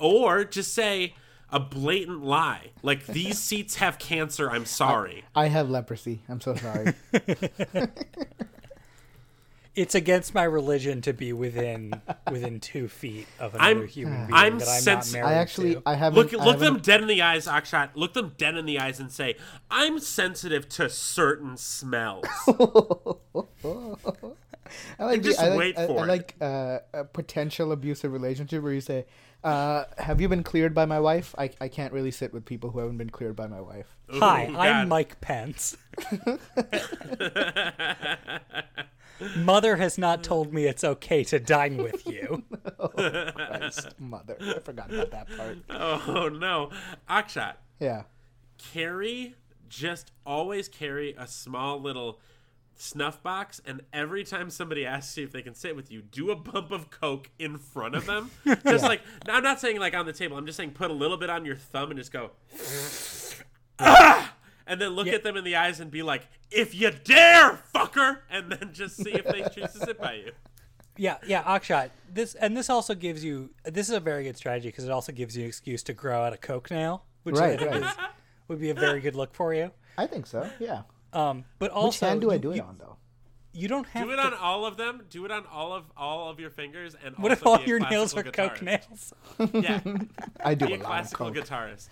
or 0.00 0.44
just 0.44 0.72
say 0.72 1.14
a 1.50 1.58
blatant 1.58 2.22
lie, 2.22 2.70
like 2.82 3.06
these 3.06 3.38
seats 3.38 3.76
have 3.76 3.98
cancer. 3.98 4.50
I'm 4.50 4.66
sorry. 4.82 5.24
I 5.34 5.48
have 5.48 5.68
leprosy. 5.70 6.20
I'm 6.28 6.40
so 6.40 6.54
sorry. 6.54 6.94
it's 9.78 9.94
against 9.94 10.34
my 10.34 10.42
religion 10.42 11.00
to 11.02 11.12
be 11.12 11.32
within 11.32 11.92
within 12.30 12.58
two 12.60 12.88
feet 12.88 13.26
of 13.38 13.54
another 13.54 13.68
I'm- 13.80 13.86
human 13.86 14.26
being 14.26 14.34
I'm 14.34 14.58
that 14.58 14.68
I'm 14.68 14.80
sens- 14.80 15.14
not 15.14 15.20
I 15.20 15.22
married 15.22 15.36
actually, 15.38 15.74
to. 15.76 15.82
I 15.86 15.94
haven't. 15.94 16.18
Look, 16.18 16.34
I 16.34 16.44
look 16.44 16.58
them 16.58 16.74
haven't- 16.74 16.84
dead 16.84 17.00
in 17.02 17.06
the 17.08 17.22
eyes, 17.22 17.46
Akshat. 17.46 17.90
Look 17.94 18.14
them 18.14 18.34
dead 18.36 18.56
in 18.56 18.66
the 18.66 18.80
eyes 18.80 18.98
and 18.98 19.12
say, 19.12 19.36
"I'm 19.70 20.00
sensitive 20.00 20.68
to 20.70 20.90
certain 20.90 21.56
smells." 21.56 22.26
I 24.98 25.04
like 25.04 25.22
just 25.22 25.38
the, 25.38 25.46
I 25.46 25.48
like, 25.48 25.58
wait 25.58 25.78
I, 25.78 25.86
for 25.86 26.00
I 26.00 26.02
it. 26.02 26.06
like 26.08 26.34
uh, 26.40 26.78
a 26.92 27.04
potential 27.04 27.72
abusive 27.72 28.12
relationship 28.12 28.62
where 28.62 28.72
you 28.72 28.80
say, 28.82 29.06
uh, 29.44 29.84
"Have 29.96 30.20
you 30.20 30.28
been 30.28 30.42
cleared 30.42 30.74
by 30.74 30.84
my 30.86 30.98
wife?" 31.00 31.34
I, 31.38 31.50
I 31.60 31.68
can't 31.68 31.92
really 31.92 32.10
sit 32.10 32.34
with 32.34 32.44
people 32.44 32.70
who 32.70 32.80
haven't 32.80 32.98
been 32.98 33.10
cleared 33.10 33.36
by 33.36 33.46
my 33.46 33.60
wife. 33.60 33.86
Hi, 34.10 34.48
Ooh, 34.48 34.56
I'm 34.58 34.88
Mike 34.88 35.20
Pence. 35.20 35.76
Mother 39.36 39.76
has 39.76 39.98
not 39.98 40.22
told 40.22 40.52
me 40.52 40.66
it's 40.66 40.84
okay 40.84 41.24
to 41.24 41.38
dine 41.38 41.76
with 41.78 42.06
you. 42.06 42.44
Christ, 42.94 43.98
mother, 43.98 44.36
I 44.40 44.58
forgot 44.60 44.92
about 44.92 45.10
that 45.10 45.28
part. 45.36 45.58
Oh 45.70 46.28
no, 46.28 46.70
Akshat, 47.08 47.54
Yeah, 47.80 48.02
carry 48.58 49.34
just 49.68 50.12
always 50.24 50.68
carry 50.68 51.14
a 51.18 51.26
small 51.26 51.80
little 51.80 52.20
snuff 52.74 53.22
box, 53.22 53.60
and 53.66 53.82
every 53.92 54.24
time 54.24 54.50
somebody 54.50 54.86
asks 54.86 55.16
you 55.16 55.24
if 55.24 55.32
they 55.32 55.42
can 55.42 55.54
sit 55.54 55.74
with 55.76 55.90
you, 55.90 56.00
do 56.00 56.30
a 56.30 56.36
bump 56.36 56.70
of 56.70 56.90
coke 56.90 57.30
in 57.38 57.58
front 57.58 57.94
of 57.94 58.06
them. 58.06 58.30
Just 58.64 58.84
like 58.84 59.02
I'm 59.28 59.42
not 59.42 59.60
saying 59.60 59.78
like 59.78 59.94
on 59.94 60.06
the 60.06 60.12
table. 60.12 60.36
I'm 60.36 60.46
just 60.46 60.56
saying 60.56 60.70
put 60.72 60.90
a 60.90 60.94
little 60.94 61.16
bit 61.16 61.28
on 61.30 61.44
your 61.44 61.56
thumb 61.56 61.90
and 61.90 61.98
just 61.98 62.12
go. 62.12 62.30
ah! 63.78 64.34
And 64.68 64.80
then 64.80 64.90
look 64.90 65.06
Yeah. 65.06 65.14
at 65.14 65.24
them 65.24 65.36
in 65.36 65.44
the 65.44 65.56
eyes 65.56 65.80
and 65.80 65.90
be 65.90 66.02
like, 66.02 66.28
"If 66.50 66.74
you 66.74 66.90
dare, 66.90 67.58
fucker!" 67.74 68.18
And 68.30 68.52
then 68.52 68.70
just 68.72 68.96
see 68.96 69.12
if 69.12 69.24
they 69.24 69.42
choose 69.54 69.72
to 69.72 69.78
sit 69.80 69.98
by 69.98 70.12
you. 70.14 70.32
Yeah, 70.96 71.16
yeah, 71.26 71.42
Akshat. 71.44 71.90
This 72.12 72.34
and 72.34 72.56
this 72.56 72.68
also 72.68 72.94
gives 72.94 73.24
you 73.24 73.50
this 73.64 73.88
is 73.88 73.94
a 73.94 74.00
very 74.00 74.24
good 74.24 74.36
strategy 74.36 74.68
because 74.68 74.84
it 74.84 74.90
also 74.90 75.10
gives 75.12 75.36
you 75.36 75.44
an 75.44 75.48
excuse 75.48 75.82
to 75.84 75.92
grow 75.94 76.22
out 76.24 76.32
a 76.32 76.36
coke 76.36 76.70
nail, 76.70 77.04
which 77.22 77.36
I 77.36 77.50
Right, 77.50 77.58
think 77.58 77.70
right. 77.70 77.82
is, 77.82 77.90
would 78.48 78.60
be 78.60 78.70
a 78.70 78.74
very 78.74 79.00
good 79.00 79.14
look 79.16 79.34
for 79.34 79.54
you. 79.54 79.70
I 79.96 80.06
think 80.06 80.26
so. 80.26 80.48
Yeah. 80.58 80.82
Um, 81.12 81.44
but 81.58 81.70
Which 81.70 81.76
also, 81.76 82.06
hand 82.06 82.20
do 82.20 82.30
I 82.30 82.34
you- 82.34 82.38
do 82.40 82.50
it 82.52 82.56
you, 82.56 82.62
on 82.62 82.76
though? 82.78 82.96
You 83.54 83.66
don't 83.66 83.86
have 83.88 84.04
Do 84.06 84.12
it 84.12 84.16
to. 84.16 84.22
on 84.22 84.34
all 84.34 84.66
of 84.66 84.76
them. 84.76 85.02
Do 85.08 85.24
it 85.24 85.30
on 85.30 85.46
all 85.46 85.72
of 85.72 85.84
all 85.96 86.28
of 86.28 86.38
your 86.38 86.50
fingers. 86.50 86.94
And 87.02 87.16
what 87.16 87.32
if 87.32 87.44
all 87.46 87.56
be 87.58 87.64
a 87.64 87.66
your 87.68 87.80
nails 87.80 88.14
are 88.16 88.22
classical 88.22 88.48
coke 88.50 88.62
nails? 88.62 89.14
Yeah, 89.54 89.80
I 90.44 90.54
do 90.54 90.66
be 90.66 90.74
a 90.74 90.76
a 90.76 90.78
lot 90.78 90.80
of 90.82 90.86
classical 90.86 91.32
coke. 91.32 91.44
guitarist. 91.46 91.88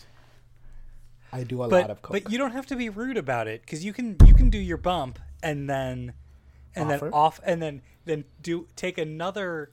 I 1.33 1.45
do 1.45 1.63
a 1.63 1.67
lot 1.67 1.91
of 1.91 2.03
coke. 2.03 2.13
but 2.13 2.31
you 2.33 2.39
don't 2.39 2.53
have 2.53 2.67
to 2.67 2.77
be 2.77 2.89
rude 2.89 3.17
about 3.17 3.49
it 3.49 3.63
because 3.63 3.85
you 3.85 3.93
can 3.93 4.17
you 4.25 4.35
can 4.35 4.51
do 4.51 4.59
your 4.59 4.77
bump 4.77 5.19
and 5.43 5.69
then 5.69 6.15
and 6.75 6.93
Offer? 6.93 7.05
then 7.07 7.13
off 7.13 7.41
and 7.45 7.63
then 7.63 7.83
then 8.05 8.25
do 8.43 8.67
take 8.77 8.99
another 8.99 9.71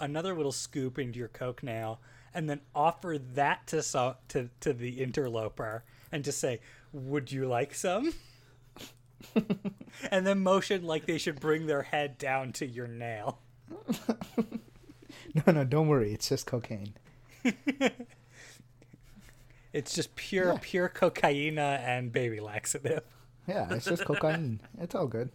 another 0.00 0.34
little 0.34 0.52
scoop 0.52 0.98
into 0.98 1.18
your 1.18 1.28
coke 1.28 1.62
nail 1.62 2.00
and 2.32 2.50
then 2.50 2.60
offer 2.74 3.16
that 3.34 3.66
to 3.68 3.82
so, 3.82 4.16
to 4.28 4.50
to 4.60 4.72
the 4.72 5.00
interloper 5.02 5.84
and 6.10 6.24
just 6.24 6.38
say, 6.38 6.60
"Would 6.92 7.30
you 7.30 7.46
like 7.46 7.74
some?" 7.74 8.12
and 10.10 10.26
then 10.26 10.40
motion 10.40 10.84
like 10.84 11.06
they 11.06 11.18
should 11.18 11.40
bring 11.40 11.66
their 11.66 11.82
head 11.82 12.18
down 12.18 12.52
to 12.54 12.66
your 12.66 12.86
nail. 12.86 13.38
no, 15.34 15.52
no, 15.52 15.64
don't 15.64 15.88
worry. 15.88 16.12
It's 16.12 16.28
just 16.28 16.46
cocaine. 16.46 16.94
It's 19.74 19.94
just 19.94 20.14
pure 20.16 20.52
Yeah. 20.52 20.58
pure 20.62 20.88
cocaine 20.88 21.58
and 21.58 22.10
baby 22.12 22.40
laxative. 22.40 23.02
Yeah, 23.46 23.66
it's 23.74 23.84
just 23.84 24.06
cocaine. 24.06 24.60
It's 24.80 24.94
all 24.94 25.06
good. 25.06 25.28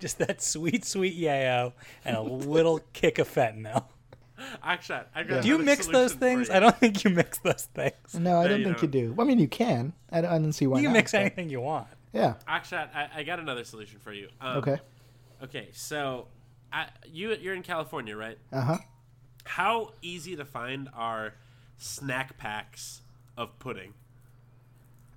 Just 0.00 0.18
that 0.18 0.42
sweet 0.42 0.84
sweet 0.84 1.16
yayo 1.16 1.72
and 2.04 2.16
a 2.16 2.20
little 2.22 2.80
kick 2.92 3.18
of 3.20 3.28
fentanyl. 3.32 3.84
Actually, 4.62 5.00
I 5.14 5.22
got 5.24 5.42
Do 5.42 5.48
you 5.48 5.58
mix 5.58 5.86
those 5.86 6.14
things? 6.14 6.48
I 6.50 6.60
don't 6.60 6.76
think 6.78 7.04
you 7.04 7.10
mix 7.10 7.38
those 7.38 7.68
things. 7.74 7.94
No, 8.14 8.38
I 8.38 8.42
No, 8.44 8.48
don't 8.48 8.58
you 8.60 8.64
think 8.64 8.76
don't. 8.78 8.94
you 8.94 9.08
do. 9.14 9.20
I 9.20 9.24
mean, 9.24 9.38
you 9.38 9.48
can. 9.48 9.92
I 10.10 10.20
don't, 10.20 10.30
I 10.32 10.38
don't 10.38 10.52
see 10.52 10.66
why 10.66 10.78
You 10.78 10.84
can 10.84 10.92
not. 10.94 10.98
mix 10.98 11.12
but- 11.12 11.20
anything 11.20 11.50
you 11.50 11.60
want. 11.60 11.88
Yeah. 12.12 12.34
Actually, 12.46 12.82
I, 12.94 13.08
I 13.16 13.22
got 13.22 13.38
another 13.38 13.64
solution 13.64 13.98
for 14.00 14.12
you. 14.12 14.28
Um, 14.40 14.56
Okay. 14.58 14.78
Okay, 15.44 15.68
so 15.72 16.26
I, 16.72 16.86
you 17.06 17.34
you're 17.40 17.54
in 17.54 17.62
California, 17.62 18.16
right? 18.16 18.38
Uh 18.52 18.60
huh. 18.62 18.78
How 19.44 19.92
easy 20.02 20.34
to 20.36 20.44
find 20.44 20.88
are 20.94 21.34
snack 21.76 22.36
packs 22.38 23.02
of 23.38 23.58
pudding? 23.58 23.94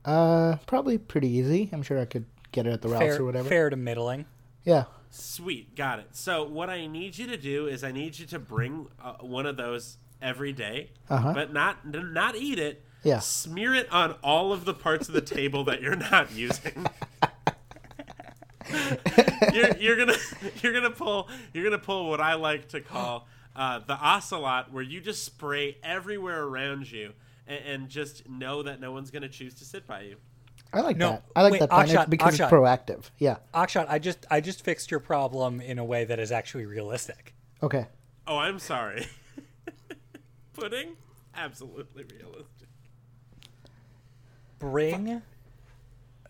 Uh, 0.05 0.55
probably 0.67 0.97
pretty 0.97 1.27
easy. 1.27 1.69
I'm 1.73 1.83
sure 1.83 1.99
I 1.99 2.05
could 2.05 2.25
get 2.51 2.65
it 2.65 2.71
at 2.73 2.81
the 2.81 2.87
Ralphs 2.89 3.05
Fair, 3.15 3.21
or 3.21 3.25
whatever. 3.25 3.49
fair 3.49 3.69
to 3.69 3.75
middling. 3.75 4.25
Yeah. 4.63 4.85
Sweet, 5.09 5.75
got 5.75 5.99
it. 5.99 6.07
So 6.13 6.43
what 6.45 6.69
I 6.69 6.87
need 6.87 7.17
you 7.17 7.27
to 7.27 7.37
do 7.37 7.67
is 7.67 7.83
I 7.83 7.91
need 7.91 8.17
you 8.17 8.25
to 8.27 8.39
bring 8.39 8.87
uh, 9.03 9.13
one 9.21 9.45
of 9.45 9.57
those 9.57 9.97
every 10.21 10.53
day, 10.53 10.91
Uh-huh. 11.09 11.33
but 11.33 11.51
not 11.51 11.85
not 11.85 12.35
eat 12.35 12.59
it. 12.59 12.85
Yeah. 13.03 13.19
Smear 13.19 13.73
it 13.75 13.91
on 13.91 14.13
all 14.23 14.53
of 14.53 14.63
the 14.65 14.73
parts 14.73 15.07
of 15.09 15.13
the 15.15 15.21
table 15.21 15.63
that 15.65 15.81
you're 15.81 15.95
not 15.95 16.31
using. 16.35 16.85
you're, 19.53 19.75
you're 19.77 19.97
gonna 19.97 20.15
you're 20.61 20.73
gonna 20.73 20.91
pull 20.91 21.27
you're 21.53 21.63
gonna 21.63 21.77
pull 21.77 22.09
what 22.09 22.21
I 22.21 22.35
like 22.35 22.69
to 22.69 22.79
call 22.81 23.27
uh, 23.55 23.79
the 23.79 23.95
ocelot, 23.95 24.71
where 24.71 24.83
you 24.83 25.01
just 25.01 25.25
spray 25.25 25.77
everywhere 25.83 26.43
around 26.43 26.89
you 26.91 27.11
and, 27.51 27.65
and 27.65 27.89
just 27.89 28.27
know 28.29 28.63
that 28.63 28.79
no 28.79 28.91
one's 28.91 29.11
gonna 29.11 29.29
choose 29.29 29.53
to 29.55 29.65
sit 29.65 29.85
by 29.87 30.01
you. 30.01 30.15
I 30.73 30.81
like 30.81 30.95
No, 30.95 31.11
that. 31.11 31.23
I 31.35 31.41
like 31.43 31.51
wait, 31.53 31.59
that 31.59 31.69
plan 31.69 31.87
Akshat, 31.87 32.09
because 32.09 32.35
Akshat. 32.35 32.43
it's 32.45 32.51
proactive. 32.53 33.09
Yeah. 33.17 33.37
Akshat, 33.53 33.87
I 33.89 33.99
just 33.99 34.25
I 34.31 34.39
just 34.39 34.63
fixed 34.63 34.89
your 34.89 34.99
problem 35.01 35.59
in 35.59 35.79
a 35.79 35.83
way 35.85 36.05
that 36.05 36.19
is 36.19 36.31
actually 36.31 36.65
realistic. 36.65 37.33
Okay. 37.61 37.87
Oh, 38.25 38.37
I'm 38.37 38.59
sorry. 38.59 39.07
Pudding, 40.53 40.95
absolutely 41.35 42.03
realistic. 42.03 42.67
Bring 44.59 45.21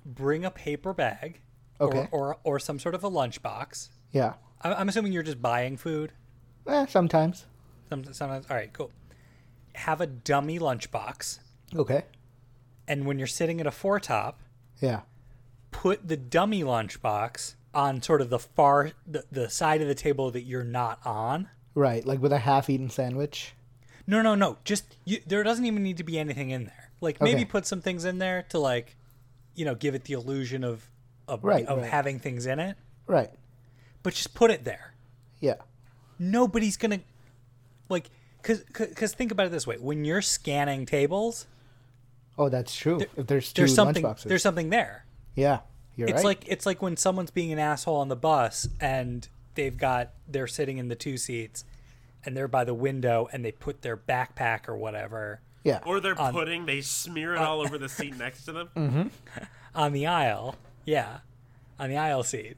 bring 0.05 0.45
a 0.45 0.51
paper 0.51 0.93
bag 0.93 1.41
Okay. 1.79 2.07
or, 2.12 2.36
or 2.36 2.38
or 2.43 2.60
some 2.60 2.79
sort 2.79 2.95
of 2.95 3.03
a 3.03 3.10
lunchbox. 3.12 3.89
Yeah. 4.12 4.34
I'm, 4.62 4.73
I'm 4.73 4.89
assuming 4.89 5.12
you're 5.13 5.23
just 5.23 5.41
buying 5.41 5.77
food. 5.77 6.12
Eh, 6.67 6.86
sometimes. 6.88 7.45
Some, 7.89 8.03
sometimes, 8.13 8.45
all 8.49 8.55
right, 8.55 8.71
cool. 8.71 8.91
Have 9.75 10.01
a 10.01 10.07
dummy 10.07 10.60
lunchbox, 10.60 11.39
Okay. 11.75 12.03
and 12.88 13.05
when 13.05 13.17
you're 13.17 13.27
sitting 13.27 13.60
at 13.62 13.67
a 13.67 13.71
four 13.71 13.99
top, 13.99 14.39
Yeah. 14.81 15.01
put 15.71 16.07
the 16.07 16.17
dummy 16.17 16.63
lunchbox 16.63 17.55
on 17.73 18.01
sort 18.01 18.21
of 18.21 18.29
the 18.29 18.39
far 18.39 18.91
the, 19.07 19.23
the 19.31 19.49
side 19.49 19.81
of 19.81 19.88
the 19.88 19.95
table 19.95 20.29
that 20.31 20.41
you're 20.41 20.63
not 20.63 20.99
on. 21.05 21.49
Right. 21.73 22.05
Like 22.05 22.21
with 22.21 22.34
a 22.34 22.39
half-eaten 22.39 22.89
sandwich. 22.89 23.53
No, 24.05 24.21
no, 24.21 24.36
no. 24.36 24.57
Just 24.65 24.97
you, 25.05 25.21
there 25.25 25.41
doesn't 25.43 25.65
even 25.65 25.81
need 25.84 25.95
to 25.97 26.03
be 26.03 26.19
anything 26.19 26.49
in 26.49 26.65
there. 26.65 26.91
Like 26.99 27.21
maybe 27.21 27.41
Okay. 27.41 27.45
put 27.45 27.65
some 27.65 27.79
things 27.81 28.03
in 28.03 28.17
there 28.17 28.43
to 28.49 28.60
like, 28.60 28.97
you 29.55 29.63
know, 29.63 29.73
give 29.75 29.95
it 29.95 30.03
the 30.03 30.13
illusion 30.13 30.63
of 30.65 30.89
of, 31.29 31.45
Right, 31.45 31.65
of 31.65 31.77
right. 31.79 31.89
having 31.89 32.19
things 32.19 32.45
in 32.45 32.60
it. 32.60 32.75
Right. 33.07 33.31
But 34.03 34.15
just 34.15 34.34
put 34.34 34.51
it 34.51 34.65
there. 34.65 34.93
Yeah. 35.39 35.55
Nobody's 36.19 36.75
gonna 36.75 36.99
like 37.88 38.10
because 38.41 38.63
because 38.73 39.13
think 39.13 39.32
about 39.32 39.47
it 39.47 39.51
this 39.51 39.67
way: 39.67 39.77
when 39.77 40.06
you're 40.06 40.21
scanning 40.21 40.86
tables, 40.86 41.47
Oh, 42.38 42.49
that's 42.49 42.75
true. 42.75 43.01
if 43.15 43.27
there's 43.27 43.51
two 43.54 43.62
there's 43.62 43.75
something 43.75 44.04
lunchboxes. 44.04 44.23
there's 44.23 44.43
something 44.43 44.69
there. 44.69 45.06
Yeah. 45.36 45.60
You're 45.95 46.08
It's 46.08 46.17
right. 46.17 46.23
like 46.25 46.45
it's 46.47 46.65
like 46.65 46.82
when 46.82 46.97
someone's 46.97 47.32
being 47.32 47.51
an 47.51 47.60
asshole 47.60 47.97
on 47.97 48.08
the 48.08 48.15
bus 48.15 48.67
and 48.80 49.27
they've 49.56 49.77
got 49.77 50.12
they're 50.27 50.47
sitting 50.47 50.77
in 50.77 50.88
the 50.88 50.95
two 50.95 51.17
seats 51.17 51.65
and 52.25 52.36
they're 52.36 52.47
by 52.47 52.63
the 52.63 52.73
window 52.73 53.27
and 53.34 53.43
they 53.43 53.51
put 53.51 53.82
their 53.82 53.97
backpack 53.97 54.67
or 54.69 54.77
whatever 54.77 55.41
yeah. 55.63 55.80
Or 55.86 55.99
their 55.99 56.15
pudding, 56.15 56.65
they 56.65 56.82
smear 56.82 57.36
it 57.36 57.38
all 57.39 57.62
over 57.62 57.77
the 57.77 57.89
seat 57.89 58.17
next 58.17 58.45
to 58.45 58.51
them. 58.51 58.69
Mm-hmm. 58.75 59.08
on 59.75 59.93
the 59.93 60.08
aisle. 60.08 60.56
Yeah. 60.86 61.19
On 61.80 61.88
the 61.89 61.97
aisle 61.97 62.23
seat. 62.23 62.58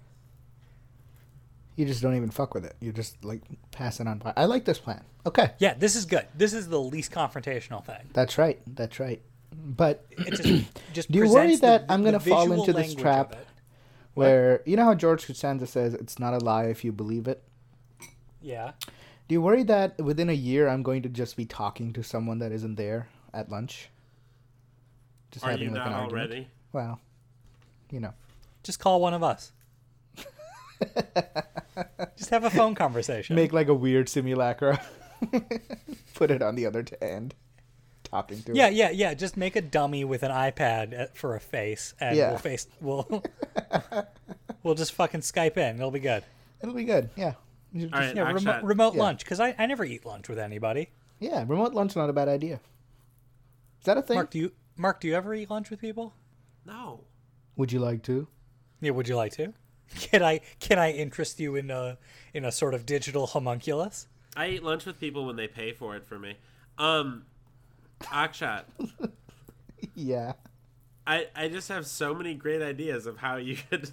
You 1.76 1.86
just 1.86 2.02
don't 2.02 2.16
even 2.16 2.30
fuck 2.30 2.54
with 2.54 2.66
it. 2.66 2.76
You 2.80 2.92
just 2.92 3.24
like 3.24 3.42
pass 3.72 4.00
it 4.00 4.08
on 4.08 4.20
by. 4.20 4.34
I 4.38 4.46
like 4.46 4.66
this 4.66 4.78
plan. 4.80 5.04
Okay. 5.26 5.52
Yeah, 5.60 5.74
this 5.74 5.96
is 5.96 6.06
good. 6.06 6.28
This 6.36 6.54
is 6.54 6.68
the 6.70 6.80
least 6.80 7.12
confrontational 7.12 7.84
thing. 7.86 8.10
That's 8.14 8.38
right. 8.38 8.60
That's 8.76 9.00
right. 9.00 9.22
But 9.56 10.06
It 10.12 10.32
just 10.36 10.66
just 10.94 11.12
Do 11.12 11.20
you 11.20 11.26
worry 11.26 11.48
presents 11.56 11.62
the- 11.62 11.68
that 11.68 11.86
I'm 11.90 12.04
gonna 12.04 12.20
fall 12.20 12.52
into 12.52 12.74
this 12.74 12.94
trap? 12.96 13.34
it. 13.34 13.48
where 14.14 14.62
you 14.66 14.76
know 14.76 14.84
how 14.86 14.94
George 14.96 15.26
Costanza 15.26 15.66
says 15.68 15.94
it's 15.94 16.20
not 16.20 16.34
a 16.34 16.40
lie 16.40 16.66
if 16.66 16.84
you 16.84 16.92
believe 16.92 17.28
it. 17.28 17.42
Yeah. 18.42 18.72
Do 19.28 19.34
you 19.34 19.42
worry 19.42 19.64
that 19.64 19.98
within 20.00 20.30
a 20.30 20.34
year 20.34 20.68
I'm 20.68 20.84
going 20.84 21.02
to 21.04 21.10
just 21.10 21.38
be 21.38 21.46
talking 21.46 21.94
to 21.94 22.04
someone 22.04 22.40
that 22.40 22.52
isn't 22.52 22.76
there 22.76 23.08
at 23.34 23.50
lunch? 23.50 23.90
Just 25.32 25.46
Are 25.46 25.54
you 25.54 25.70
not 25.70 25.88
argument? 25.88 26.12
already? 26.12 26.48
Well, 26.74 27.00
you 27.90 28.00
know. 28.02 28.14
Just 28.64 28.80
call 28.80 29.00
one 29.02 29.14
of 29.14 29.24
us. 29.24 29.52
just 32.18 32.30
have 32.30 32.44
a 32.44 32.50
phone 32.50 32.76
conversation. 32.76 33.36
Make 33.36 33.54
like 33.54 33.68
a 33.68 33.74
weird 33.74 34.10
simulacra. 34.10 34.82
Put 36.16 36.32
it 36.32 36.42
on 36.42 36.56
the 36.56 36.66
other 36.66 36.86
end. 37.02 37.36
Talking 38.04 38.44
to 38.44 38.54
yeah, 38.56 38.68
it. 38.68 38.74
yeah, 38.74 38.90
yeah. 38.92 39.14
Just 39.14 39.38
make 39.38 39.56
a 39.56 39.62
dummy 39.62 40.04
with 40.04 40.24
an 40.24 40.32
iPad 40.32 41.16
for 41.16 41.36
a 41.36 41.40
face, 41.40 41.94
and 42.00 42.16
Yeah. 42.16 42.30
we'll 42.30 42.38
face 42.38 42.68
we'll 42.82 43.24
we'll 44.64 44.76
just 44.76 44.92
fucking 44.94 45.22
Skype 45.22 45.58
in. 45.58 45.78
It'll 45.78 45.90
be 45.92 46.00
good. 46.00 46.24
It'll 46.62 46.76
be 46.76 46.84
good. 46.84 47.10
Yeah. 47.16 47.34
Just- 47.76 47.94
right, 47.94 48.16
Yeah, 48.16 48.32
Akshat, 48.32 48.36
remote, 48.36 48.64
remote 48.64 48.94
Yeah. 48.96 49.02
lunch 49.02 49.24
because 49.24 49.40
I, 49.40 49.56
I 49.58 49.66
never 49.66 49.84
eat 49.84 50.06
lunch 50.06 50.30
with 50.30 50.38
anybody. 50.38 50.90
Yeah, 51.20 51.44
remote 51.48 51.74
lunch 51.74 51.96
not 51.96 52.10
a 52.10 52.14
bad 52.14 52.28
idea. 52.28 52.60
Is 53.80 53.86
that 53.86 53.98
a 53.98 54.02
thing? 54.02 54.16
Mark, 54.16 54.30
do 54.30 54.38
you 54.40 54.52
Mark, 54.78 55.00
do 55.02 55.08
you 55.08 55.16
ever 55.16 55.34
eat 55.34 55.50
lunch 55.50 55.70
with 55.70 55.80
people? 55.80 56.14
No. 56.66 57.06
Would 57.56 57.72
you 57.72 57.80
like 57.80 58.04
to? 58.04 58.28
Yeah, 58.82 58.92
would 58.92 59.08
you 59.08 59.16
like 59.16 59.32
to? 59.34 59.54
Can 59.96 60.24
I 60.24 60.42
can 60.60 60.80
I 60.80 60.92
interest 60.92 61.40
you 61.40 61.56
in 61.56 61.70
a 61.70 61.98
in 62.34 62.46
a 62.46 62.52
sort 62.52 62.74
of 62.74 62.86
digital 62.86 63.28
homunculus? 63.28 64.08
I 64.36 64.48
eat 64.48 64.64
lunch 64.64 64.86
with 64.86 65.00
people 65.00 65.26
when 65.26 65.36
they 65.36 65.48
pay 65.48 65.74
for 65.74 65.96
it 65.96 66.06
for 66.06 66.18
me. 66.18 66.38
Um, 66.78 67.26
Akshat, 68.02 68.64
Yeah. 69.96 70.34
I, 71.06 71.28
I 71.36 71.50
just 71.50 71.68
have 71.70 71.86
so 71.86 72.14
many 72.14 72.34
great 72.34 72.62
ideas 72.62 73.06
of 73.06 73.18
how 73.18 73.36
you 73.36 73.58
could 73.70 73.92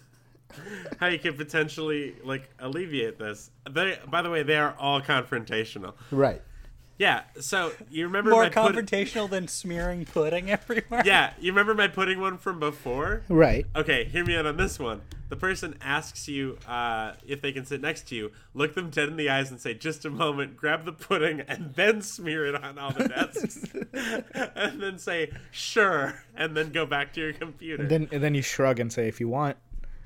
how 1.01 1.09
you 1.09 1.19
could 1.19 1.37
potentially 1.37 2.15
like 2.25 2.49
alleviate 2.59 3.19
this. 3.19 3.51
They, 3.69 3.99
by 4.09 4.23
the 4.23 4.31
way, 4.31 4.43
they 4.43 4.57
are 4.57 4.75
all 4.79 5.01
confrontational. 5.01 5.95
Right. 6.11 6.43
Yeah. 7.01 7.23
So 7.41 7.73
you 7.91 8.05
remember 8.05 8.29
More 8.29 8.51
confrontational 8.51 9.31
than 9.31 9.49
smearing 9.49 10.05
pudding 10.05 10.51
everywhere. 10.51 11.03
Yeah, 11.03 11.33
you 11.41 11.51
remember 11.51 11.75
my 11.75 11.89
pudding 11.89 12.21
one 12.21 12.37
from 12.37 12.61
before? 12.61 13.23
Right. 13.31 13.65
Okay, 13.75 14.05
hear 14.05 14.23
me 14.23 14.37
out 14.37 14.45
on 14.45 14.59
this 14.59 14.79
one. 14.79 15.01
The 15.31 15.37
person 15.37 15.77
asks 15.81 16.29
you 16.29 16.59
uh, 16.69 17.15
if 17.27 17.41
they 17.41 17.53
can 17.53 17.65
sit 17.65 17.81
next 17.81 18.09
to 18.09 18.17
you. 18.17 18.33
Look 18.53 18.75
them 18.75 18.91
dead 18.91 19.09
in 19.09 19.17
the 19.17 19.31
eyes 19.31 19.51
and 19.51 19.59
say, 19.59 19.73
"Just 19.73 20.05
a 20.05 20.11
moment." 20.11 20.57
Grab 20.57 20.85
the 20.85 20.93
pudding 20.93 21.41
and 21.41 21.73
then 21.75 22.03
smear 22.03 22.47
it 22.47 22.63
on 22.63 22.79
all 22.79 22.91
the 22.91 23.09
desks, 23.09 23.65
and 24.55 24.83
then 24.83 24.99
say, 24.99 25.31
"Sure," 25.53 26.23
and 26.37 26.55
then 26.55 26.71
go 26.71 26.85
back 26.85 27.15
to 27.15 27.21
your 27.21 27.33
computer 27.33 27.87
Then 27.87 28.09
and 28.13 28.23
then 28.23 28.35
you 28.35 28.43
shrug 28.43 28.79
and 28.79 28.93
say 28.93 29.09
if 29.09 29.21
you 29.21 29.29
want. 29.29 29.57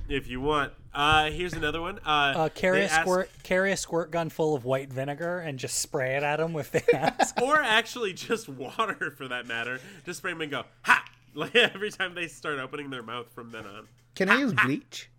If 0.09 0.29
you 0.29 0.41
want. 0.41 0.73
Uh, 0.93 1.31
here's 1.31 1.53
another 1.55 1.81
one. 1.81 1.99
Uh, 2.05 2.33
Uh, 2.37 2.49
carry 2.51 2.83
a 2.83 2.85
ask- 2.85 3.01
squirt 3.03 3.31
carry 3.43 3.73
a 3.73 3.77
squirt 3.77 4.11
gun 4.11 4.31
full 4.31 4.55
of 4.55 4.65
white 4.65 4.93
vinegar 4.93 5.39
and 5.41 5.59
just 5.59 5.79
spray 5.79 6.17
it 6.17 6.23
at 6.23 6.37
them 6.37 6.53
with 6.53 6.71
the 6.73 6.97
ass. 6.97 7.33
or 7.43 7.57
actually 7.61 8.13
just 8.13 8.49
water 8.49 9.11
for 9.17 9.27
that 9.29 9.47
matter. 9.47 9.81
Just 10.07 10.19
spray 10.19 10.33
them 10.33 10.41
and 10.43 10.51
go 10.51 10.65
ha. 10.83 11.05
Like 11.37 11.57
every 11.57 11.91
time 11.91 12.15
they 12.15 12.29
start 12.29 12.61
opening 12.61 12.91
their 12.91 13.03
mouth 13.03 13.27
from 13.35 13.51
then 13.51 13.67
on. 13.67 13.89
Can 14.15 14.29
I 14.29 14.37
use 14.39 14.53
bleach? 14.53 15.11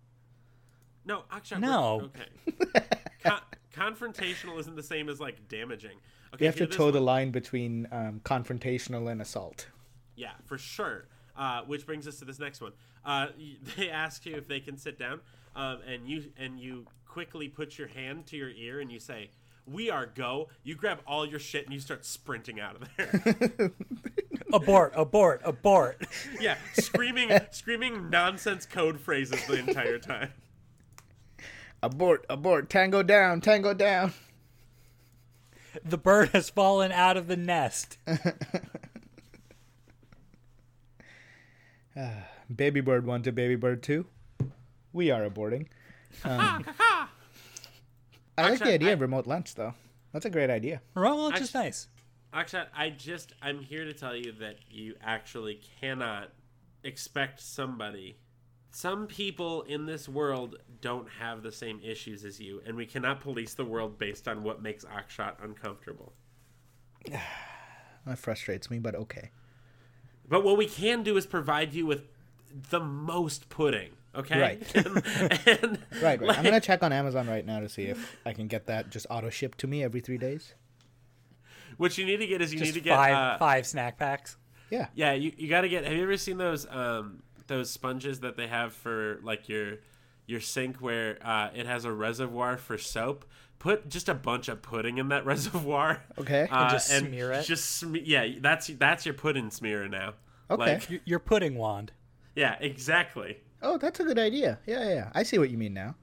No, 1.04 1.24
actually, 1.30 1.60
No. 1.60 2.10
Okay. 2.16 2.86
Con- 3.22 3.40
confrontational 3.74 4.58
isn't 4.58 4.76
the 4.76 4.82
same 4.82 5.10
as 5.10 5.20
like 5.20 5.46
damaging. 5.48 5.98
Okay, 6.32 6.44
You 6.44 6.46
have 6.46 6.54
to 6.56 6.60
hear 6.60 6.66
this 6.68 6.76
toe 6.76 6.90
the 6.90 7.00
line 7.02 7.32
between 7.32 7.86
um, 7.92 8.22
confrontational 8.24 9.10
and 9.12 9.20
assault. 9.20 9.66
Yeah, 10.14 10.30
for 10.46 10.56
sure. 10.56 11.04
Uh, 11.36 11.60
which 11.66 11.84
brings 11.84 12.08
us 12.08 12.18
to 12.18 12.24
this 12.24 12.38
next 12.38 12.60
one. 12.60 12.72
Uh, 13.04 13.28
they 13.76 13.90
ask 13.90 14.24
you 14.24 14.36
if 14.36 14.48
they 14.48 14.60
can 14.60 14.76
sit 14.78 14.98
down, 14.98 15.20
um, 15.54 15.78
and 15.86 16.08
you 16.08 16.24
and 16.38 16.58
you 16.58 16.86
quickly 17.06 17.48
put 17.48 17.78
your 17.78 17.88
hand 17.88 18.26
to 18.26 18.36
your 18.36 18.50
ear 18.50 18.80
and 18.80 18.90
you 18.90 18.98
say, 18.98 19.30
"We 19.66 19.90
are 19.90 20.06
go." 20.06 20.48
You 20.62 20.74
grab 20.74 21.00
all 21.06 21.26
your 21.26 21.38
shit 21.38 21.64
and 21.64 21.74
you 21.74 21.80
start 21.80 22.04
sprinting 22.04 22.60
out 22.60 22.76
of 22.76 22.88
there. 22.96 23.72
abort! 24.52 24.92
Abort! 24.96 25.42
Abort! 25.44 26.06
yeah, 26.40 26.56
screaming, 26.74 27.30
screaming 27.50 28.10
nonsense 28.10 28.64
code 28.64 28.98
phrases 28.98 29.44
the 29.46 29.58
entire 29.58 29.98
time. 29.98 30.32
Abort, 31.82 32.24
abort, 32.30 32.70
tango 32.70 33.02
down, 33.02 33.40
tango 33.40 33.74
down. 33.74 34.14
The 35.84 35.98
bird 35.98 36.30
has 36.30 36.48
fallen 36.48 36.90
out 36.90 37.18
of 37.18 37.26
the 37.26 37.36
nest. 37.36 37.98
Baby 42.54 42.80
bird 42.80 43.06
one 43.06 43.22
to 43.22 43.32
baby 43.32 43.56
bird 43.56 43.82
two. 43.82 44.06
We 44.92 45.10
are 45.10 45.28
aborting. 45.28 45.66
Um, 46.24 46.64
I 48.38 48.50
like 48.50 48.58
the 48.58 48.72
idea 48.72 48.90
I- 48.90 48.92
of 48.92 49.00
remote 49.00 49.26
lunch 49.26 49.54
though. 49.54 49.74
That's 50.12 50.24
a 50.24 50.30
great 50.30 50.50
idea. 50.50 50.80
Remote 50.94 51.16
lunch 51.16 51.40
is 51.40 51.52
nice. 51.54 51.88
Akshat, 52.32 52.66
I 52.74 52.90
just 52.90 53.32
I'm 53.42 53.60
here 53.60 53.84
to 53.84 53.92
tell 53.92 54.14
you 54.14 54.32
that 54.40 54.56
you 54.70 54.94
actually 55.02 55.60
cannot 55.80 56.30
expect 56.84 57.40
somebody. 57.40 58.18
Some 58.70 59.06
people 59.06 59.62
in 59.62 59.86
this 59.86 60.08
world 60.08 60.56
don't 60.82 61.08
have 61.18 61.42
the 61.42 61.52
same 61.52 61.80
issues 61.82 62.24
as 62.24 62.38
you, 62.38 62.60
and 62.66 62.76
we 62.76 62.84
cannot 62.84 63.20
police 63.20 63.54
the 63.54 63.64
world 63.64 63.98
based 63.98 64.28
on 64.28 64.42
what 64.42 64.62
makes 64.62 64.84
Akshat 64.84 65.42
uncomfortable. 65.42 66.12
That 68.06 68.20
frustrates 68.20 68.70
me, 68.70 68.78
but 68.78 68.94
okay. 68.94 69.30
But 70.28 70.44
what 70.44 70.56
we 70.56 70.66
can 70.66 71.02
do 71.02 71.16
is 71.16 71.26
provide 71.26 71.72
you 71.72 71.86
with 71.86 72.08
the 72.70 72.80
most 72.80 73.48
pudding. 73.48 73.90
Okay. 74.14 74.40
Right. 74.40 74.74
and, 74.76 74.86
and, 75.46 75.78
Right, 75.94 76.02
right. 76.02 76.20
like- 76.22 76.38
I'm 76.38 76.44
gonna 76.44 76.60
check 76.60 76.82
on 76.82 76.92
Amazon 76.92 77.28
right 77.28 77.44
now 77.44 77.60
to 77.60 77.68
see 77.68 77.84
if 77.84 78.16
I 78.24 78.32
can 78.32 78.46
get 78.46 78.66
that 78.66 78.90
just 78.90 79.06
auto 79.10 79.30
shipped 79.30 79.58
to 79.58 79.66
me 79.66 79.82
every 79.84 80.00
three 80.00 80.18
days. 80.18 80.54
What 81.76 81.98
you 81.98 82.06
need 82.06 82.18
to 82.18 82.26
get 82.26 82.40
is 82.40 82.52
you 82.52 82.58
Just 82.58 82.70
need 82.74 82.80
to 82.80 82.84
get 82.84 82.96
five 82.96 83.14
uh, 83.14 83.38
five 83.38 83.66
snack 83.66 83.98
packs. 83.98 84.36
Yeah. 84.70 84.86
Yeah, 84.94 85.12
you, 85.12 85.32
you 85.36 85.48
got 85.48 85.60
to 85.60 85.68
get. 85.68 85.84
Have 85.84 85.92
you 85.92 86.02
ever 86.02 86.16
seen 86.16 86.38
those 86.38 86.66
um 86.70 87.22
those 87.46 87.70
sponges 87.70 88.20
that 88.20 88.36
they 88.36 88.46
have 88.46 88.72
for 88.72 89.20
like 89.22 89.48
your 89.48 89.76
your 90.26 90.40
sink 90.40 90.78
where 90.78 91.18
uh, 91.22 91.50
it 91.54 91.66
has 91.66 91.84
a 91.84 91.92
reservoir 91.92 92.56
for 92.56 92.78
soap? 92.78 93.24
Put 93.58 93.88
just 93.88 94.08
a 94.08 94.14
bunch 94.14 94.48
of 94.48 94.62
pudding 94.62 94.98
in 94.98 95.08
that 95.08 95.24
reservoir. 95.32 96.02
Okay. 96.18 96.46
uh, 96.50 96.70
just 96.70 96.88
smear 96.88 97.32
it? 97.32 97.44
Just 97.44 97.64
sm- 97.78 97.96
yeah, 98.04 98.26
that's 98.40 98.66
that's 98.68 99.04
your 99.06 99.14
pudding 99.14 99.50
smearer 99.50 99.88
now. 99.88 100.14
Okay. 100.50 100.74
Like, 100.74 101.02
Your 101.04 101.18
pudding 101.18 101.56
wand. 101.56 101.92
yeah, 102.36 102.56
exactly. 102.60 103.38
Oh, 103.62 103.78
that's 103.78 103.98
a 103.98 104.04
good 104.04 104.18
idea. 104.18 104.58
Yeah, 104.66 104.84
yeah, 104.84 104.94
yeah. 104.94 105.10
I 105.14 105.22
see 105.24 105.38
what 105.38 105.50
you 105.50 105.58
mean 105.58 105.74
now. 105.74 105.96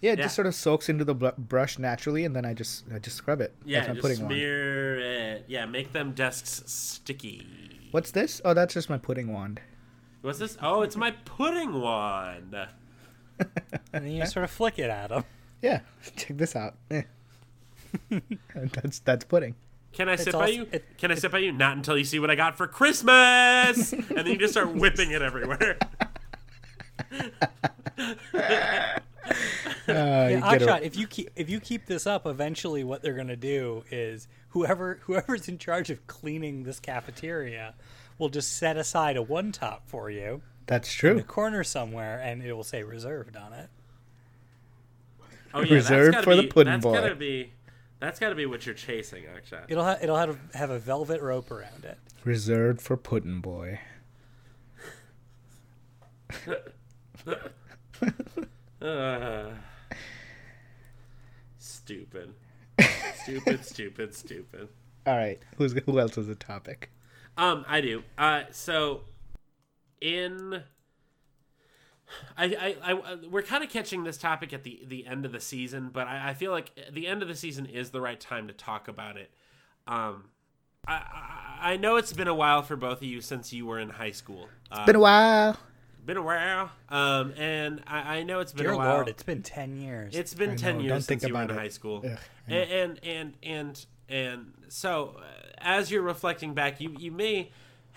Yeah, 0.00 0.12
it 0.12 0.18
Yeah. 0.18 0.24
just 0.26 0.36
sort 0.36 0.46
of 0.46 0.54
soaks 0.54 0.88
into 0.88 1.04
the 1.04 1.14
bl- 1.14 1.28
brush 1.36 1.78
naturally, 1.78 2.24
and 2.24 2.34
then 2.34 2.44
I 2.46 2.54
just 2.54 2.84
I 2.94 2.98
just 3.00 3.16
scrub 3.16 3.40
it. 3.40 3.52
Yeah, 3.66 3.80
That's 3.80 3.88
my 3.88 3.94
just 3.94 4.02
pudding 4.02 4.20
wand. 4.20 4.32
smear 4.32 4.98
it. 5.00 5.44
Yeah, 5.48 5.66
make 5.66 5.92
them 5.92 6.12
desks 6.12 6.62
sticky. 6.66 7.46
What's 7.90 8.12
this? 8.12 8.40
Oh, 8.44 8.54
that's 8.54 8.72
just 8.74 8.88
my 8.88 8.96
pudding 8.98 9.32
wand. 9.32 9.60
What's 10.22 10.38
this? 10.38 10.56
Oh, 10.62 10.82
it's 10.82 10.96
my 10.96 11.10
pudding 11.10 11.72
wand. 11.80 12.54
And 13.92 14.04
then 14.04 14.10
you 14.12 14.26
sort 14.26 14.44
of 14.44 14.50
flick 14.50 14.78
it 14.78 14.90
at 14.90 15.08
them. 15.10 15.24
Yeah, 15.62 15.80
check 16.16 16.36
this 16.36 16.54
out. 16.56 16.74
Eh. 16.90 17.02
that's 18.54 18.98
that's 19.00 19.24
pudding. 19.24 19.54
Can 19.92 20.08
I 20.08 20.16
sit 20.16 20.32
by 20.34 20.48
you? 20.48 20.68
it- 20.70 20.98
Can 20.98 21.10
I 21.10 21.14
sit 21.14 21.32
by 21.32 21.38
you? 21.38 21.52
Not 21.52 21.76
until 21.76 21.96
you 21.96 22.04
see 22.04 22.18
what 22.18 22.30
I 22.30 22.34
got 22.34 22.56
for 22.56 22.66
Christmas. 22.66 23.92
and 23.92 24.04
then 24.08 24.26
you 24.26 24.36
just 24.36 24.52
start 24.52 24.72
whipping 24.74 25.10
it 25.10 25.22
everywhere. 25.22 25.78
Uh, 29.88 30.28
you 30.30 30.36
Yeah, 30.36 30.40
Akshat, 30.42 30.82
if 30.82 30.96
you 30.96 31.06
keep 31.06 31.30
if 31.36 31.48
you 31.48 31.60
keep 31.60 31.86
this 31.86 32.06
up, 32.06 32.26
eventually 32.26 32.84
what 32.84 33.02
they're 33.02 33.14
gonna 33.14 33.36
do 33.36 33.84
is 33.90 34.28
whoever 34.50 35.00
whoever's 35.04 35.48
in 35.48 35.58
charge 35.58 35.90
of 35.90 36.06
cleaning 36.06 36.64
this 36.64 36.78
cafeteria 36.80 37.74
will 38.18 38.28
just 38.28 38.56
set 38.56 38.76
aside 38.76 39.16
a 39.16 39.22
one 39.22 39.52
top 39.52 39.88
for 39.88 40.10
you 40.10 40.42
that's 40.66 40.92
true. 40.92 41.12
in 41.12 41.16
the 41.16 41.22
corner 41.22 41.64
somewhere, 41.64 42.20
and 42.20 42.42
it 42.42 42.52
will 42.52 42.64
say 42.64 42.82
reserved 42.82 43.36
on 43.36 43.52
it. 43.54 43.70
Oh 45.54 45.62
yeah, 45.62 45.74
Reserved 45.74 46.14
that's 46.14 46.16
gotta 46.16 46.24
for 46.24 46.36
the 46.36 46.42
be, 46.42 46.48
pudding 46.48 46.72
that's 46.72 46.82
boy. 46.82 46.94
Gotta 46.94 47.14
be, 47.14 47.52
that's 48.00 48.20
got 48.20 48.28
to 48.28 48.34
be 48.34 48.46
what 48.46 48.64
you're 48.64 48.74
chasing, 48.74 49.24
actually. 49.34 49.62
It'll 49.68 49.84
ha- 49.84 49.98
it'll 50.00 50.16
have 50.16 50.38
have 50.54 50.70
a 50.70 50.78
velvet 50.78 51.20
rope 51.20 51.50
around 51.50 51.84
it. 51.84 51.98
Reserved 52.24 52.80
for 52.80 52.96
pudding 52.96 53.40
boy. 53.40 53.80
Uh, 58.80 58.80
stupid, 61.58 62.34
stupid, 63.22 63.64
stupid, 63.64 64.14
stupid. 64.14 64.68
All 65.06 65.16
right, 65.16 65.40
who's 65.56 65.72
who 65.86 65.98
else 65.98 66.16
is 66.18 66.28
a 66.28 66.34
topic? 66.36 66.90
Um, 67.36 67.64
I 67.68 67.80
do. 67.80 68.04
Uh, 68.16 68.42
so 68.52 69.00
in. 70.00 70.62
I, 72.36 72.76
I, 72.82 72.92
I, 72.92 73.16
we're 73.30 73.42
kind 73.42 73.62
of 73.62 73.70
catching 73.70 74.04
this 74.04 74.16
topic 74.16 74.52
at 74.52 74.62
the, 74.64 74.80
the 74.86 75.06
end 75.06 75.24
of 75.26 75.32
the 75.32 75.40
season, 75.40 75.90
but 75.92 76.06
I, 76.06 76.30
I 76.30 76.34
feel 76.34 76.50
like 76.52 76.70
the 76.92 77.06
end 77.06 77.22
of 77.22 77.28
the 77.28 77.34
season 77.34 77.66
is 77.66 77.90
the 77.90 78.00
right 78.00 78.18
time 78.20 78.46
to 78.48 78.54
talk 78.54 78.88
about 78.88 79.16
it. 79.16 79.30
Um, 79.86 80.24
I, 80.86 80.94
I, 80.94 81.72
I 81.72 81.76
know 81.76 81.96
it's 81.96 82.12
been 82.12 82.28
a 82.28 82.34
while 82.34 82.62
for 82.62 82.76
both 82.76 82.98
of 82.98 83.04
you 83.04 83.20
since 83.20 83.52
you 83.52 83.66
were 83.66 83.78
in 83.78 83.90
high 83.90 84.12
school. 84.12 84.48
Uh, 84.70 84.86
Been 84.86 84.96
a 84.96 85.00
while. 85.00 85.56
been 86.06 86.16
a 86.16 86.22
while. 86.22 86.70
Um, 86.88 87.32
and 87.36 87.82
I, 87.86 88.18
I 88.18 88.22
know 88.22 88.40
it's 88.40 88.52
been 88.52 88.64
Dear 88.64 88.72
a 88.72 88.76
while. 88.78 88.94
Lord, 88.94 89.08
it's 89.08 89.22
been 89.22 89.42
ten 89.42 89.76
years. 89.76 90.14
It's 90.16 90.34
been 90.34 90.52
I 90.52 90.56
ten 90.56 90.76
know, 90.76 90.82
years 90.84 90.90
don't 90.90 91.00
since 91.02 91.22
think 91.22 91.28
you 91.30 91.34
were 91.36 91.42
in 91.42 91.50
it. 91.50 91.56
high 91.56 91.68
school, 91.68 92.04
Ugh, 92.04 92.18
and, 92.46 92.70
and 92.70 93.00
and 93.04 93.34
and 93.42 93.86
and 94.08 94.52
so 94.68 95.16
uh, 95.18 95.22
as 95.58 95.90
you're 95.90 96.02
reflecting 96.02 96.54
back, 96.54 96.80
you 96.80 96.94
you 96.98 97.10
may 97.12 97.50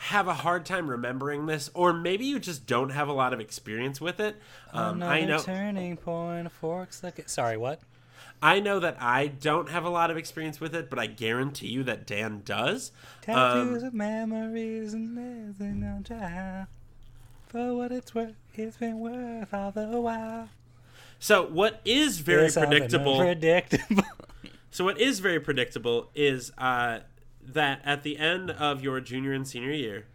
have 0.06 0.28
a 0.28 0.34
hard 0.34 0.66
time 0.66 0.89
remembering 0.89 1.45
this, 1.45 1.70
or 1.76 1.93
maybe 1.93 2.26
you 2.26 2.39
just 2.39 2.66
don't 2.66 2.89
have 2.89 3.08
a 3.08 3.14
lot 3.14 3.34
of 3.34 3.39
experience 3.39 4.02
with 4.02 4.20
it. 4.20 4.36
Um, 4.74 4.95
Another 4.97 5.12
I 5.14 5.26
know 5.26 5.39
turning 5.39 5.95
point, 5.97 6.52
forks 6.52 7.04
like. 7.04 7.28
Sorry, 7.30 7.56
what? 7.58 7.82
I 8.41 8.60
know 8.60 8.80
that 8.80 8.97
I 8.99 9.28
don't 9.28 9.70
have 9.70 9.86
a 9.86 9.89
lot 9.89 10.10
of 10.10 10.18
experience 10.18 10.60
with 10.60 10.74
it, 10.74 10.89
but 10.89 10.97
I 10.97 11.06
guarantee 11.06 11.68
you 11.68 11.84
that 11.84 12.08
Dan 12.08 12.41
does. 12.43 12.91
Tattoos 13.22 13.84
Um, 13.84 13.88
of 13.89 13.93
memories 13.93 14.93
and 14.95 15.16
living 15.16 15.84
on 15.84 16.04
trial. 16.04 16.66
For 17.47 17.76
what 17.76 17.91
it's 17.91 18.16
worth, 18.16 18.34
it's 18.56 18.78
been 18.78 18.99
worth 18.99 19.54
all 19.54 19.72
the 19.72 19.86
while. 20.02 20.49
so 21.20 21.45
what 21.45 21.80
is 21.86 22.18
very 22.20 22.45
It's 22.47 22.56
predictable? 22.58 23.20
Predictable. 23.20 24.04
So 24.72 24.86
what 24.86 24.99
is 24.99 25.20
very 25.20 25.39
predictable 25.41 26.10
is 26.16 26.52
uh, 26.58 26.99
that 27.44 27.82
at 27.84 28.04
the 28.04 28.18
end 28.18 28.52
of 28.52 28.84
your 28.84 29.00
junior 29.02 29.34
and 29.34 29.48
senior 29.48 29.72
year, 29.72 30.08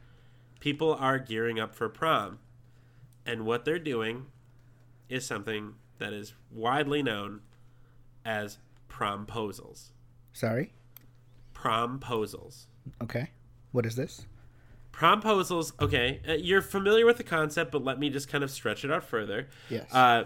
people 0.61 0.95
are 0.95 1.19
gearing 1.19 1.59
up 1.59 1.75
for 1.75 1.89
prom, 1.89 2.39
and 3.25 3.45
what 3.45 3.65
they're 3.65 3.79
doing 3.79 4.27
is 5.09 5.27
something 5.27 5.75
that 5.99 6.13
is 6.13 6.35
widely 6.51 7.03
known 7.03 7.41
as 8.25 8.59
promposals. 8.89 9.91
Sorry. 10.33 10.73
Promposals. 11.55 12.67
Okay. 13.03 13.31
What 13.73 13.87
is 13.87 13.97
this? 13.97 14.27
Promposals. 14.93 15.73
Okay, 15.81 16.21
uh, 16.27 16.33
you're 16.33 16.63
familiar 16.63 17.05
with 17.05 17.19
the 17.19 17.25
concept, 17.25 17.71
but 17.71 17.85
let 17.85 17.99
me 17.99 18.09
just 18.09 18.29
kind 18.29 18.43
of 18.43 18.51
stretch 18.51 18.85
it 18.85 18.91
out 18.91 19.05
further. 19.05 19.49
Yes. 19.69 19.93
Uh, 19.93 20.25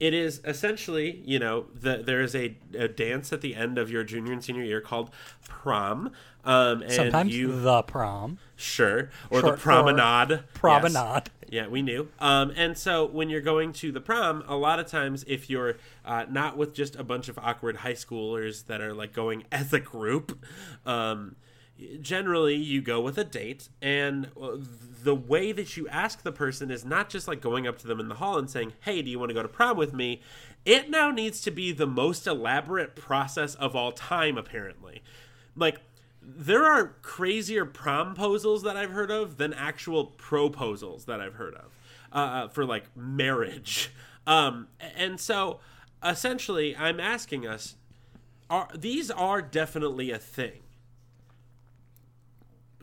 it 0.00 0.14
is 0.14 0.40
essentially, 0.44 1.22
you 1.24 1.38
know, 1.38 1.66
the, 1.74 1.98
there 1.98 2.20
is 2.20 2.34
a, 2.34 2.56
a 2.74 2.88
dance 2.88 3.32
at 3.32 3.40
the 3.40 3.54
end 3.54 3.78
of 3.78 3.90
your 3.90 4.04
junior 4.04 4.32
and 4.32 4.42
senior 4.42 4.62
year 4.62 4.80
called 4.80 5.10
prom. 5.48 6.12
Um, 6.44 6.82
and 6.82 6.92
Sometimes 6.92 7.36
you 7.36 7.60
the 7.60 7.82
prom. 7.82 8.38
sure 8.56 9.10
or 9.30 9.40
Short 9.40 9.56
the 9.56 9.60
for 9.60 9.62
promenade. 9.62 10.30
Yes. 10.30 10.40
Promenade. 10.54 11.30
Yeah, 11.50 11.66
we 11.66 11.82
knew. 11.82 12.08
Um, 12.20 12.52
and 12.56 12.76
so 12.76 13.06
when 13.06 13.28
you're 13.30 13.40
going 13.40 13.72
to 13.74 13.90
the 13.90 14.00
prom, 14.00 14.44
a 14.46 14.56
lot 14.56 14.78
of 14.78 14.86
times 14.86 15.24
if 15.26 15.50
you're 15.50 15.76
uh, 16.04 16.26
not 16.30 16.56
with 16.56 16.74
just 16.74 16.94
a 16.96 17.02
bunch 17.02 17.28
of 17.28 17.38
awkward 17.38 17.78
high 17.78 17.94
schoolers 17.94 18.66
that 18.66 18.80
are 18.80 18.94
like 18.94 19.12
going 19.12 19.44
as 19.50 19.72
a 19.72 19.80
group, 19.80 20.44
um, 20.86 21.36
generally 22.00 22.56
you 22.56 22.82
go 22.82 23.00
with 23.00 23.18
a 23.18 23.24
date. 23.24 23.68
And 23.80 24.28
uh, 24.40 24.56
the 25.02 25.14
way 25.14 25.52
that 25.52 25.76
you 25.76 25.88
ask 25.88 26.22
the 26.22 26.32
person 26.32 26.70
is 26.70 26.84
not 26.84 27.08
just 27.08 27.28
like 27.28 27.40
going 27.40 27.66
up 27.66 27.78
to 27.78 27.86
them 27.86 28.00
in 28.00 28.08
the 28.08 28.16
hall 28.16 28.38
and 28.38 28.50
saying, 28.50 28.72
"Hey, 28.80 29.02
do 29.02 29.10
you 29.10 29.18
want 29.18 29.30
to 29.30 29.34
go 29.34 29.42
to 29.42 29.48
prom 29.48 29.76
with 29.76 29.92
me?" 29.92 30.20
It 30.64 30.90
now 30.90 31.10
needs 31.10 31.40
to 31.42 31.50
be 31.50 31.72
the 31.72 31.86
most 31.86 32.26
elaborate 32.26 32.96
process 32.96 33.54
of 33.54 33.74
all 33.76 33.92
time, 33.92 34.36
apparently. 34.36 35.02
Like 35.56 35.80
there 36.20 36.64
are 36.64 36.96
crazier 37.02 37.64
promposals 37.64 38.62
that 38.64 38.76
I've 38.76 38.90
heard 38.90 39.10
of 39.10 39.38
than 39.38 39.54
actual 39.54 40.06
proposals 40.06 41.06
that 41.06 41.20
I've 41.20 41.34
heard 41.34 41.54
of 41.54 41.78
uh, 42.12 42.48
for 42.48 42.64
like 42.64 42.84
marriage. 42.96 43.90
Um, 44.26 44.68
and 44.94 45.18
so 45.18 45.58
essentially, 46.04 46.76
I'm 46.76 47.00
asking 47.00 47.46
us: 47.46 47.76
Are 48.50 48.68
these 48.74 49.10
are 49.10 49.40
definitely 49.40 50.10
a 50.10 50.18
thing? 50.18 50.60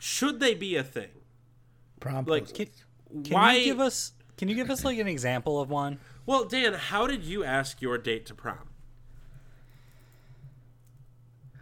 Should 0.06 0.39
they 0.39 0.53
be 0.53 0.76
a 0.76 0.84
thing? 0.84 1.10
Prom 1.99 2.26
Like. 2.26 2.53
Can, 2.53 2.68
can 3.24 3.34
why? 3.34 3.56
you 3.56 3.66
give 3.66 3.80
us? 3.80 4.12
Can 4.38 4.47
you 4.49 4.53
give 4.53 4.70
us 4.70 4.86
like 4.86 4.99
an 4.99 5.08
example 5.08 5.60
of 5.60 5.72
one? 5.72 5.97
well, 6.28 6.45
Dan, 6.45 6.74
how 6.76 7.08
did 7.08 7.24
you 7.24 7.43
ask 7.43 7.82
your 7.82 7.97
date 7.97 8.28
to 8.28 8.36
prom? 8.36 8.70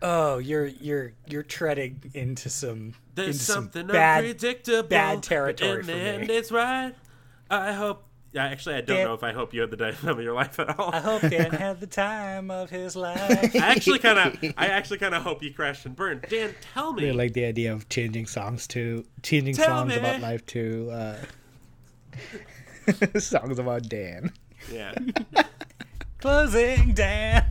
Oh, 0.01 0.39
you're 0.39 0.65
you're 0.65 1.13
you're 1.25 1.43
treading 1.43 2.11
into 2.13 2.49
some 2.49 2.95
There's 3.15 3.27
into 3.27 3.43
some 3.45 3.67
bad. 3.87 4.25
unpredictable, 4.25 4.89
bad 4.89 5.23
territory 5.23 5.77
and, 5.77 5.85
for 5.85 5.91
and 5.93 6.27
me. 6.27 6.33
it's 6.35 6.51
right. 6.51 6.93
I 7.49 7.71
hope. 7.71 8.03
Yeah, 8.33 8.45
actually, 8.45 8.75
I 8.75 8.81
don't 8.81 8.97
Dan- 8.97 9.07
know 9.07 9.13
if 9.13 9.21
I 9.23 9.31
hope 9.31 9.53
you 9.53 9.61
had 9.61 9.69
the 9.69 9.77
time 9.77 10.07
of 10.09 10.19
your 10.19 10.33
life 10.33 10.57
at 10.59 10.79
all. 10.79 10.89
I 10.91 10.99
hope 10.99 11.21
Dan 11.21 11.51
had 11.65 11.79
the 11.79 11.85
time 11.87 12.49
of 12.49 12.69
his 12.71 12.95
life. 12.95 13.55
I 13.55 13.57
actually 13.59 13.99
kind 13.99 14.17
of, 14.17 14.53
I 14.57 14.67
actually 14.67 14.97
kind 14.97 15.13
of 15.13 15.21
hope 15.21 15.43
you 15.43 15.53
crashed 15.53 15.85
and 15.85 15.95
burned. 15.95 16.25
Dan, 16.29 16.55
tell 16.73 16.93
me. 16.93 17.03
They 17.05 17.11
like 17.11 17.33
the 17.33 17.45
idea 17.45 17.71
of 17.71 17.87
changing 17.89 18.25
songs 18.25 18.65
to 18.69 19.05
changing 19.21 19.53
Tell 19.53 19.67
songs 19.67 19.89
me. 19.93 19.97
about 19.97 20.19
life 20.21 20.43
to 20.47 20.89
uh, 20.91 21.15
songs 23.19 23.59
about 23.59 23.87
Dan. 23.87 24.33
yeah. 24.71 24.93
Closing 26.19 26.93
Dan. 26.93 27.45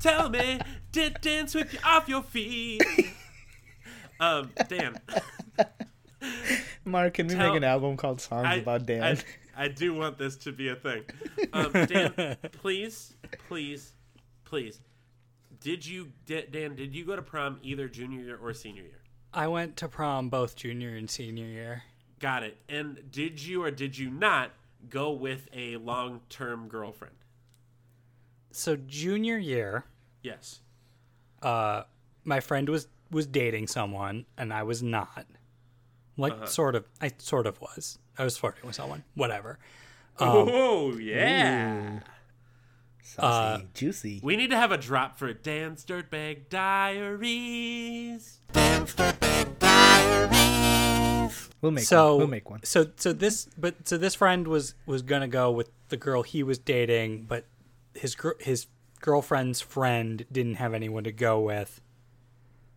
Tell 0.00 0.28
me, 0.30 0.60
did 0.92 1.18
Dan 1.20 1.46
sweep 1.48 1.72
you 1.72 1.78
off 1.84 2.08
your 2.08 2.22
feet? 2.22 2.82
um, 4.20 4.50
Dan, 4.68 4.98
Mark, 6.84 7.14
can 7.14 7.26
we 7.26 7.34
Tell- 7.34 7.48
make 7.48 7.56
an 7.56 7.64
album 7.64 7.96
called 7.96 8.20
Songs 8.20 8.46
I, 8.46 8.54
About 8.56 8.86
Dan? 8.86 9.18
I, 9.56 9.64
I 9.64 9.68
do 9.68 9.94
want 9.94 10.18
this 10.18 10.36
to 10.38 10.52
be 10.52 10.68
a 10.68 10.76
thing. 10.76 11.02
Um, 11.52 11.70
Dan, 11.72 12.36
please, 12.50 13.14
please, 13.48 13.92
please. 14.44 14.80
Did 15.60 15.86
you, 15.86 16.10
Dan? 16.26 16.74
Did 16.74 16.94
you 16.96 17.04
go 17.04 17.14
to 17.14 17.22
prom 17.22 17.60
either 17.62 17.86
junior 17.88 18.22
year 18.22 18.38
or 18.42 18.52
senior 18.52 18.82
year? 18.82 19.02
I 19.32 19.46
went 19.46 19.76
to 19.76 19.88
prom 19.88 20.28
both 20.30 20.56
junior 20.56 20.96
and 20.96 21.08
senior 21.08 21.46
year. 21.46 21.84
Got 22.18 22.42
it. 22.42 22.56
And 22.68 22.98
did 23.12 23.40
you 23.40 23.62
or 23.62 23.70
did 23.70 23.96
you 23.96 24.10
not 24.10 24.50
go 24.90 25.12
with 25.12 25.48
a 25.52 25.76
long-term 25.76 26.66
girlfriend? 26.68 27.14
So 28.50 28.74
junior 28.76 29.36
year, 29.38 29.84
Yes. 30.22 30.60
uh, 31.42 31.82
my 32.24 32.40
friend 32.40 32.68
was 32.68 32.88
was 33.12 33.26
dating 33.26 33.68
someone, 33.68 34.26
and 34.36 34.52
I 34.52 34.64
was 34.64 34.82
not. 34.82 35.26
Like 36.16 36.32
Uh-huh. 36.34 36.46
sort 36.46 36.74
of, 36.76 36.86
I 37.00 37.10
sort 37.18 37.46
of 37.46 37.60
was. 37.60 37.98
I 38.18 38.24
was 38.24 38.36
flirting 38.36 38.66
with 38.66 38.76
someone. 38.76 39.04
Whatever. 39.14 39.58
oh 40.20 40.96
yeah. 40.96 42.00
Saucy, 43.02 43.66
juicy. 43.74 44.20
We 44.22 44.36
need 44.36 44.50
to 44.50 44.56
have 44.56 44.72
a 44.72 44.76
drop 44.78 45.18
for 45.18 45.32
Dan's 45.32 45.84
Dirtbag 45.84 46.48
Diaries. 46.48 48.40
We'll 51.60 51.70
make 51.72 51.84
so 51.84 52.10
one. 52.12 52.18
We'll 52.18 52.26
make 52.28 52.50
one. 52.50 52.60
So 52.64 52.86
so 52.96 53.12
this 53.12 53.48
but 53.56 53.88
so 53.88 53.96
this 53.96 54.14
friend 54.14 54.46
was 54.46 54.74
was 54.86 55.02
gonna 55.02 55.28
go 55.28 55.50
with 55.50 55.70
the 55.88 55.96
girl 55.96 56.22
he 56.22 56.42
was 56.42 56.58
dating, 56.58 57.24
but 57.24 57.46
his 57.94 58.14
gr- 58.14 58.40
his 58.40 58.66
girlfriend's 59.00 59.60
friend 59.60 60.24
didn't 60.30 60.56
have 60.56 60.74
anyone 60.74 61.04
to 61.04 61.12
go 61.12 61.40
with. 61.40 61.80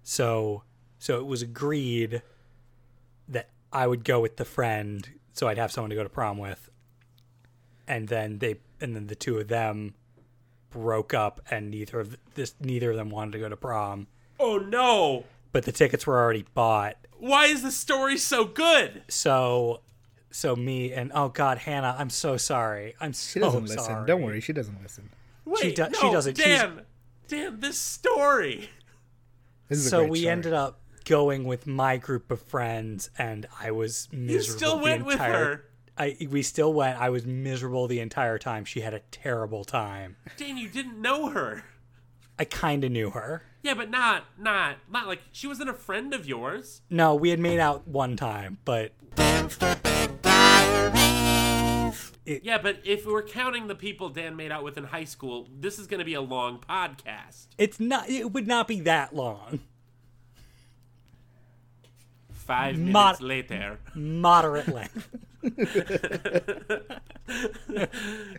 So 0.03 0.63
so 0.99 1.17
it 1.19 1.25
was 1.25 1.41
agreed 1.41 2.11
that 2.11 2.23
I 3.77 3.87
would 3.87 4.03
go 4.03 4.19
with 4.19 4.37
the 4.37 4.45
friend, 4.45 5.07
so 5.33 5.47
I'd 5.47 5.57
have 5.57 5.71
someone 5.71 5.89
to 5.91 5.95
go 5.95 6.03
to 6.03 6.09
prom 6.09 6.37
with. 6.37 6.69
And 7.87 8.07
then 8.07 8.39
they 8.39 8.55
and 8.81 8.95
then 8.95 9.07
the 9.07 9.15
two 9.15 9.37
of 9.37 9.47
them 9.47 9.93
broke 10.69 11.13
up, 11.13 11.41
and 11.49 11.71
neither 11.71 11.99
of 11.99 12.17
this 12.35 12.53
neither 12.59 12.91
of 12.91 12.97
them 12.97 13.09
wanted 13.09 13.31
to 13.33 13.39
go 13.39 13.49
to 13.49 13.55
prom. 13.57 14.07
Oh 14.39 14.57
no! 14.57 15.23
But 15.51 15.63
the 15.65 15.71
tickets 15.71 16.05
were 16.05 16.17
already 16.19 16.45
bought, 16.53 16.97
Why 17.17 17.45
is 17.45 17.61
the 17.63 17.71
story 17.71 18.17
so 18.17 18.45
good? 18.45 19.03
so 19.07 19.81
so 20.29 20.55
me 20.55 20.91
and 20.91 21.09
oh 21.15 21.29
god 21.29 21.57
hannah 21.57 21.95
i'm 21.97 22.09
so 22.09 22.35
sorry 22.35 22.93
i'm 22.99 23.13
so 23.13 23.33
She 23.33 23.39
doesn't 23.39 23.63
listen. 23.65 24.05
Don't 24.05 24.21
worry, 24.21 24.41
she 24.41 24.53
doesn't 24.53 24.79
listen. 24.83 25.09
Wait, 25.45 25.61
She 25.63 25.71
do- 25.73 25.83
no, 25.89 25.99
she 26.01 26.11
doesn't. 26.11 26.37
She's- 26.37 26.61
Dan, 26.61 26.81
Dan, 27.29 27.59
this 27.61 27.79
story. 27.79 28.69
This 29.69 29.79
is 29.79 29.85
a 29.87 29.89
so 29.89 29.99
great 29.99 30.11
we 30.11 30.19
story. 30.19 30.31
ended 30.31 30.53
up 30.53 30.79
going 31.07 31.43
with 31.45 31.65
my 31.65 31.97
group 31.97 32.29
of 32.31 32.41
friends 32.41 33.09
and 33.17 33.45
i 33.59 33.71
was 33.71 34.07
miserable 34.11 34.33
You 34.33 34.41
still 34.41 34.77
the 34.77 34.83
went 34.83 35.05
with 35.05 35.13
entire- 35.15 35.33
her. 35.45 35.63
I, 35.97 36.15
we 36.29 36.43
still 36.43 36.73
went 36.73 36.99
i 36.99 37.09
was 37.09 37.25
miserable 37.25 37.87
the 37.87 37.99
entire 37.99 38.37
time 38.37 38.65
she 38.65 38.81
had 38.81 38.93
a 38.93 38.99
terrible 39.11 39.63
time 39.63 40.15
Dan, 40.37 40.57
you 40.57 40.67
didn't 40.69 41.01
know 41.01 41.29
her. 41.29 41.63
i 42.37 42.45
kind 42.45 42.83
of 42.83 42.91
knew 42.91 43.09
her 43.11 43.43
Yeah, 43.63 43.73
but 43.73 43.89
not, 43.89 44.25
not, 44.37 44.77
not 44.91 45.07
like 45.07 45.21
she 45.31 45.47
wasn't 45.47 45.69
a 45.69 45.73
friend 45.73 46.13
of 46.13 46.27
yours. 46.27 46.81
no 46.89 47.15
we 47.15 47.29
had 47.29 47.39
made 47.39 47.59
out 47.59 47.87
one 47.87 48.15
time 48.15 48.57
but 48.65 48.93
Yeah, 52.25 52.57
but 52.61 52.79
if 52.83 53.05
we're 53.05 53.23
counting 53.23 53.67
the 53.67 53.75
people 53.75 54.09
Dan 54.09 54.35
made 54.35 54.51
out 54.51 54.61
with 54.63 54.77
in 54.77 54.83
high 54.83 55.05
school, 55.05 55.47
this 55.57 55.79
is 55.79 55.87
going 55.87 55.99
to 55.99 56.05
be 56.05 56.13
a 56.13 56.21
long 56.21 56.59
podcast. 56.59 57.47
it's 57.57 57.79
not 57.79 58.09
it 58.09 58.31
would 58.33 58.47
not 58.47 58.67
be 58.67 58.81
that 58.81 59.15
long 59.15 59.59
Five 62.47 62.79
Mod- 62.79 63.19
minutes 63.21 63.21
later. 63.21 63.77
moderate 63.93 64.67
length 64.69 65.09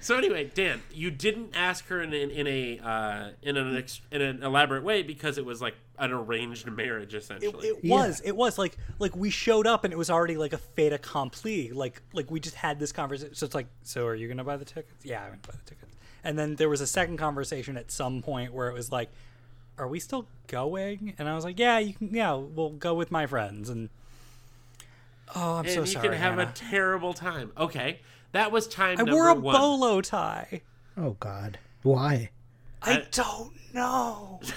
So 0.01 0.17
anyway, 0.17 0.51
Dan, 0.55 0.83
you 0.93 1.11
didn't 1.11 1.51
ask 1.55 1.87
her 1.89 2.01
in 2.01 2.13
an, 2.15 2.31
in 2.31 2.47
a 2.47 2.79
uh, 2.79 3.31
in 3.43 3.57
an 3.57 3.77
ex- 3.77 4.01
in 4.11 4.23
an 4.23 4.43
elaborate 4.43 4.83
way 4.83 5.03
because 5.03 5.37
it 5.39 5.45
was 5.45 5.61
like 5.61 5.75
an 5.99 6.13
arranged 6.13 6.67
marriage, 6.71 7.13
it, 7.15 7.19
essentially. 7.19 7.69
it 7.69 7.85
was. 7.85 8.21
It 8.25 8.35
was. 8.37 8.57
Like 8.59 8.77
like 8.99 9.15
we 9.15 9.29
showed 9.31 9.67
up 9.67 9.85
and 9.85 9.93
it 9.93 9.97
was 9.97 10.09
already 10.11 10.37
like 10.37 10.53
a 10.55 10.59
fait 10.59 10.93
accompli. 10.93 11.71
Like 11.71 12.01
like 12.15 12.31
we 12.31 12.41
just 12.41 12.55
had 12.57 12.79
this 12.79 12.93
conversation 12.93 13.35
so 13.35 13.45
it's 13.47 13.55
like 13.55 13.67
so 13.83 14.07
are 14.07 14.15
you 14.15 14.27
gonna 14.29 14.45
buy 14.45 14.57
the 14.57 14.65
tickets? 14.65 15.05
Yeah 15.05 15.21
i'm 15.23 15.29
gonna 15.31 15.41
buy 15.47 15.55
the 15.63 15.71
tickets. 15.71 15.95
And 16.25 16.39
then 16.39 16.57
there 16.57 16.69
was 16.69 16.81
a 16.81 16.87
second 16.87 17.19
conversation 17.19 17.77
at 17.77 17.91
some 17.91 18.23
point 18.23 18.53
where 18.55 18.69
it 18.69 18.75
was 18.75 18.91
like 18.91 19.11
are 19.79 19.89
we 19.89 19.99
still 20.01 20.27
going 20.49 21.15
and 21.19 21.29
i 21.29 21.35
was 21.35 21.45
like 21.45 21.59
yeah 21.59 21.79
you 21.79 21.95
can 21.95 22.09
yeah 22.15 22.35
we'll 22.35 22.71
go 22.71 22.95
with 22.95 23.11
my 23.11 23.27
friends 23.27 23.69
and 23.69 23.89
oh 25.37 25.55
i'm 25.55 25.65
and 25.65 25.75
so 25.75 25.81
you 25.81 25.87
sorry 25.87 26.09
can 26.09 26.17
have 26.19 26.35
Hannah. 26.39 26.51
a 26.51 26.53
terrible 26.55 27.13
time. 27.15 27.53
Okay, 27.57 28.01
that 28.33 28.51
was 28.53 28.67
time 28.67 28.93
i 28.99 29.03
number 29.03 29.15
wore 29.15 29.29
a 29.29 29.35
one. 29.35 29.55
bolo 29.55 30.01
tie 30.01 30.63
Oh 30.97 31.17
God, 31.21 31.59
why? 31.83 32.31
i, 32.83 32.93
I- 32.95 33.07
don't 33.13 33.53
know 33.75 34.41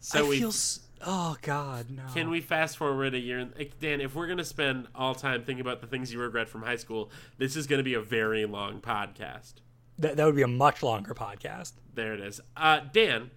So 0.00 0.24
i 0.24 0.28
we 0.28 0.38
feel 0.38 0.48
s- 0.48 0.80
oh 1.04 1.36
god 1.42 1.90
no 1.90 2.02
Can 2.14 2.30
we 2.30 2.40
fast 2.40 2.76
forward 2.76 3.14
a 3.14 3.18
year? 3.18 3.44
Dan, 3.80 4.00
if 4.00 4.14
we're 4.14 4.26
going 4.26 4.38
to 4.38 4.44
spend 4.44 4.86
all 4.94 5.14
time 5.14 5.42
thinking 5.42 5.60
about 5.60 5.80
the 5.80 5.86
things 5.86 6.12
you 6.12 6.20
regret 6.20 6.48
from 6.48 6.62
high 6.62 6.76
school, 6.76 7.10
this 7.38 7.56
is 7.56 7.66
going 7.66 7.78
to 7.78 7.84
be 7.84 7.94
a 7.94 8.00
very 8.00 8.46
long 8.46 8.80
podcast. 8.80 9.54
That, 9.98 10.16
that 10.16 10.24
would 10.24 10.36
be 10.36 10.42
a 10.42 10.48
much 10.48 10.82
longer 10.82 11.14
podcast 11.14 11.72
There 11.94 12.14
it 12.14 12.20
is. 12.20 12.40
Uh, 12.56 12.80
Dan, 12.92 13.30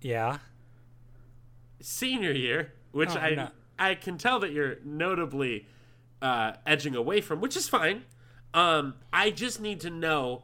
yeah 0.00 0.38
senior 1.80 2.32
year, 2.32 2.72
which 2.92 3.10
Oh, 3.10 3.18
I 3.20 3.34
no. 3.34 3.48
I 3.78 3.94
can 3.94 4.18
tell 4.18 4.40
that 4.40 4.50
you're 4.52 4.76
notably 4.84 5.66
uh, 6.20 6.54
edging 6.66 6.96
away 6.96 7.20
from, 7.20 7.40
which 7.40 7.56
is 7.56 7.68
fine. 7.68 8.04
Um, 8.52 8.94
I 9.12 9.30
just 9.30 9.60
need 9.60 9.80
to 9.80 9.90
know. 9.90 10.42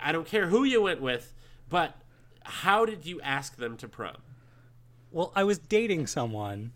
I 0.00 0.12
don't 0.12 0.26
care 0.26 0.48
who 0.48 0.64
you 0.64 0.82
went 0.82 1.00
with, 1.00 1.34
but 1.68 1.96
how 2.42 2.84
did 2.84 3.06
you 3.06 3.20
ask 3.22 3.56
them 3.56 3.76
to 3.78 3.88
prom? 3.88 4.16
Well, 5.10 5.32
I 5.34 5.44
was 5.44 5.58
dating 5.58 6.06
someone 6.08 6.72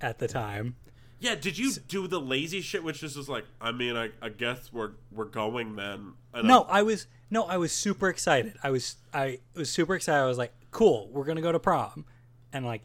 at 0.00 0.18
the 0.18 0.28
time. 0.28 0.76
Yeah, 1.20 1.34
did 1.34 1.58
you 1.58 1.72
do 1.72 2.06
the 2.06 2.20
lazy 2.20 2.60
shit, 2.60 2.84
which 2.84 3.02
is 3.02 3.14
just 3.16 3.28
like, 3.28 3.44
I 3.60 3.72
mean, 3.72 3.96
I, 3.96 4.10
I 4.22 4.28
guess 4.28 4.72
we're 4.72 4.92
we're 5.10 5.24
going 5.24 5.74
then. 5.76 6.12
And 6.32 6.46
No, 6.46 6.62
I 6.70 6.82
was 6.82 7.06
no, 7.30 7.44
I 7.44 7.56
was 7.56 7.72
super 7.72 8.08
excited. 8.08 8.54
I 8.62 8.70
was 8.70 8.96
I 9.12 9.40
was 9.54 9.68
super 9.70 9.94
excited. 9.94 10.22
I 10.22 10.26
was 10.26 10.38
like, 10.38 10.52
"Cool, 10.70 11.08
we're 11.12 11.24
gonna 11.24 11.42
go 11.42 11.50
to 11.52 11.58
prom," 11.58 12.04
and 12.52 12.64
like, 12.64 12.82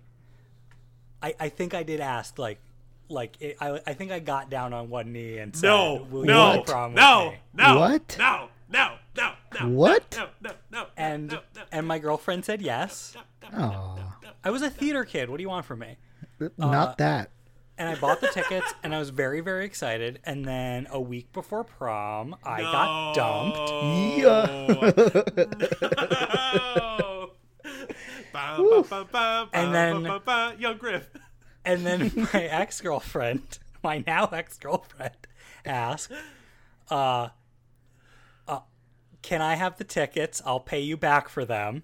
I 1.22 1.36
I 1.40 1.50
think 1.50 1.74
I 1.74 1.84
did 1.84 2.00
ask 2.00 2.38
like 2.40 2.60
like 3.08 3.40
it, 3.40 3.58
I 3.62 3.80
I 3.86 3.94
think 3.94 4.12
I 4.12 4.20
got 4.20 4.50
down 4.50 4.74
on 4.74 4.90
one 4.90 5.14
knee 5.14 5.38
and 5.38 5.56
said, 5.56 5.68
No, 5.68 6.08
Will 6.10 6.22
you 6.22 6.28
go 6.28 6.54
no, 6.56 6.64
to 6.64 6.72
prom 6.72 6.94
with 6.94 7.02
no, 7.02 7.32
me?" 7.32 7.38
no, 7.54 7.80
What? 7.80 8.16
no, 8.18 8.50
no, 8.70 8.94
no, 9.16 9.32
no. 9.60 9.68
What? 9.70 10.16
No, 10.18 10.28
no, 10.42 10.50
no, 10.50 10.56
no. 10.72 10.86
And 10.98 11.28
no, 11.28 11.40
no, 11.56 11.62
and 11.72 11.86
my 11.88 12.00
girlfriend 12.00 12.46
said 12.46 12.62
yes. 12.62 13.16
Oh, 13.56 14.00
I 14.44 14.50
was 14.50 14.64
a 14.64 14.70
theater 14.72 15.06
kid. 15.06 15.30
What 15.30 15.38
do 15.38 15.44
you 15.44 15.50
want 15.50 15.66
from 15.66 15.80
me? 15.80 15.98
Uh, 16.42 16.48
not 16.58 16.98
that. 16.98 17.30
And 17.78 17.90
I 17.90 17.96
bought 17.96 18.22
the 18.22 18.28
tickets, 18.28 18.74
and 18.84 18.94
I 18.94 19.00
was 19.00 19.10
very 19.10 19.42
very 19.42 19.66
excited. 19.66 20.20
And 20.26 20.46
then 20.46 20.86
a 20.92 21.02
week 21.02 21.32
before 21.34 21.64
prom, 21.64 22.36
I 22.44 22.62
got 22.62 23.16
dumped. 23.16 23.72
No. 24.24 24.68
Ba, 28.32 28.58
ba, 28.58 28.84
ba, 28.90 29.08
ba, 29.12 29.50
And 29.54 29.74
then- 29.74 30.04
ba. 30.26 30.56
Griff. 30.80 31.08
And 31.66 31.86
then 31.86 32.28
my 32.34 32.44
ex 32.44 32.82
girlfriend, 32.82 33.60
my 33.84 34.04
now 34.06 34.26
ex 34.28 34.58
girlfriend, 34.58 35.16
asked, 35.66 36.12
uh, 36.92 37.30
uh, 38.48 38.60
"Can 39.22 39.42
I 39.42 39.56
have 39.56 39.78
the 39.78 39.86
tickets? 39.86 40.42
I'll 40.46 40.60
pay 40.60 40.82
you 40.82 40.98
back 40.98 41.30
for 41.30 41.46
them 41.46 41.84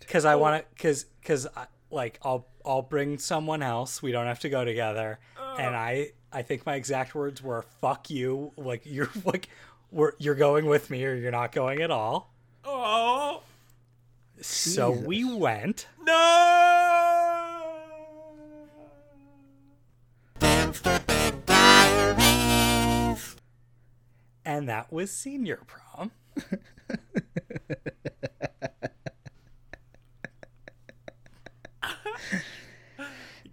because 0.00 0.24
I 0.24 0.36
want 0.36 0.62
to. 0.62 0.68
Because 0.74 1.04
because 1.20 1.46
like 1.90 2.18
I'll 2.22 2.46
I'll 2.68 2.82
bring 2.82 3.18
someone 3.18 3.62
else. 3.62 4.00
We 4.02 4.12
don't 4.12 4.26
have 4.26 4.40
to 4.40 4.48
go 4.48 4.64
together." 4.64 5.18
And 5.58 5.74
I 5.74 6.12
I 6.32 6.42
think 6.42 6.64
my 6.66 6.74
exact 6.76 7.14
words 7.14 7.42
were 7.42 7.62
"fuck 7.80 8.10
you." 8.10 8.52
Like 8.56 8.82
you're 8.84 9.10
like 9.24 9.48
we're 9.90 10.12
you're 10.18 10.34
going 10.36 10.66
with 10.66 10.90
me 10.90 11.04
or 11.04 11.14
you're 11.14 11.32
not 11.32 11.50
going 11.52 11.80
at 11.82 11.90
all. 11.90 12.32
Oh 12.64 13.42
So 14.40 14.90
we 14.90 15.24
went. 15.24 15.86
no! 16.04 16.54
And 24.44 24.68
that 24.68 24.92
was 24.92 25.10
senior 25.10 25.60
prom. 25.66 26.10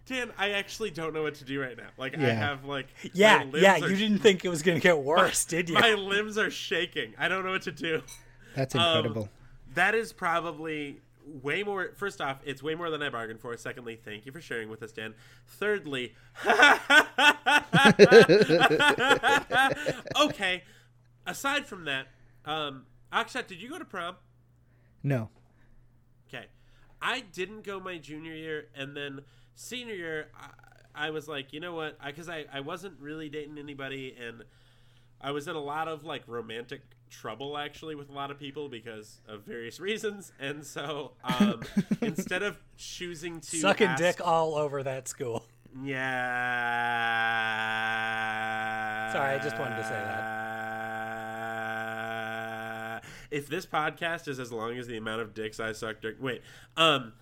Dan, 0.06 0.32
I 0.38 0.52
actually 0.52 0.92
don't 0.92 1.14
know 1.14 1.24
what 1.24 1.36
to 1.36 1.46
do 1.46 1.60
right 1.60 1.76
now. 1.76 1.88
Like 1.98 2.16
I 2.18 2.22
have 2.22 2.66
like 2.66 2.88
Yeah, 3.14 3.44
yeah. 3.54 3.78
You 3.78 3.96
didn't 3.96 4.20
think 4.20 4.46
it 4.46 4.50
was 4.50 4.62
gonna 4.62 4.80
get 4.80 5.00
worse, 5.00 5.46
did 5.54 5.68
you? 5.70 5.76
My 5.76 5.94
limbs 5.94 6.38
are 6.38 6.52
shaking. 6.52 7.14
I 7.18 7.28
don't 7.28 7.44
know 7.44 7.52
what 7.52 7.64
to 7.64 7.72
do. 7.72 8.02
That's 8.56 8.76
Um, 8.76 8.82
incredible. 8.98 9.30
That 9.74 9.96
is 9.96 10.14
probably 10.14 11.02
way 11.42 11.64
more. 11.64 11.92
First 11.96 12.22
off, 12.22 12.40
it's 12.46 12.62
way 12.62 12.76
more 12.76 12.90
than 12.92 13.02
I 13.02 13.10
bargained 13.10 13.40
for. 13.40 13.58
Secondly, 13.58 13.96
thank 13.96 14.26
you 14.28 14.32
for 14.32 14.42
sharing 14.42 14.70
with 14.70 14.84
us, 14.84 14.92
Dan. 14.92 15.16
Thirdly, 15.48 16.14
okay. 20.22 20.64
Aside 21.28 21.66
from 21.66 21.86
that, 21.86 22.08
um, 22.46 22.84
Akshat, 23.12 23.48
did 23.48 23.62
you 23.62 23.70
go 23.70 23.80
to 23.80 23.86
prom? 23.86 24.16
no. 25.04 25.30
Okay, 26.28 26.46
I 27.02 27.22
didn't 27.22 27.64
go 27.64 27.80
my 27.80 27.98
junior 27.98 28.34
year, 28.34 28.68
and 28.76 28.96
then 28.98 29.22
senior 29.56 29.96
year, 29.96 30.28
I, 30.38 31.08
I 31.08 31.10
was 31.10 31.28
like, 31.28 31.52
you 31.54 31.60
know 31.60 31.74
what? 31.74 31.98
Because 32.06 32.30
I, 32.30 32.46
I, 32.54 32.60
wasn't 32.62 33.00
really 33.00 33.28
dating 33.30 33.58
anybody, 33.58 34.16
and 34.20 34.44
I 35.20 35.32
was 35.32 35.48
in 35.48 35.56
a 35.56 35.62
lot 35.62 35.88
of 35.88 36.04
like 36.04 36.24
romantic 36.28 36.82
trouble 37.10 37.58
actually 37.58 37.96
with 37.96 38.10
a 38.10 38.14
lot 38.14 38.30
of 38.32 38.40
people 38.40 38.68
because 38.70 39.22
of 39.28 39.44
various 39.44 39.80
reasons. 39.82 40.32
And 40.40 40.66
so 40.66 41.14
um, 41.24 41.62
instead 42.02 42.44
of 42.44 42.58
choosing 42.78 43.40
to 43.42 43.58
Sucking 43.58 43.88
ask- 43.88 44.02
dick 44.02 44.22
all 44.26 44.56
over 44.56 44.84
that 44.84 45.08
school. 45.08 45.46
yeah. 48.16 49.12
Sorry, 49.14 49.34
I 49.36 49.40
just 49.42 49.58
wanted 49.58 49.78
to 49.78 49.84
say 49.84 49.90
that. 49.92 50.46
If 53.32 53.48
this 53.48 53.66
podcast 53.66 54.28
is 54.28 54.40
as 54.40 54.52
long 54.52 54.78
as 54.78 54.88
the 54.88 54.98
amount 54.98 55.22
of 55.22 55.34
dicks 55.34 55.60
I 55.60 55.72
sucked 55.72 56.02
during, 56.04 56.22
wait, 56.22 56.42
um, 56.78 57.14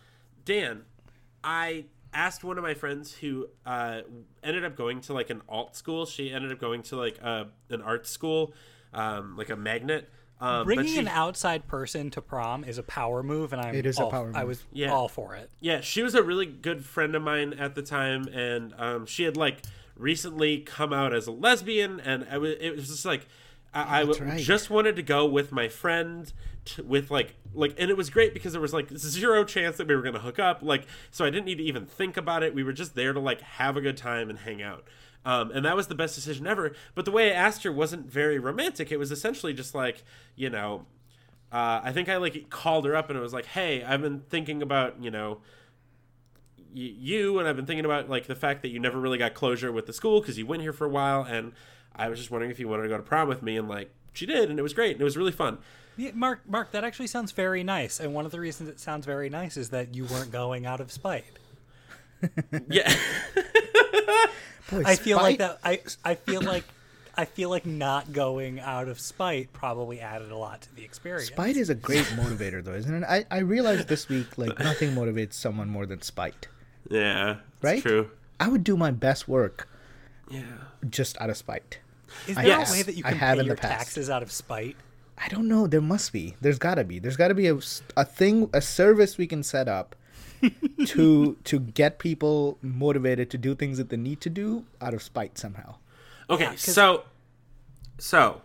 Dan, 0.46 0.84
I 1.44 1.86
asked 2.14 2.44
one 2.44 2.58
of 2.58 2.64
my 2.64 2.74
friends 2.74 3.14
who 3.14 3.48
uh, 3.66 4.02
ended 4.44 4.64
up 4.66 4.76
going 4.76 5.02
to 5.02 5.14
like 5.14 5.30
an 5.30 5.42
alt 5.50 5.76
school. 5.76 6.06
She 6.06 6.32
ended 6.32 6.52
up 6.52 6.60
going 6.60 6.84
to 6.84 6.96
like 6.96 7.20
uh, 7.22 7.46
an 7.70 7.82
art 7.82 8.08
school, 8.08 8.54
um, 8.94 9.36
like 9.38 9.50
a 9.50 9.56
magnet. 9.56 10.10
Um, 10.42 10.66
Bringing 10.66 10.86
she, 10.88 11.00
an 11.00 11.08
outside 11.08 11.68
person 11.68 12.10
to 12.12 12.22
prom 12.22 12.64
is 12.66 12.78
a 12.78 12.84
power 12.84 13.24
move, 13.24 13.54
and 13.54 13.62
I'm 13.62 13.76
It 13.76 13.86
is 13.86 13.98
a 13.98 14.04
all, 14.04 14.12
power 14.12 14.32
I 14.36 14.44
was 14.44 14.64
Yeah. 14.74 14.92
all 14.92 15.08
for 15.08 15.36
it. 15.36 15.50
yeah, 15.62 15.80
she 15.80 16.02
was 16.04 16.16
a 16.16 16.24
really 16.24 16.46
good 16.46 16.84
friend 16.84 17.16
of 17.16 17.22
mine 17.22 17.54
at 17.54 17.76
the 17.76 17.82
time, 17.82 18.28
and 18.28 18.74
um, 18.78 19.06
she 19.06 19.24
had 19.24 19.38
like 19.38 19.62
recently 19.96 20.60
come 20.60 20.92
out 20.92 21.14
as 21.14 21.28
a 21.28 21.32
lesbian, 21.32 22.00
and 22.00 22.26
I 22.30 22.38
was, 22.40 22.56
it 22.60 22.76
was 22.76 22.90
just 22.90 23.06
like 23.06 23.28
I, 23.74 24.02
I 24.02 24.04
right. 24.04 24.40
just 24.40 24.70
wanted 24.70 24.96
to 24.96 25.04
go 25.04 25.26
with 25.26 25.52
my 25.52 25.68
friend 25.68 26.32
to, 26.66 26.84
with 26.84 27.12
like 27.12 27.36
like, 27.56 27.76
and 27.78 27.92
it 27.92 27.98
was 27.98 28.10
great 28.10 28.34
because 28.34 28.54
there 28.54 28.62
was 28.62 28.74
like 28.74 28.96
zero 28.98 29.44
chance 29.44 29.78
that 29.78 29.88
we 29.88 29.96
were 29.96 30.02
gonna 30.02 30.20
hook 30.20 30.40
up, 30.40 30.62
like 30.62 30.86
so 31.12 31.26
I 31.26 31.30
didn't 31.30 31.46
need 31.46 31.58
to 31.58 31.64
even 31.64 31.86
think 31.86 32.18
about 32.18 32.44
it. 32.44 32.54
We 32.54 32.64
were 32.64 32.74
just 32.74 32.96
there 32.96 33.14
to 33.14 33.20
like 33.20 33.42
have 33.42 33.78
a 33.78 33.82
good 33.82 33.98
time 33.98 34.30
and 34.30 34.40
hang 34.40 34.62
out. 34.62 34.88
Um, 35.26 35.52
and 35.52 35.66
that 35.66 35.76
was 35.76 35.88
the 35.88 35.96
best 35.96 36.16
decision 36.16 36.46
ever. 36.46 36.74
But 36.96 37.06
the 37.06 37.12
way 37.12 37.32
I 37.32 37.36
asked 37.36 37.64
her 37.64 37.72
wasn't 37.72 38.08
very 38.08 38.40
romantic. 38.40 38.92
It 38.92 38.98
was 38.98 39.12
essentially 39.12 39.54
just 39.54 39.74
like, 39.74 40.04
you 40.36 40.50
know, 40.50 40.86
uh, 41.52 41.80
I 41.84 41.94
think 41.94 42.10
I 42.10 42.18
like 42.18 42.50
called 42.50 42.86
her 42.86 42.96
up 42.96 43.10
and 43.10 43.18
it 43.18 43.22
was 43.22 43.34
like, 43.34 43.46
"Hey, 43.46 43.84
I've 43.84 44.02
been 44.02 44.22
thinking 44.30 44.62
about 44.62 45.02
you 45.02 45.12
know 45.12 45.42
y- 46.76 46.96
you, 46.98 47.40
and 47.40 47.48
I've 47.48 47.56
been 47.56 47.66
thinking 47.66 47.86
about 47.86 48.10
like 48.10 48.28
the 48.28 48.36
fact 48.36 48.62
that 48.64 48.70
you 48.70 48.80
never 48.80 49.00
really 49.00 49.18
got 49.18 49.34
closure 49.34 49.72
with 49.72 49.86
the 49.86 49.94
school 49.94 50.20
because 50.20 50.38
you 50.38 50.46
went 50.46 50.62
here 50.62 50.74
for 50.74 50.86
a 50.86 50.90
while, 50.90 51.24
and 51.24 51.54
I 51.96 52.10
was 52.10 52.20
just 52.20 52.32
wondering 52.32 52.52
if 52.52 52.60
you 52.60 52.68
wanted 52.68 52.84
to 52.84 52.90
go 52.90 52.98
to 52.98 53.04
prom 53.04 53.28
with 53.28 53.42
me." 53.42 53.58
And 53.58 53.68
like 53.68 53.92
she 54.14 54.26
did, 54.26 54.50
and 54.50 54.60
it 54.60 54.62
was 54.62 54.74
great, 54.74 54.94
and 54.94 55.02
it 55.02 55.06
was 55.06 55.18
really 55.18 55.32
fun. 55.32 55.58
Yeah, 55.96 56.12
Mark, 56.16 56.42
Mark, 56.48 56.72
that 56.72 56.84
actually 56.84 57.08
sounds 57.08 57.32
very 57.32 57.64
nice. 57.64 58.00
And 58.00 58.14
one 58.16 58.26
of 58.26 58.32
the 58.32 58.40
reasons 58.40 58.68
it 58.70 58.80
sounds 58.80 59.06
very 59.06 59.30
nice 59.30 59.58
is 59.58 59.70
that 59.70 59.94
you 59.94 60.06
weren't 60.06 60.32
going 60.32 60.66
out 60.66 60.80
of 60.82 60.92
spite. 60.92 61.26
Yeah, 62.70 62.92
Boy, 64.72 64.84
I 64.86 64.96
feel 64.96 65.18
like 65.18 65.40
that. 65.40 65.60
I 65.64 65.82
I 66.04 66.16
feel 66.16 66.42
like 66.42 66.64
I 67.16 67.26
feel 67.26 67.50
like 67.50 67.66
not 67.66 68.12
going 68.12 68.60
out 68.60 68.88
of 68.88 69.00
spite 69.00 69.54
probably 69.54 70.00
added 70.00 70.32
a 70.32 70.38
lot 70.38 70.62
to 70.62 70.76
the 70.76 70.84
experience. 70.84 71.28
Spite 71.28 71.58
is 71.58 71.70
a 71.70 71.76
great 71.76 72.06
motivator, 72.06 72.64
though, 72.64 72.74
isn't 72.74 73.04
it? 73.04 73.06
I, 73.08 73.26
I 73.30 73.40
realized 73.40 73.88
this 73.88 74.10
week, 74.10 74.38
like, 74.38 74.58
nothing 74.60 74.92
motivates 74.92 75.34
someone 75.34 75.70
more 75.70 75.86
than 75.86 76.02
spite. 76.02 76.48
yeah, 76.90 77.38
Right? 77.62 77.82
True. 77.82 78.10
I 78.40 78.48
would 78.48 78.64
do 78.64 78.76
my 78.76 78.90
best 78.90 79.28
work 79.28 79.70
Yeah. 80.34 80.90
just 80.90 81.20
out 81.22 81.30
of 81.30 81.38
spite. 81.38 81.80
Is 82.28 82.38
I 82.38 82.44
there 82.44 82.60
have- 82.60 82.70
a 82.70 82.72
way 82.72 82.82
that 82.84 82.96
you 82.96 83.04
I 83.06 83.10
can 83.10 83.18
have 83.20 83.36
pay 83.36 83.40
in 83.42 83.46
the 83.46 83.50
your 83.52 83.56
past. 83.58 83.72
taxes 83.86 84.10
out 84.10 84.22
of 84.24 84.32
spite? 84.32 84.76
I 85.18 85.28
don't 85.30 85.48
know. 85.48 85.68
There 85.68 85.82
must 85.82 86.12
be. 86.12 86.36
There's 86.42 86.58
got 86.60 86.76
to 86.76 86.84
be. 86.84 87.00
There's 87.00 87.18
got 87.18 87.28
to 87.30 87.36
be 87.36 87.48
a, 87.48 87.56
a 87.96 88.04
thing, 88.06 88.50
a 88.54 88.62
service 88.62 89.18
we 89.18 89.28
can 89.28 89.44
set 89.44 89.68
up 89.68 89.96
to 90.88 91.38
to 91.44 91.60
get 91.60 92.00
people 92.00 92.58
motivated 92.62 93.30
to 93.32 93.38
do 93.38 93.56
things 93.56 93.78
that 93.78 93.90
they 93.90 93.98
need 93.98 94.20
to 94.22 94.30
do 94.30 94.66
out 94.82 94.94
of 94.94 95.02
spite 95.04 95.38
somehow. 95.38 95.76
Okay, 96.30 96.44
Yeah, 96.44 96.50
'cause- 96.52 96.62
so 96.62 97.04
so 98.00 98.42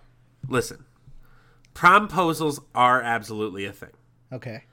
listen, 0.48 0.84
promposals 1.74 2.60
are 2.74 3.00
absolutely 3.02 3.64
a 3.64 3.72
thing. 3.72 3.90
Okay. 4.32 4.64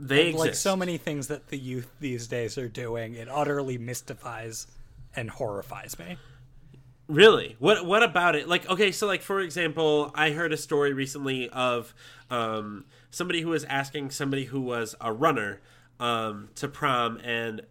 They 0.00 0.32
Like 0.32 0.48
exist. 0.50 0.62
so 0.62 0.76
many 0.76 0.96
things 0.96 1.26
that 1.28 1.48
the 1.48 1.58
youth 1.58 1.90
these 2.00 2.28
days 2.28 2.56
are 2.56 2.68
doing, 2.68 3.14
it 3.14 3.28
utterly 3.28 3.78
mystifies 3.78 4.66
and 5.18 5.30
horrifies 5.30 5.98
me. 5.98 6.16
Really? 7.08 7.56
What 7.58 7.86
what 7.86 8.02
about 8.02 8.36
it? 8.36 8.48
Like 8.48 8.68
okay, 8.68 8.92
so 8.92 9.06
like 9.06 9.22
for 9.22 9.40
example, 9.40 10.10
I 10.14 10.30
heard 10.30 10.52
a 10.52 10.56
story 10.56 10.92
recently 10.92 11.48
of 11.48 11.94
um, 12.30 12.84
somebody 13.10 13.40
who 13.40 13.48
was 13.48 13.64
asking 13.64 14.10
somebody 14.10 14.44
who 14.44 14.60
was 14.60 14.94
a 15.00 15.12
runner 15.12 15.60
um, 15.98 16.50
to 16.56 16.68
prom, 16.68 17.18
and 17.24 17.62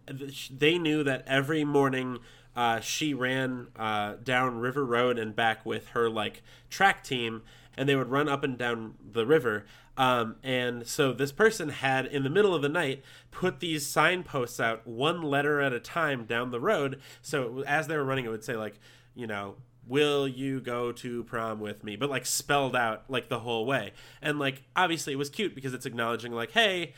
they 0.50 0.76
knew 0.76 1.04
that 1.04 1.24
every 1.26 1.64
morning 1.64 2.18
uh, 2.56 2.80
she 2.80 3.14
ran 3.14 3.68
uh, 3.76 4.14
down 4.24 4.58
River 4.58 4.84
Road 4.84 5.18
and 5.18 5.36
back 5.36 5.64
with 5.64 5.88
her 5.90 6.10
like 6.10 6.42
track 6.68 7.04
team, 7.04 7.42
and 7.76 7.88
they 7.88 7.94
would 7.94 8.08
run 8.08 8.28
up 8.28 8.42
and 8.42 8.58
down 8.58 8.94
the 9.12 9.24
river. 9.24 9.64
Um, 9.98 10.36
and 10.44 10.86
so 10.86 11.12
this 11.12 11.32
person 11.32 11.68
had, 11.70 12.06
in 12.06 12.22
the 12.22 12.30
middle 12.30 12.54
of 12.54 12.62
the 12.62 12.68
night, 12.68 13.02
put 13.32 13.58
these 13.60 13.84
signposts 13.84 14.60
out 14.60 14.86
one 14.86 15.20
letter 15.22 15.60
at 15.60 15.72
a 15.72 15.80
time 15.80 16.24
down 16.24 16.52
the 16.52 16.60
road. 16.60 17.00
So 17.20 17.64
as 17.66 17.88
they 17.88 17.96
were 17.96 18.04
running, 18.04 18.24
it 18.24 18.28
would 18.30 18.44
say 18.44 18.54
like, 18.56 18.78
you 19.16 19.26
know, 19.26 19.56
will 19.88 20.28
you 20.28 20.60
go 20.60 20.92
to 20.92 21.24
prom 21.24 21.58
with 21.58 21.82
me? 21.82 21.96
But 21.96 22.10
like 22.10 22.26
spelled 22.26 22.76
out 22.76 23.04
like 23.08 23.28
the 23.28 23.40
whole 23.40 23.66
way. 23.66 23.92
And 24.22 24.38
like 24.38 24.62
obviously 24.76 25.12
it 25.14 25.16
was 25.16 25.30
cute 25.30 25.54
because 25.54 25.74
it's 25.74 25.84
acknowledging 25.86 26.30
like, 26.32 26.52
hey, 26.52 26.94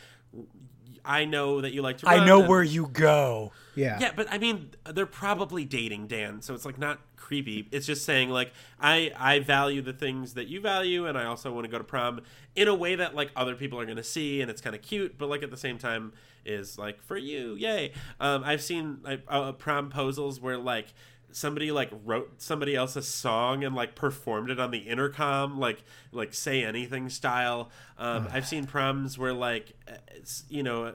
I 1.02 1.24
know 1.24 1.62
that 1.62 1.72
you 1.72 1.80
like 1.80 1.98
to. 1.98 2.06
Run 2.06 2.20
I 2.20 2.26
know 2.26 2.40
and- 2.40 2.48
where 2.48 2.62
you 2.62 2.86
go. 2.86 3.52
Yeah. 3.80 3.98
yeah, 4.00 4.12
but 4.14 4.26
I 4.30 4.38
mean, 4.38 4.70
they're 4.84 5.06
probably 5.06 5.64
dating 5.64 6.06
Dan, 6.08 6.42
so 6.42 6.54
it's 6.54 6.64
like 6.64 6.78
not 6.78 7.00
creepy. 7.16 7.68
It's 7.70 7.86
just 7.86 8.04
saying 8.04 8.30
like 8.30 8.52
I 8.80 9.12
I 9.16 9.38
value 9.40 9.82
the 9.82 9.92
things 9.92 10.34
that 10.34 10.48
you 10.48 10.60
value, 10.60 11.06
and 11.06 11.16
I 11.16 11.24
also 11.24 11.52
want 11.52 11.64
to 11.64 11.70
go 11.70 11.78
to 11.78 11.84
prom 11.84 12.20
in 12.54 12.68
a 12.68 12.74
way 12.74 12.94
that 12.94 13.14
like 13.14 13.30
other 13.36 13.54
people 13.54 13.80
are 13.80 13.86
gonna 13.86 14.02
see, 14.02 14.40
and 14.40 14.50
it's 14.50 14.60
kind 14.60 14.76
of 14.76 14.82
cute, 14.82 15.16
but 15.18 15.28
like 15.28 15.42
at 15.42 15.50
the 15.50 15.56
same 15.56 15.78
time 15.78 16.12
is 16.44 16.78
like 16.78 17.02
for 17.02 17.16
you, 17.16 17.54
yay. 17.54 17.92
Um, 18.18 18.42
I've 18.44 18.62
seen 18.62 18.98
like 19.02 19.22
uh, 19.28 19.52
promposals 19.52 20.40
where 20.40 20.58
like 20.58 20.92
somebody 21.32 21.70
like 21.70 21.90
wrote 22.04 22.42
somebody 22.42 22.74
else's 22.74 23.06
song 23.06 23.64
and 23.64 23.74
like 23.74 23.94
performed 23.94 24.50
it 24.50 24.58
on 24.58 24.70
the 24.70 24.78
intercom 24.78 25.58
like 25.58 25.84
like 26.12 26.34
say 26.34 26.64
anything 26.64 27.08
style 27.08 27.70
um, 27.98 28.26
i've 28.32 28.44
seen 28.46 28.66
proms 28.66 29.16
where 29.16 29.32
like 29.32 29.72
it's 30.08 30.42
you 30.48 30.62
know 30.62 30.92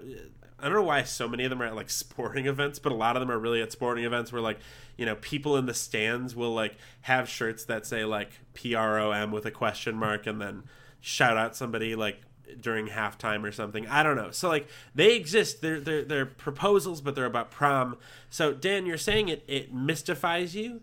i 0.65 0.69
don't 0.69 0.77
know 0.77 0.83
why 0.83 1.03
so 1.03 1.27
many 1.27 1.43
of 1.43 1.49
them 1.49 1.61
are 1.61 1.65
at 1.65 1.75
like 1.75 1.89
sporting 1.89 2.45
events 2.47 2.79
but 2.79 2.91
a 2.91 2.95
lot 2.95 3.15
of 3.15 3.19
them 3.21 3.29
are 3.31 3.39
really 3.39 3.61
at 3.61 3.71
sporting 3.71 4.03
events 4.03 4.31
where 4.33 4.41
like 4.41 4.57
you 4.97 5.05
know 5.05 5.15
people 5.17 5.55
in 5.57 5.65
the 5.65 5.73
stands 5.73 6.35
will 6.35 6.53
like 6.53 6.75
have 7.01 7.29
shirts 7.29 7.63
that 7.65 7.85
say 7.85 8.03
like 8.03 8.31
p-r-o-m 8.53 9.31
with 9.31 9.45
a 9.45 9.51
question 9.51 9.95
mark 9.95 10.25
and 10.27 10.41
then 10.41 10.63
shout 10.99 11.37
out 11.37 11.55
somebody 11.55 11.95
like 11.95 12.21
during 12.61 12.87
halftime 12.87 13.43
or 13.43 13.51
something. 13.51 13.87
I 13.87 14.03
don't 14.03 14.15
know. 14.15 14.29
So 14.29 14.47
like 14.49 14.67
they 14.93 15.15
exist. 15.15 15.61
They're 15.61 15.79
they're 15.79 16.03
they're 16.03 16.25
proposals, 16.27 17.01
but 17.01 17.15
they're 17.15 17.25
about 17.25 17.49
prom. 17.49 17.97
So 18.29 18.53
Dan, 18.53 18.85
you're 18.85 18.99
saying 18.99 19.29
it 19.29 19.43
it 19.47 19.73
mystifies 19.73 20.55
you? 20.55 20.81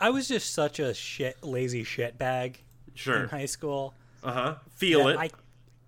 I 0.00 0.08
was 0.10 0.28
just 0.28 0.52
such 0.52 0.80
a 0.80 0.94
shit, 0.94 1.44
lazy 1.44 1.84
shit 1.84 2.18
bag 2.18 2.62
Sure. 2.94 3.24
in 3.24 3.28
high 3.28 3.44
school. 3.46 3.94
Uh 4.24 4.32
huh. 4.32 4.54
Feel 4.70 5.08
it. 5.08 5.16
I, 5.18 5.30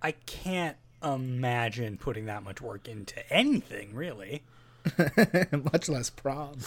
I 0.03 0.13
can't 0.13 0.77
imagine 1.05 1.97
putting 1.99 2.27
that 2.27 2.43
much 2.43 2.61
work 2.61 2.89
into 2.89 3.21
anything 3.33 3.95
really. 3.95 4.43
Much 5.73 5.89
less 5.89 6.11
prom. 6.11 6.59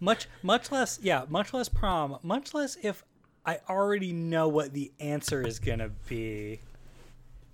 Much, 0.00 0.26
much 0.42 0.72
less, 0.72 0.98
yeah, 1.02 1.24
much 1.28 1.52
less 1.54 1.68
prom. 1.68 2.18
Much 2.22 2.52
less 2.54 2.76
if 2.82 3.04
I 3.46 3.58
already 3.68 4.12
know 4.12 4.48
what 4.48 4.72
the 4.72 4.90
answer 4.98 5.46
is 5.46 5.58
gonna 5.58 5.90
be. 6.08 6.60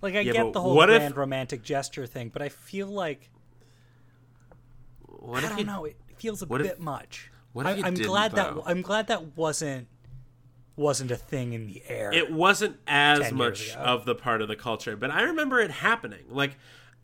Like 0.01 0.15
I 0.15 0.21
Yeah, 0.21 0.31
get 0.33 0.53
the 0.53 0.61
whole 0.61 0.75
what 0.75 0.89
if- 0.89 0.97
grand 0.99 1.17
romantic 1.17 1.61
gesture 1.63 2.05
thing, 2.07 2.29
but 2.29 2.41
I 2.41 2.49
feel 2.49 2.87
like 2.87 3.29
what 5.07 5.43
I 5.43 5.45
if 5.45 5.49
don't 5.49 5.59
you 5.59 5.65
know. 5.65 5.85
It 5.85 5.97
feels 6.17 6.41
a 6.41 6.45
what 6.45 6.61
if- 6.61 6.67
bit 6.67 6.79
much. 6.79 7.31
what 7.53 7.65
if 7.65 7.73
I, 7.73 7.75
you 7.75 7.83
I'm 7.85 7.93
didn't, 7.93 8.07
glad 8.07 8.31
though? 8.31 8.35
that 8.55 8.63
I'm 8.65 8.81
glad 8.81 9.07
that 9.07 9.35
wasn't 9.37 9.87
wasn't 10.77 11.11
a 11.11 11.17
thing 11.17 11.51
in 11.53 11.67
the 11.67 11.83
air. 11.89 12.11
it 12.13 12.31
wasn't 12.31 12.77
as 12.87 13.31
much 13.33 13.71
ago. 13.73 13.79
of 13.81 14.05
the 14.05 14.15
part 14.15 14.41
of 14.41 14.47
the 14.47 14.55
culture, 14.55 14.95
but 14.95 15.11
I 15.11 15.23
remember 15.23 15.59
it 15.59 15.71
happening. 15.71 16.23
Like, 16.29 16.51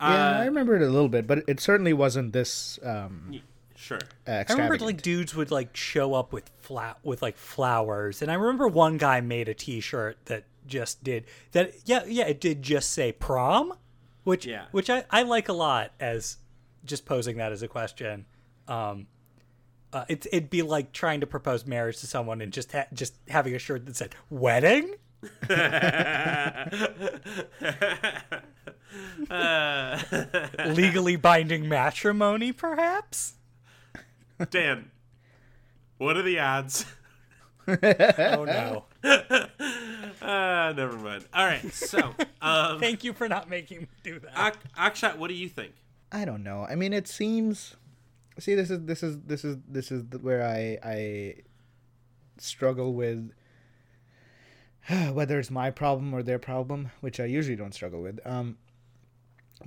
uh, 0.00 0.10
Yeah, 0.12 0.38
I 0.40 0.44
remember 0.46 0.74
it 0.76 0.82
a 0.82 0.88
little 0.88 1.08
bit, 1.10 1.26
but 1.26 1.42
it 1.46 1.60
certainly 1.60 1.92
wasn't 1.92 2.32
this 2.32 2.78
um, 2.82 3.40
sure. 3.76 3.98
uh, 4.26 4.44
I 4.48 4.52
remember 4.52 4.78
like 4.78 5.02
dudes 5.02 5.34
would 5.34 5.50
like 5.50 5.76
show 5.76 6.14
up 6.14 6.32
with 6.32 6.50
flat 6.60 6.98
with 7.02 7.20
like 7.20 7.36
flowers, 7.36 8.22
and 8.22 8.30
I 8.30 8.34
remember 8.34 8.66
one 8.68 8.96
guy 8.96 9.20
made 9.20 9.48
a 9.48 9.54
T-shirt 9.54 10.16
that 10.26 10.44
just 10.66 11.04
did 11.04 11.24
that. 11.52 11.74
Yeah, 11.84 12.04
yeah, 12.06 12.26
it 12.26 12.40
did 12.40 12.62
just 12.62 12.90
say 12.92 13.12
prom, 13.12 13.74
which 14.22 14.46
Yeah. 14.46 14.64
which 14.70 14.88
I 14.88 15.04
I 15.10 15.22
like 15.22 15.48
a 15.48 15.52
lot 15.52 15.92
as 16.00 16.38
just 16.84 17.04
posing 17.06 17.36
that 17.38 17.50
as 17.52 17.62
a 17.62 17.68
question. 17.68 18.26
Um, 18.68 19.06
uh, 19.94 20.04
it, 20.08 20.26
it'd 20.26 20.50
be 20.50 20.62
like 20.62 20.92
trying 20.92 21.20
to 21.20 21.26
propose 21.26 21.66
marriage 21.66 21.98
to 22.00 22.06
someone 22.06 22.40
and 22.40 22.52
just 22.52 22.72
ha- 22.72 22.86
just 22.92 23.14
having 23.28 23.54
a 23.54 23.58
shirt 23.58 23.86
that 23.86 23.96
said 23.96 24.14
wedding. 24.28 24.94
legally 30.74 31.16
binding 31.16 31.68
matrimony, 31.68 32.52
perhaps. 32.52 33.34
Dan, 34.50 34.90
what 35.98 36.16
are 36.16 36.22
the 36.22 36.38
odds? 36.38 36.86
Oh 37.66 38.44
no! 38.44 38.84
Uh, 39.02 39.46
never 40.76 40.96
mind. 40.98 41.24
All 41.32 41.46
right, 41.46 41.72
so 41.72 42.14
um, 42.42 42.78
Thank 42.78 43.04
you 43.04 43.14
for 43.14 43.28
not 43.28 43.48
making 43.48 43.80
me 43.80 43.88
do 44.02 44.20
that. 44.20 44.32
Ak- 44.36 44.94
Akshat, 44.94 45.16
what 45.16 45.28
do 45.28 45.34
you 45.34 45.48
think? 45.48 45.72
I 46.12 46.24
don't 46.24 46.42
know. 46.42 46.66
I 46.68 46.74
mean, 46.74 46.92
it 46.92 47.08
seems. 47.08 47.76
See, 48.38 48.54
this 48.54 48.70
is 48.70 48.84
this 48.84 49.02
is 49.02 49.18
this 49.26 49.44
is 49.44 49.56
this 49.68 49.92
is 49.92 50.02
where 50.20 50.42
I 50.42 50.78
I 50.82 51.34
struggle 52.38 52.92
with 52.94 53.30
whether 55.12 55.38
it's 55.38 55.50
my 55.50 55.70
problem 55.70 56.12
or 56.14 56.22
their 56.22 56.38
problem, 56.38 56.90
which 57.00 57.20
I 57.20 57.24
usually 57.26 57.56
don't 57.56 57.72
struggle 57.74 58.02
with. 58.02 58.18
Um, 58.26 58.56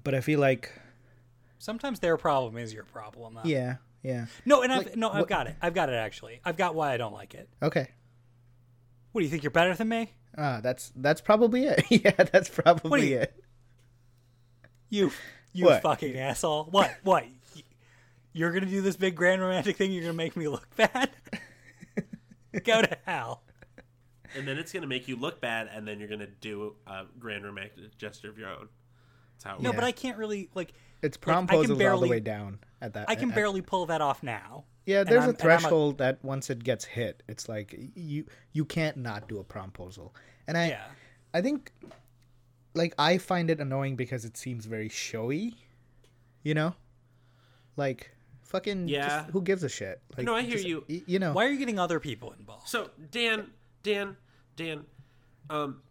but 0.04 0.14
I 0.14 0.22
feel 0.22 0.40
like 0.40 0.72
Sometimes 1.60 2.00
their 2.00 2.18
problem 2.18 2.58
is 2.58 2.72
your 2.74 2.84
problem. 2.84 3.34
Though. 3.36 3.42
yeah, 3.50 3.78
yeah. 4.04 4.26
No, 4.46 4.62
and 4.62 4.72
I've 4.72 4.96
no, 4.96 5.10
I've 5.10 5.20
what- 5.22 5.30
got 5.30 5.48
it. 5.48 5.56
I've 5.62 5.74
got 5.74 5.90
it 5.90 5.96
actually. 5.96 6.40
I've 6.46 6.58
got 6.58 6.76
why 6.76 6.94
I 6.94 6.98
don't 6.98 7.14
like 7.14 7.34
it. 7.34 7.50
Okay. 7.64 7.90
What 9.12 9.22
do 9.22 9.26
you 9.26 9.32
think? 9.32 9.44
You're 9.44 9.52
better 9.52 9.74
than 9.74 9.88
me? 9.90 10.12
Ah, 10.38 10.60
that's 10.62 10.92
that's 10.96 11.22
probably 11.22 11.66
it. 11.66 11.86
yeah, 11.90 12.12
that's 12.12 12.50
probably 12.50 13.12
you- 13.12 13.18
it. 13.20 13.44
You, 14.90 15.12
you 15.52 15.66
What? 15.66 15.82
fucking 15.82 16.16
asshole. 16.18 16.66
What? 16.66 16.96
What? 17.04 17.26
Y- 18.38 18.40
You're 18.40 18.52
gonna 18.52 18.66
do 18.66 18.82
this 18.82 18.96
big 18.96 19.16
grand 19.16 19.42
romantic 19.42 19.76
thing? 19.78 19.92
You're 19.92 20.04
gonna 20.04 20.14
make 20.14 20.36
me 20.36 20.48
look 20.48 20.68
bad? 20.76 21.10
Go 22.64 22.82
to 22.82 22.98
hell. 23.06 23.44
And 24.36 24.48
then 24.48 24.58
it's 24.58 24.72
gonna 24.72 24.88
make 24.88 25.08
you 25.08 25.16
look 25.16 25.42
bad, 25.42 25.70
and 25.72 25.88
then 25.88 26.00
you're 26.00 26.10
gonna 26.10 26.28
do 26.28 26.76
a 26.86 27.06
grand 27.20 27.44
romantic 27.46 27.98
gesture 27.98 28.30
of 28.30 28.38
your 28.38 28.50
own. 28.50 28.70
That's 29.34 29.44
how 29.46 29.56
it 29.58 29.62
No, 29.62 29.70
works. 29.70 29.78
but 29.78 29.84
I 29.86 29.92
can't 29.92 30.18
really 30.18 30.50
like. 30.56 30.74
It's 31.04 31.18
Like, 31.26 31.38
I 31.38 31.46
can 31.46 31.56
all 31.56 31.64
the 31.64 31.76
barely- 31.76 32.10
way 32.10 32.20
down 32.20 32.60
at 32.82 32.94
that. 32.94 33.08
I 33.10 33.16
can 33.16 33.30
at- 33.30 33.36
barely 33.36 33.62
pull 33.62 33.86
that 33.88 34.02
off 34.02 34.24
now. 34.24 34.66
Yeah, 34.86 35.04
there's 35.04 35.22
I'm- 35.22 35.30
a 35.32 35.34
threshold 35.34 35.98
that 36.00 36.24
once 36.24 36.50
it 36.50 36.64
gets 36.64 36.86
hit, 36.86 37.22
it's 37.28 37.48
like 37.48 37.76
you 37.96 38.26
you 38.54 38.66
can't 38.66 38.98
not 38.98 39.28
do 39.28 39.38
a 39.40 39.44
promposal. 39.44 40.12
And 40.48 40.58
I 40.58 40.70
Yeah. 40.70 40.86
I 41.34 41.42
think 41.42 41.72
like 42.74 42.94
I 42.98 43.18
find 43.18 43.50
it 43.50 43.60
annoying 43.60 43.96
because 43.96 44.26
it 44.26 44.38
seems 44.38 44.66
very 44.66 44.90
showy. 44.90 45.56
You 46.44 46.54
know? 46.54 46.76
Like 47.76 48.12
fucking 48.48 48.88
Yeah. 48.88 49.08
just, 49.22 49.30
who 49.32 49.42
gives 49.42 49.64
a 49.64 49.70
shit? 49.70 50.02
Like 50.18 50.26
No, 50.26 50.36
I 50.36 50.42
hear 50.42 50.54
just- 50.54 50.66
you. 50.68 50.84
y- 50.90 51.04
You 51.06 51.20
know. 51.20 51.34
Why 51.34 51.46
are 51.46 51.50
you 51.50 51.60
getting 51.60 51.80
other 51.80 52.00
people 52.00 52.34
involved? 52.40 52.68
So 52.68 52.90
Dan, 53.12 53.48
Dan, 53.84 54.18
Dan, 54.56 54.86
um, 55.50 55.82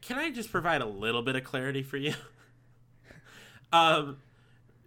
can 0.00 0.18
I 0.18 0.30
just 0.30 0.50
provide 0.50 0.80
a 0.82 0.86
little 0.86 1.22
bit 1.22 1.36
of 1.36 1.44
clarity 1.44 1.82
for 1.82 1.96
you? 1.96 2.14
um, 3.72 4.18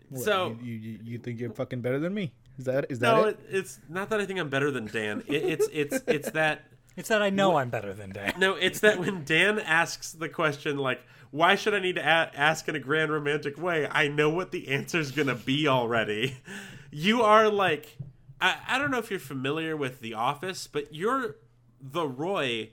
What, 0.10 0.22
so 0.24 0.58
you, 0.62 0.74
you 0.74 1.00
you 1.04 1.18
think 1.18 1.40
you're 1.40 1.52
fucking 1.52 1.82
better 1.82 2.00
than 2.00 2.14
me? 2.14 2.34
Is 2.58 2.66
that 2.66 2.86
is 2.90 3.00
that 3.00 3.16
no, 3.16 3.24
it? 3.26 3.40
it, 3.50 3.56
it's 3.58 3.80
not 3.90 4.10
that 4.10 4.20
I 4.20 4.26
think 4.26 4.40
I'm 4.40 4.50
better 4.50 4.72
than 4.72 4.86
Dan. 4.88 5.24
It, 5.28 5.44
it's 5.44 5.68
it's 5.72 6.04
it's 6.08 6.32
that 6.32 6.66
It's 6.98 7.08
that 7.08 7.22
I 7.22 7.30
know 7.30 7.56
I'm 7.56 7.70
better 7.70 7.94
than 7.94 8.10
Dan. 8.12 8.34
no, 8.38 8.56
it's 8.56 8.82
that 8.82 9.00
when 9.00 9.24
Dan 9.24 9.60
asks 9.60 10.12
the 10.12 10.28
question 10.28 10.78
like, 10.78 11.00
"Why 11.32 11.56
should 11.56 11.74
I 11.74 11.80
need 11.80 11.96
to 11.96 12.02
a- 12.02 12.32
ask 12.36 12.68
in 12.68 12.76
a 12.76 12.80
grand 12.80 13.12
romantic 13.12 13.58
way?" 13.58 13.88
I 13.90 14.10
know 14.10 14.30
what 14.30 14.52
the 14.52 14.68
answer's 14.68 15.12
gonna 15.12 15.36
be 15.36 15.68
already. 15.70 16.36
You 16.92 17.22
are 17.24 17.50
like, 17.50 17.98
I, 18.40 18.58
I 18.68 18.78
don't 18.78 18.92
know 18.92 18.98
if 18.98 19.10
you're 19.10 19.20
familiar 19.20 19.78
with 19.78 20.02
The 20.02 20.14
Office, 20.14 20.68
but 20.68 20.94
you're 20.94 21.38
the 21.80 22.08
Roy 22.08 22.72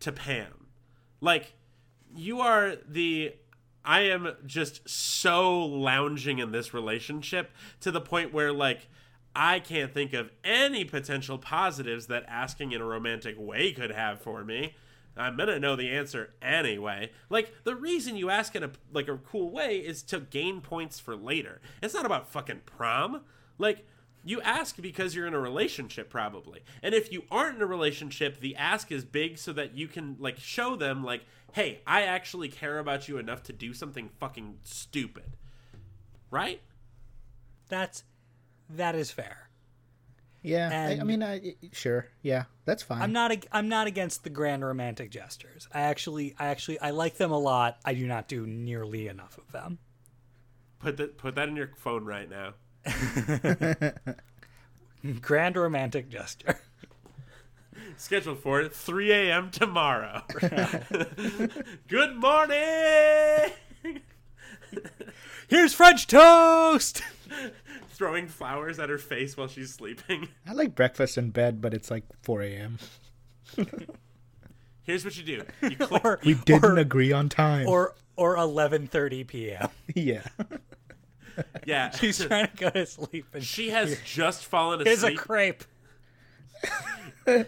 to 0.00 0.12
Pam. 0.12 0.66
Like, 1.20 1.54
you 2.14 2.40
are 2.40 2.76
the. 2.88 3.34
I 3.82 4.00
am 4.00 4.34
just 4.44 4.88
so 4.88 5.58
lounging 5.64 6.38
in 6.38 6.52
this 6.52 6.74
relationship 6.74 7.50
to 7.80 7.90
the 7.90 8.00
point 8.00 8.32
where, 8.32 8.52
like, 8.52 8.88
I 9.34 9.60
can't 9.60 9.92
think 9.92 10.12
of 10.12 10.30
any 10.44 10.84
potential 10.84 11.38
positives 11.38 12.06
that 12.06 12.24
asking 12.26 12.72
in 12.72 12.80
a 12.80 12.84
romantic 12.84 13.36
way 13.38 13.72
could 13.72 13.90
have 13.90 14.20
for 14.20 14.44
me. 14.44 14.74
I'm 15.16 15.36
gonna 15.36 15.58
know 15.58 15.76
the 15.76 15.90
answer 15.90 16.34
anyway. 16.40 17.10
Like 17.28 17.52
the 17.64 17.74
reason 17.74 18.16
you 18.16 18.30
ask 18.30 18.54
in 18.54 18.62
a 18.62 18.70
like 18.92 19.08
a 19.08 19.18
cool 19.18 19.50
way 19.50 19.78
is 19.78 20.02
to 20.04 20.20
gain 20.20 20.60
points 20.60 20.98
for 20.98 21.16
later. 21.16 21.60
It's 21.82 21.94
not 21.94 22.06
about 22.06 22.30
fucking 22.30 22.62
prom. 22.64 23.22
Like 23.60 23.86
you 24.24 24.40
ask 24.42 24.80
because 24.80 25.14
you're 25.14 25.26
in 25.26 25.34
a 25.34 25.40
relationship 25.40 26.10
probably. 26.10 26.60
And 26.82 26.94
if 26.94 27.12
you 27.12 27.24
aren't 27.30 27.56
in 27.56 27.62
a 27.62 27.66
relationship, 27.66 28.40
the 28.40 28.56
ask 28.56 28.90
is 28.90 29.04
big 29.04 29.38
so 29.38 29.52
that 29.52 29.76
you 29.76 29.88
can 29.88 30.16
like 30.18 30.38
show 30.38 30.76
them 30.76 31.04
like, 31.04 31.22
"Hey, 31.52 31.80
I 31.86 32.02
actually 32.02 32.48
care 32.48 32.78
about 32.78 33.08
you 33.08 33.18
enough 33.18 33.42
to 33.44 33.52
do 33.52 33.72
something 33.72 34.10
fucking 34.18 34.58
stupid." 34.62 35.36
Right? 36.30 36.60
That's 37.68 38.04
that 38.68 38.94
is 38.94 39.10
fair. 39.10 39.48
Yeah. 40.42 40.70
I, 40.72 41.00
I 41.00 41.04
mean, 41.04 41.22
I, 41.22 41.54
sure. 41.72 42.06
Yeah, 42.22 42.44
that's 42.64 42.82
fine. 42.82 43.02
I'm 43.02 43.12
not 43.12 43.30
ag- 43.30 43.48
I'm 43.52 43.68
not 43.68 43.86
against 43.86 44.24
the 44.24 44.30
grand 44.30 44.64
romantic 44.64 45.10
gestures. 45.10 45.68
I 45.72 45.82
actually 45.82 46.34
I 46.38 46.46
actually 46.46 46.80
I 46.80 46.90
like 46.90 47.16
them 47.16 47.30
a 47.30 47.38
lot. 47.38 47.78
I 47.84 47.94
do 47.94 48.06
not 48.06 48.28
do 48.28 48.46
nearly 48.46 49.08
enough 49.08 49.38
of 49.38 49.50
them. 49.52 49.78
Put 50.78 50.96
that 50.96 51.18
put 51.18 51.34
that 51.34 51.48
in 51.48 51.56
your 51.56 51.70
phone 51.76 52.04
right 52.04 52.28
now. 52.28 52.54
Grand 55.20 55.56
romantic 55.56 56.08
gesture. 56.08 56.58
Scheduled 57.96 58.38
for 58.40 58.68
3 58.68 59.12
a.m. 59.12 59.50
tomorrow. 59.50 60.22
Good 61.88 62.16
morning. 62.16 63.50
Here's 65.48 65.74
French 65.74 66.06
toast. 66.06 67.02
Throwing 67.90 68.28
flowers 68.28 68.78
at 68.78 68.88
her 68.88 68.98
face 68.98 69.36
while 69.36 69.48
she's 69.48 69.74
sleeping. 69.74 70.28
I 70.46 70.52
like 70.52 70.74
breakfast 70.74 71.18
in 71.18 71.30
bed, 71.30 71.60
but 71.60 71.74
it's 71.74 71.90
like 71.90 72.04
4 72.22 72.42
a.m. 72.42 72.78
Here's 74.82 75.04
what 75.04 75.16
you 75.16 75.24
do. 75.24 75.44
You 75.68 75.76
click. 75.76 76.04
or 76.04 76.20
We 76.24 76.34
didn't 76.34 76.64
or, 76.64 76.78
agree 76.78 77.12
on 77.12 77.28
time. 77.28 77.66
or 77.68 77.94
or 78.16 78.36
11:30 78.36 79.26
p.m. 79.26 79.68
yeah. 79.94 80.22
Yeah. 81.66 81.90
She's 81.96 82.24
trying 82.24 82.48
to 82.48 82.56
go 82.56 82.70
to 82.70 82.86
sleep 82.86 83.26
and 83.32 83.42
She 83.42 83.70
has 83.70 83.98
just 84.04 84.44
fallen 84.44 84.84
here's 84.84 85.02
a 85.02 85.08
asleep. 85.08 85.18
crepe. 85.18 85.64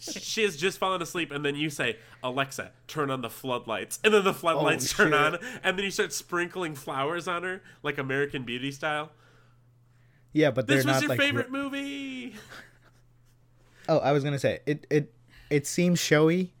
she 0.00 0.42
has 0.42 0.56
just 0.56 0.78
fallen 0.78 1.02
asleep, 1.02 1.30
and 1.30 1.44
then 1.44 1.56
you 1.56 1.70
say, 1.70 1.96
"Alexa, 2.22 2.70
turn 2.86 3.10
on 3.10 3.20
the 3.20 3.30
floodlights," 3.30 3.98
and 4.04 4.14
then 4.14 4.24
the 4.24 4.30
oh, 4.30 4.34
floodlights 4.34 4.92
Oh, 4.94 5.04
turn 5.04 5.14
on, 5.14 5.38
and 5.62 5.76
then 5.76 5.84
you 5.84 5.90
start 5.90 6.12
sprinkling 6.12 6.74
flowers 6.74 7.26
on 7.28 7.42
her 7.42 7.62
like 7.82 7.98
American 7.98 8.44
Beauty 8.44 8.70
style. 8.70 9.10
Yeah, 10.32 10.50
but 10.50 10.66
they're 10.66 10.78
This 10.78 10.86
was 10.86 10.94
not 10.94 11.02
your 11.02 11.08
like 11.10 11.18
favorite 11.18 11.50
movie. 11.50 12.34
Oh, 13.88 13.98
I 13.98 14.12
was 14.12 14.24
gonna 14.24 14.38
say 14.38 14.60
it. 14.66 14.86
It 14.90 15.14
it 15.50 15.66
seems 15.66 15.98
showy, 15.98 16.52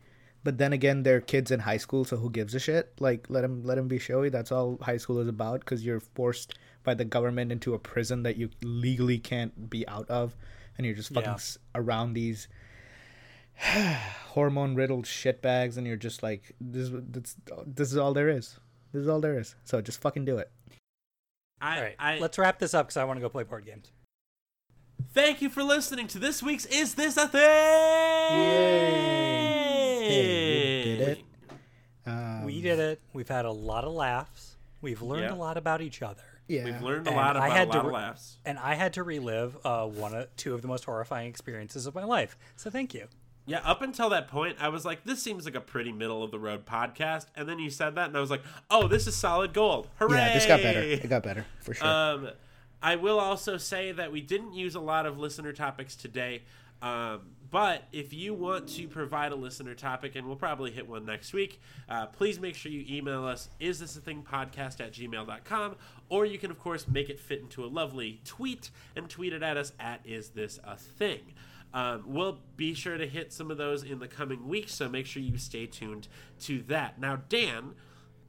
but 0.48 0.56
then 0.56 0.72
again, 0.72 1.02
they're 1.02 1.20
kids 1.20 1.50
in 1.50 1.60
high 1.60 1.76
school, 1.76 2.06
so 2.06 2.16
who 2.16 2.30
gives 2.30 2.54
a 2.54 2.58
shit? 2.58 2.94
Like, 2.98 3.26
let 3.28 3.42
them 3.42 3.62
let 3.64 3.74
them 3.74 3.86
be 3.86 3.98
showy. 3.98 4.30
That's 4.30 4.50
all 4.50 4.78
high 4.80 4.96
school 4.96 5.18
is 5.20 5.28
about. 5.28 5.60
Because 5.60 5.84
you're 5.84 6.00
forced 6.00 6.54
by 6.84 6.94
the 6.94 7.04
government 7.04 7.52
into 7.52 7.74
a 7.74 7.78
prison 7.78 8.22
that 8.22 8.36
you 8.36 8.48
legally 8.62 9.18
can't 9.18 9.68
be 9.68 9.86
out 9.86 10.08
of, 10.08 10.34
and 10.78 10.86
you're 10.86 10.96
just 10.96 11.10
fucking 11.12 11.28
Yeah. 11.28 11.34
s- 11.34 11.58
around 11.74 12.14
these 12.14 12.48
hormone 14.28 14.74
riddled 14.74 15.04
shitbags, 15.04 15.76
and 15.76 15.86
you're 15.86 15.96
just 16.08 16.22
like, 16.22 16.54
this 16.60 16.88
this 16.92 17.36
this 17.66 17.92
is 17.92 17.98
all 17.98 18.14
there 18.14 18.30
is. 18.30 18.58
This 18.92 19.02
is 19.02 19.08
all 19.08 19.20
there 19.20 19.38
is. 19.38 19.54
So 19.64 19.82
just 19.82 20.00
fucking 20.00 20.24
do 20.24 20.38
it. 20.38 20.50
I, 21.60 21.76
All 21.76 21.82
right, 21.82 21.96
I 21.98 22.18
let's 22.20 22.38
wrap 22.38 22.58
this 22.58 22.72
up 22.72 22.86
because 22.86 22.96
I 22.96 23.04
want 23.04 23.18
to 23.18 23.20
go 23.20 23.28
play 23.28 23.42
board 23.44 23.66
games. 23.66 23.92
thank 25.12 25.42
you 25.42 25.50
for 25.50 25.62
listening 25.62 26.06
to 26.08 26.18
this 26.18 26.42
week's 26.42 26.64
Is 26.66 26.94
This 26.94 27.16
a 27.18 27.28
Thing? 27.28 27.48
Hey, 30.08 30.84
we 30.84 30.96
did 30.96 31.08
it. 31.08 31.24
Um, 32.06 32.44
we 32.44 32.62
did 32.62 32.78
it. 32.78 33.00
We've 33.12 33.28
had 33.28 33.44
a 33.44 33.50
lot 33.52 33.84
of 33.84 33.92
laughs. 33.92 34.56
We've 34.80 35.02
learned 35.02 35.24
Yeah. 35.24 35.34
a 35.34 35.36
lot 35.36 35.56
about 35.56 35.80
each 35.82 36.02
other. 36.02 36.22
Yeah. 36.46 36.64
We've 36.64 36.80
learned 36.82 37.06
a 37.06 37.10
And 37.10 37.16
lot 37.16 37.36
I 37.36 37.48
had 37.50 37.68
a 37.68 37.72
to 37.72 37.76
lot 37.76 37.86
of 37.86 37.92
re- 37.92 37.92
laughs. 37.94 38.38
And 38.44 38.58
I 38.58 38.74
had 38.74 38.94
to 38.94 39.02
relive 39.02 39.58
uh, 39.64 39.86
one 39.86 40.14
of 40.14 40.34
two 40.36 40.54
of 40.54 40.62
the 40.62 40.68
most 40.68 40.84
horrifying 40.84 41.28
experiences 41.28 41.86
of 41.86 41.94
my 41.94 42.04
life. 42.04 42.38
So 42.56 42.70
thank 42.70 42.94
you. 42.94 43.06
Yeah, 43.44 43.60
up 43.64 43.80
until 43.82 44.10
that 44.10 44.28
point, 44.28 44.56
I 44.60 44.68
was 44.68 44.84
like, 44.84 45.04
this 45.04 45.22
seems 45.22 45.46
like 45.46 45.54
a 45.54 45.60
pretty 45.60 45.90
middle 45.92 46.22
of 46.22 46.30
the 46.30 46.38
road 46.38 46.66
podcast. 46.66 47.26
And 47.34 47.48
then 47.48 47.58
you 47.58 47.70
said 47.70 47.94
that, 47.96 48.08
and 48.08 48.16
I 48.16 48.20
was 48.20 48.30
like, 48.30 48.42
oh, 48.70 48.88
this 48.88 49.06
is 49.06 49.16
solid 49.16 49.54
gold. 49.54 49.88
Hooray! 49.98 50.16
Yeah, 50.18 50.34
this 50.34 50.46
got 50.46 50.60
better. 50.62 50.80
It 50.80 51.08
got 51.08 51.22
better 51.22 51.46
for 51.60 51.72
sure. 51.72 51.86
Um, 51.86 52.28
I 52.82 52.96
will 52.96 53.18
also 53.18 53.56
say 53.56 53.90
that 53.92 54.12
we 54.12 54.20
didn't 54.20 54.52
use 54.52 54.74
a 54.74 54.80
lot 54.80 55.06
of 55.06 55.18
listener 55.18 55.52
topics 55.54 55.96
today. 55.96 56.42
Um, 56.82 57.22
but 57.50 57.84
if 57.92 58.12
you 58.12 58.34
want 58.34 58.68
to 58.70 58.88
provide 58.88 59.32
a 59.32 59.36
listener 59.36 59.74
topic, 59.74 60.16
and 60.16 60.26
we'll 60.26 60.36
probably 60.36 60.70
hit 60.70 60.88
one 60.88 61.04
next 61.04 61.32
week, 61.32 61.60
uh, 61.88 62.06
please 62.06 62.38
make 62.38 62.54
sure 62.54 62.70
you 62.70 62.84
email 62.88 63.24
us, 63.24 63.48
is 63.58 63.78
this 63.80 63.96
a 63.96 64.00
thing 64.00 64.22
podcast 64.28 64.80
at 64.80 64.92
gmail.com, 64.92 65.76
or 66.08 66.26
you 66.26 66.38
can, 66.38 66.50
of 66.50 66.58
course, 66.58 66.86
make 66.88 67.08
it 67.08 67.18
fit 67.18 67.40
into 67.40 67.64
a 67.64 67.68
lovely 67.68 68.20
tweet 68.24 68.70
and 68.96 69.08
tweet 69.08 69.32
it 69.32 69.42
at 69.42 69.56
us 69.56 69.72
at 69.80 70.00
is 70.04 70.30
this 70.30 70.58
a 70.64 70.76
thing. 70.76 71.20
Um, 71.74 72.04
we'll 72.06 72.38
be 72.56 72.72
sure 72.74 72.96
to 72.96 73.06
hit 73.06 73.32
some 73.32 73.50
of 73.50 73.58
those 73.58 73.82
in 73.82 73.98
the 73.98 74.08
coming 74.08 74.48
weeks, 74.48 74.74
so 74.74 74.88
make 74.88 75.06
sure 75.06 75.22
you 75.22 75.36
stay 75.38 75.66
tuned 75.66 76.08
to 76.40 76.62
that. 76.68 76.98
Now, 77.00 77.16
Dan, 77.28 77.74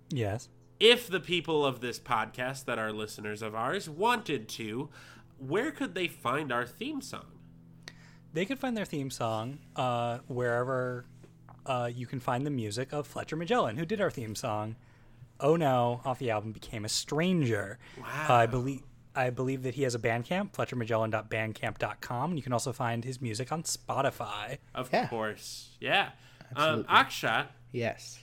Yes. 0.09 0.49
if 0.79 1.07
the 1.07 1.19
people 1.21 1.65
of 1.65 1.79
this 1.81 1.99
podcast 1.99 2.65
that 2.65 2.77
are 2.79 2.91
listeners 2.91 3.41
of 3.41 3.55
ours 3.55 3.89
wanted 3.89 4.47
to 4.49 4.89
where 5.37 5.71
could 5.71 5.95
they 5.95 6.07
find 6.07 6.51
our 6.51 6.65
theme 6.65 6.99
song? 7.01 7.38
They 8.33 8.45
could 8.45 8.59
find 8.59 8.77
their 8.77 8.85
theme 8.85 9.09
song 9.09 9.59
uh, 9.75 10.19
wherever 10.27 11.05
uh, 11.65 11.89
you 11.93 12.05
can 12.05 12.19
find 12.19 12.45
the 12.45 12.51
music 12.51 12.93
of 12.93 13.07
Fletcher 13.07 13.35
Magellan, 13.35 13.77
who 13.77 13.85
did 13.85 13.99
our 14.01 14.11
theme 14.11 14.35
song. 14.35 14.75
Oh 15.39 15.55
no! 15.55 16.01
Off 16.05 16.19
the 16.19 16.29
album 16.31 16.51
became 16.51 16.85
a 16.85 16.89
stranger. 16.89 17.79
Wow. 17.99 18.05
Uh, 18.29 18.33
I 18.33 18.45
believe 18.45 18.81
I 19.15 19.29
believe 19.31 19.63
that 19.63 19.73
he 19.75 19.83
has 19.83 19.95
a 19.95 19.99
Bandcamp, 19.99 20.51
FletcherMagellan.bandcamp.com. 20.51 22.31
And 22.31 22.37
you 22.37 22.43
can 22.43 22.53
also 22.53 22.71
find 22.71 23.03
his 23.03 23.21
music 23.21 23.51
on 23.51 23.63
Spotify. 23.63 24.59
Of 24.75 24.89
Yeah. 24.93 25.07
course, 25.07 25.75
yeah. 25.79 26.09
Um, 26.55 26.85
Absolutely. 26.87 26.93
Akshat, 26.95 27.47
Yes. 27.71 28.19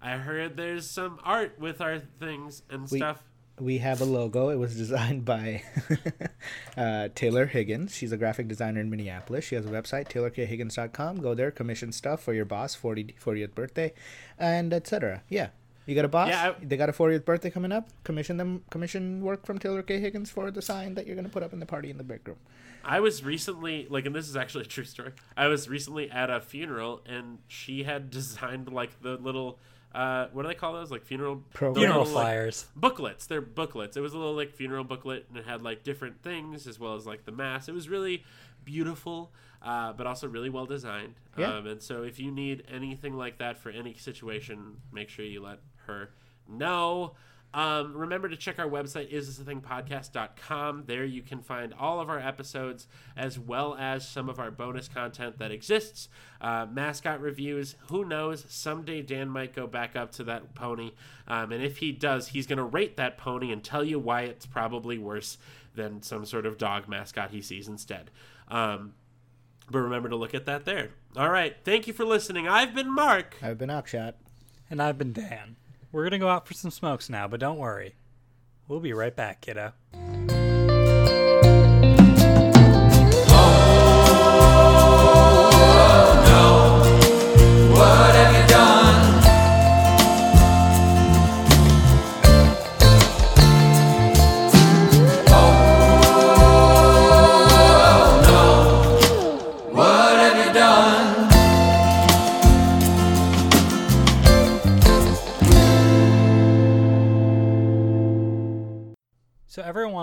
I 0.00 0.18
heard 0.18 0.56
there's 0.56 0.88
some 0.88 1.18
art 1.24 1.58
with 1.58 1.80
our 1.80 1.98
things 1.98 2.62
and 2.70 2.88
We- 2.90 2.98
stuff. 2.98 3.22
We 3.58 3.78
have 3.78 4.00
a 4.00 4.04
logo. 4.04 4.50
It 4.50 4.56
was 4.56 4.76
designed 4.84 5.24
by 5.24 5.62
uh, 6.76 7.08
Taylor 7.14 7.46
Higgins. 7.46 7.94
She's 7.94 8.12
a 8.12 8.16
graphic 8.16 8.48
designer 8.48 8.80
in 8.80 8.90
Minneapolis. 8.90 9.44
She 9.44 9.54
has 9.54 9.64
a 9.64 9.70
website, 9.70 10.08
taylorkhiggins.com. 10.08 11.20
Go 11.20 11.34
there, 11.34 11.50
commission 11.50 11.92
stuff 11.92 12.22
for 12.22 12.34
your 12.34 12.44
boss, 12.44 12.74
40, 12.74 13.14
40th 13.22 13.54
birthday, 13.54 13.92
and 14.38 14.72
etc. 14.72 15.22
Yeah. 15.28 15.48
You 15.86 15.94
got 15.94 16.04
a 16.04 16.08
boss? 16.08 16.28
Yeah, 16.28 16.50
I- 16.60 16.64
they 16.64 16.76
got 16.76 16.88
a 16.88 16.92
40th 16.92 17.24
birthday 17.24 17.48
coming 17.50 17.70
up. 17.72 17.88
Commission 18.04 18.36
them. 18.36 18.64
Commission 18.70 19.22
work 19.22 19.46
from 19.46 19.58
Taylor 19.58 19.82
K. 19.82 20.00
Higgins 20.00 20.30
for 20.30 20.50
the 20.50 20.60
sign 20.60 20.94
that 20.94 21.06
you're 21.06 21.16
gonna 21.16 21.28
put 21.28 21.42
up 21.44 21.52
in 21.52 21.60
the 21.60 21.66
party 21.66 21.90
in 21.90 21.96
the 21.96 22.04
break 22.04 22.26
room. 22.26 22.38
I 22.84 23.00
was 23.00 23.24
recently 23.24 23.86
like, 23.88 24.04
and 24.06 24.14
this 24.14 24.28
is 24.28 24.36
actually 24.36 24.64
a 24.64 24.68
true 24.68 24.84
story. 24.84 25.12
I 25.36 25.46
was 25.46 25.68
recently 25.68 26.10
at 26.10 26.28
a 26.28 26.40
funeral, 26.40 27.02
and 27.06 27.38
she 27.48 27.84
had 27.84 28.10
designed 28.10 28.70
like 28.72 29.00
the 29.02 29.16
little, 29.16 29.58
uh, 29.96 30.28
what 30.32 30.42
do 30.42 30.48
they 30.48 30.54
call 30.54 30.74
those? 30.74 30.90
Like 30.90 31.04
funeral. 31.04 31.42
Funeral 31.54 31.74
little, 31.74 32.00
like, 32.00 32.12
flyers. 32.12 32.66
booklets. 32.76 33.26
They're 33.26 33.40
booklets. 33.40 33.96
It 33.96 34.00
was 34.00 34.12
a 34.12 34.18
little 34.18 34.34
like 34.34 34.52
funeral 34.52 34.84
booklet, 34.84 35.24
and 35.28 35.38
it 35.38 35.46
had 35.46 35.62
like 35.62 35.84
different 35.84 36.22
things 36.22 36.66
as 36.66 36.78
well 36.78 36.94
as 36.96 37.06
like 37.06 37.24
the 37.24 37.32
mass. 37.32 37.66
It 37.66 37.72
was 37.72 37.88
really 37.88 38.22
beautiful, 38.62 39.32
uh, 39.62 39.94
but 39.94 40.06
also 40.06 40.28
really 40.28 40.50
well 40.50 40.66
designed. 40.66 41.14
Yeah. 41.38 41.56
Um, 41.56 41.66
and 41.66 41.82
so 41.82 42.02
if 42.02 42.20
you 42.20 42.30
need 42.30 42.64
anything 42.70 43.16
like 43.16 43.38
that 43.38 43.56
for 43.58 43.70
any 43.70 43.94
situation, 43.94 44.76
make 44.92 45.08
sure 45.08 45.24
you 45.24 45.42
let 45.42 45.60
her 45.86 46.10
know. 46.46 47.14
Um, 47.54 47.96
remember 47.96 48.28
to 48.28 48.36
check 48.36 48.58
our 48.58 48.68
website, 48.68 49.10
isthisthingpodcast.com. 49.12 50.84
There 50.86 51.04
you 51.04 51.22
can 51.22 51.40
find 51.40 51.72
all 51.72 52.00
of 52.00 52.10
our 52.10 52.18
episodes 52.18 52.86
as 53.16 53.38
well 53.38 53.74
as 53.78 54.06
some 54.06 54.28
of 54.28 54.38
our 54.38 54.50
bonus 54.50 54.88
content 54.88 55.38
that 55.38 55.50
exists. 55.50 56.08
Uh, 56.40 56.66
mascot 56.70 57.20
reviews. 57.20 57.76
Who 57.88 58.04
knows? 58.04 58.44
Someday 58.48 59.00
Dan 59.00 59.30
might 59.30 59.54
go 59.54 59.66
back 59.66 59.96
up 59.96 60.12
to 60.12 60.24
that 60.24 60.54
pony. 60.54 60.92
Um, 61.26 61.50
and 61.52 61.64
if 61.64 61.78
he 61.78 61.92
does, 61.92 62.28
he's 62.28 62.46
going 62.46 62.58
to 62.58 62.64
rate 62.64 62.96
that 62.98 63.16
pony 63.16 63.50
and 63.52 63.64
tell 63.64 63.84
you 63.84 63.98
why 63.98 64.22
it's 64.22 64.44
probably 64.44 64.98
worse 64.98 65.38
than 65.74 66.02
some 66.02 66.26
sort 66.26 66.46
of 66.46 66.58
dog 66.58 66.88
mascot 66.88 67.30
he 67.30 67.40
sees 67.40 67.68
instead. 67.68 68.10
Um, 68.48 68.94
but 69.70 69.78
remember 69.78 70.08
to 70.08 70.16
look 70.16 70.34
at 70.34 70.46
that 70.46 70.64
there. 70.64 70.90
All 71.16 71.30
right. 71.30 71.56
Thank 71.64 71.86
you 71.86 71.92
for 71.92 72.04
listening. 72.04 72.46
I've 72.46 72.74
been 72.74 72.94
Mark. 72.94 73.36
I've 73.42 73.58
been 73.58 73.70
Akshat. 73.70 74.14
And 74.68 74.82
I've 74.82 74.98
been 74.98 75.12
Dan. 75.12 75.56
We're 75.96 76.02
going 76.02 76.10
to 76.10 76.18
go 76.18 76.28
out 76.28 76.46
for 76.46 76.52
some 76.52 76.70
smokes 76.70 77.08
now, 77.08 77.26
but 77.26 77.40
don't 77.40 77.56
worry. 77.56 77.94
We'll 78.68 78.80
be 78.80 78.92
right 78.92 79.16
back, 79.16 79.40
kiddo. 79.40 79.72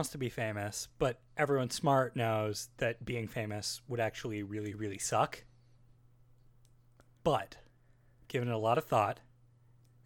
Wants 0.04 0.12
to 0.12 0.18
be 0.18 0.28
famous, 0.28 0.90
but 1.00 1.22
everyone 1.38 1.70
smart 1.70 2.14
knows 2.14 2.68
that 2.76 3.06
being 3.06 3.26
famous 3.26 3.80
would 3.88 4.02
actually 4.02 4.44
really, 4.44 4.74
really 4.74 4.98
suck. 4.98 5.46
But, 7.24 7.56
given 8.28 8.50
it 8.50 8.54
a 8.54 8.58
lot 8.58 8.78
of 8.78 8.84
thought, 8.84 9.22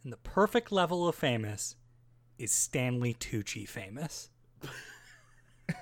and 0.03 0.13
the 0.13 0.17
perfect 0.17 0.71
level 0.71 1.07
of 1.07 1.15
famous 1.15 1.77
is 2.37 2.51
Stanley 2.51 3.15
Tucci 3.15 3.67
famous. 3.67 4.29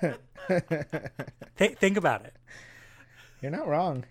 Th- 0.00 0.16
think 1.76 1.98
about 1.98 2.24
it. 2.24 2.36
You're 3.42 3.50
not 3.50 3.68
wrong. 3.68 4.06